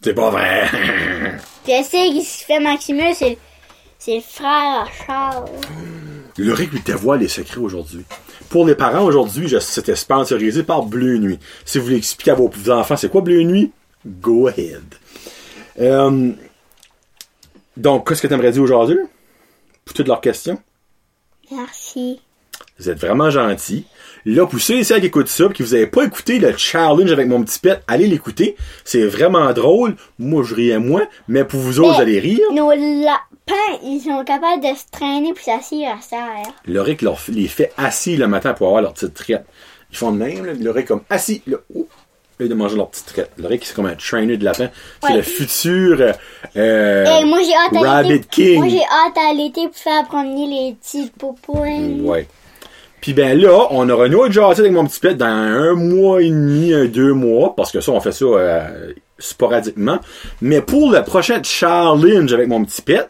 C'est 0.01 0.13
pas 0.13 0.29
vrai. 0.29 0.67
Je 1.67 1.83
sais 1.83 2.09
qui 2.09 2.23
se 2.23 2.45
fait 2.45 2.59
Maximus, 2.59 3.15
c'est 3.15 3.39
c'est 3.97 4.17
le 4.17 4.21
frère 4.21 4.83
à 4.83 4.87
Charles. 5.05 5.49
Le 6.37 6.53
lui 6.53 6.81
dévoile 6.81 7.21
les 7.21 7.27
secrets 7.29 7.59
aujourd'hui. 7.59 8.03
Pour 8.49 8.65
les 8.65 8.75
parents 8.75 9.03
aujourd'hui, 9.03 9.53
c'était 9.61 9.95
sponsorisé 9.95 10.63
par 10.63 10.83
Bleu 10.83 11.17
Nuit. 11.17 11.39
Si 11.63 11.77
vous 11.77 11.85
voulez 11.85 11.97
expliquer 11.97 12.31
à 12.31 12.35
vos 12.35 12.51
enfants 12.69 12.97
c'est 12.97 13.09
quoi 13.09 13.21
Bleu 13.21 13.41
Nuit, 13.43 13.71
go 14.05 14.47
ahead. 14.47 14.83
Euh, 15.79 16.31
donc, 17.77 18.07
qu'est-ce 18.07 18.21
que 18.21 18.27
tu 18.27 18.33
aimerais 18.33 18.51
dire 18.51 18.63
aujourd'hui? 18.63 18.97
Pour 19.85 19.93
toutes 19.93 20.07
leurs 20.07 20.21
questions? 20.21 20.61
Merci. 21.51 22.21
Vous 22.79 22.89
êtes 22.89 22.99
vraiment 22.99 23.29
gentils. 23.29 23.85
Là, 24.27 24.47
pour 24.47 24.59
ceux 24.59 24.77
et 24.79 24.83
celles 24.83 25.01
qui 25.01 25.07
écoutent 25.07 25.27
ça, 25.27 25.47
pis 25.49 25.53
qui 25.55 25.63
vous 25.63 25.75
avez 25.75 25.85
pas 25.87 26.03
écouté 26.03 26.39
le 26.39 26.55
challenge 26.57 27.11
avec 27.11 27.27
mon 27.27 27.43
petit 27.43 27.59
pet, 27.59 27.79
allez 27.87 28.07
l'écouter. 28.07 28.55
C'est 28.83 29.05
vraiment 29.05 29.53
drôle. 29.53 29.95
Moi, 30.17 30.43
je 30.43 30.55
riais 30.55 30.79
moins, 30.79 31.03
mais 31.27 31.43
pour 31.43 31.59
vous 31.59 31.79
autres, 31.79 31.95
vous 31.95 32.01
allez 32.01 32.19
rire. 32.19 32.39
Nos 32.51 32.71
lapins, 32.71 33.79
ils 33.83 34.01
sont 34.01 34.23
capables 34.23 34.63
de 34.63 34.75
se 34.75 34.85
traîner 34.91 35.31
pour 35.33 35.43
s'asseoir 35.43 35.97
à 35.97 36.07
terre. 36.09 36.53
Loric 36.65 37.03
leur, 37.03 37.19
les 37.29 37.47
fait 37.47 37.71
assis 37.77 38.17
le 38.17 38.27
matin 38.27 38.53
pour 38.53 38.67
avoir 38.67 38.81
leur 38.81 38.93
petite 38.93 39.13
traite. 39.13 39.45
Ils 39.91 39.97
font 39.97 40.11
de 40.11 40.17
même, 40.17 40.43
là. 40.43 40.53
Loric 40.59 40.87
comme 40.87 41.01
assis, 41.09 41.43
là. 41.45 41.57
Oh, 41.75 41.87
là, 42.39 42.47
de 42.47 42.53
manger 42.55 42.77
leur 42.77 42.89
petite 42.89 43.05
traite. 43.05 43.29
Loric, 43.37 43.63
c'est 43.63 43.75
comme 43.75 43.85
un 43.85 43.93
trainer 43.95 44.37
de 44.37 44.43
lapin. 44.43 44.69
C'est 45.03 45.09
Ouais. 45.09 45.17
le 45.17 45.21
futur, 45.21 46.01
euh, 46.01 46.11
euh, 46.57 47.19
Et 47.21 47.25
moi 47.25 47.39
j'ai 47.43 47.53
hâte 47.53 47.85
à 47.85 47.91
Rabbit. 47.91 48.21
King. 48.31 48.57
Moi 48.59 48.69
j'ai 48.69 48.81
hâte 48.83 49.17
à 49.29 49.33
l'été 49.35 49.67
pour 49.67 49.77
faire 49.77 50.03
promener 50.05 50.47
les 50.47 50.73
petits 50.73 51.11
popouins. 51.17 51.99
Ouais. 52.01 52.27
Puis 53.05 53.13
ben 53.13 53.39
là, 53.39 53.67
on 53.69 53.87
aura 53.87 54.07
une 54.07 54.15
autre 54.15 54.31
jasette 54.31 54.61
avec 54.61 54.71
mon 54.71 54.83
petit 54.83 54.99
pet 54.99 55.13
dans 55.13 55.27
un 55.27 55.75
mois 55.75 56.23
et 56.23 56.29
demi, 56.31 56.73
un 56.73 56.85
deux 56.85 57.13
mois, 57.13 57.55
parce 57.55 57.71
que 57.71 57.79
ça, 57.79 57.91
on 57.91 57.99
fait 57.99 58.11
ça 58.11 58.25
euh, 58.25 58.93
sporadiquement. 59.19 59.99
Mais 60.41 60.59
pour 60.59 60.91
le 60.91 61.03
prochain 61.03 61.39
challenge 61.43 62.33
avec 62.33 62.47
mon 62.47 62.65
petit 62.65 62.81
pet, 62.81 63.07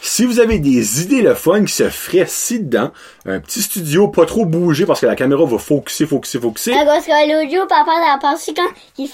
si 0.00 0.24
vous 0.24 0.40
avez 0.40 0.58
des 0.60 1.02
idées 1.02 1.20
le 1.20 1.34
fun 1.34 1.62
qui 1.62 1.74
se 1.74 1.90
feraient 1.90 2.24
ci-dedans, 2.26 2.90
un 3.26 3.38
petit 3.38 3.60
studio 3.60 4.08
pas 4.08 4.24
trop 4.24 4.46
bougé 4.46 4.86
parce 4.86 5.02
que 5.02 5.06
la 5.06 5.14
caméra 5.14 5.44
va 5.44 5.58
focuser, 5.58 6.06
focuser, 6.06 6.40
focuser. 6.40 6.72
Ah, 6.74 6.86
Parce 6.86 7.04
que 7.04 7.10
l'autre 7.10 7.54
jour, 7.54 7.66
papa 7.66 7.90
a 8.14 8.18
pensé 8.18 8.54
quand 8.54 8.62
il 8.96 9.10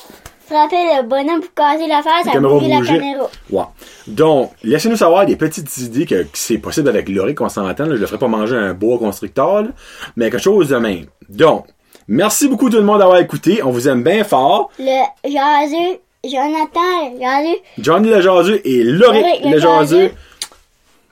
frappait 0.51 0.97
le 0.97 1.03
bonhomme 1.05 1.41
pour 1.41 1.55
casser 1.55 1.87
l'affaire, 1.87 2.23
ça 2.25 2.31
a 2.33 2.35
la 2.41 2.81
caméra. 2.87 3.29
Ouais. 3.51 3.63
Donc, 4.07 4.53
laissez-nous 4.65 4.97
savoir 4.97 5.25
des 5.27 5.37
petites 5.37 5.77
idées 5.79 6.07
que, 6.07 6.23
que 6.25 6.29
c'est 6.35 6.59
possible 6.59 6.89
avec 6.89 7.09
Laurie 7.09 7.35
qu'on 7.35 7.49
s'entend. 7.49 7.85
Je 7.87 7.91
le 7.93 8.07
ferai 8.07 8.19
pas 8.19 8.29
manger 8.29 8.57
un 8.57 8.75
bois 8.75 8.99
constructeur, 8.99 9.63
là, 9.63 9.69
mais 10.17 10.31
quelque 10.31 10.43
chose 10.43 10.69
de 10.69 10.77
même. 10.77 11.07
Donc, 11.29 11.67
merci 12.09 12.49
beaucoup 12.49 12.69
tout 12.69 12.77
le 12.79 12.83
monde 12.83 12.99
d'avoir 12.99 13.19
écouté. 13.19 13.63
On 13.63 13.71
vous 13.71 13.89
aime 13.89 14.03
bien 14.03 14.25
fort. 14.25 14.71
Le 14.79 15.03
jaseux, 15.25 15.99
Jonathan, 16.25 17.11
le 17.15 17.21
jaseux, 17.21 17.59
Johnny 17.79 18.09
le 18.11 18.21
jaseux 18.21 18.61
et 18.65 18.83
Laurie 18.83 19.23
le 19.45 19.51
le 19.53 19.59
jaseux. 19.59 20.11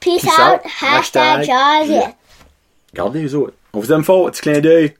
peace, 0.00 0.20
Peace 0.22 0.24
out, 0.38 0.54
out, 0.54 0.60
hashtag 0.82 1.40
hashtag- 1.42 1.86
jaseux. 1.86 2.08
Regardez 2.92 3.22
les 3.22 3.34
autres. 3.34 3.54
On 3.72 3.80
vous 3.80 3.92
aime 3.92 4.02
fort. 4.04 4.30
Petit 4.30 4.40
clin 4.42 4.60
d'œil. 4.60 4.94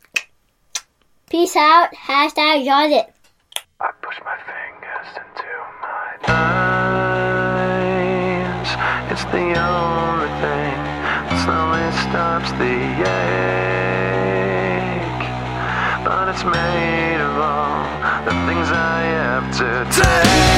Peace 1.30 1.56
out, 1.56 1.90
hashtag 2.08 2.64
jaseux. 2.64 3.02
I 3.80 3.92
push 4.02 4.18
my 4.24 4.36
fingers 4.38 5.06
into 5.14 5.46
my 5.80 6.18
eyes. 7.46 7.86
It's 9.12 9.22
the 9.26 9.38
only 9.38 10.26
thing 10.42 10.74
that 11.30 11.38
slowly 11.44 11.86
stops 12.02 12.50
the 12.58 12.74
ache. 13.06 13.66
But 16.04 16.26
it's 16.28 16.42
made 16.42 17.20
of 17.22 17.38
all 17.38 17.86
the 18.24 18.34
things 18.50 18.68
I 18.72 19.02
have 19.14 19.46
to 19.58 19.86
take. 19.94 20.57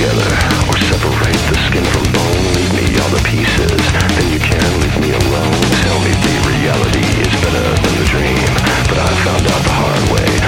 Together, 0.00 0.32
or 0.68 0.76
separate 0.88 1.36
the 1.52 1.56
skin 1.68 1.84
from 1.92 2.04
bone. 2.12 2.54
Leave 2.56 2.72
me 2.72 2.98
all 3.00 3.10
the 3.10 3.22
pieces, 3.28 3.82
then 4.16 4.32
you 4.32 4.40
can 4.40 4.80
leave 4.80 4.98
me 4.98 5.10
alone. 5.12 5.60
Tell 5.84 6.00
me 6.00 6.12
the 6.24 6.36
reality 6.48 7.04
is 7.20 7.34
better 7.44 7.68
than 7.82 7.94
the 8.00 8.06
dream, 8.08 8.48
but 8.88 8.96
I 8.96 9.08
found 9.24 9.44
out 9.46 9.62
the 9.62 9.74
hard 9.76 10.04
way. 10.12 10.39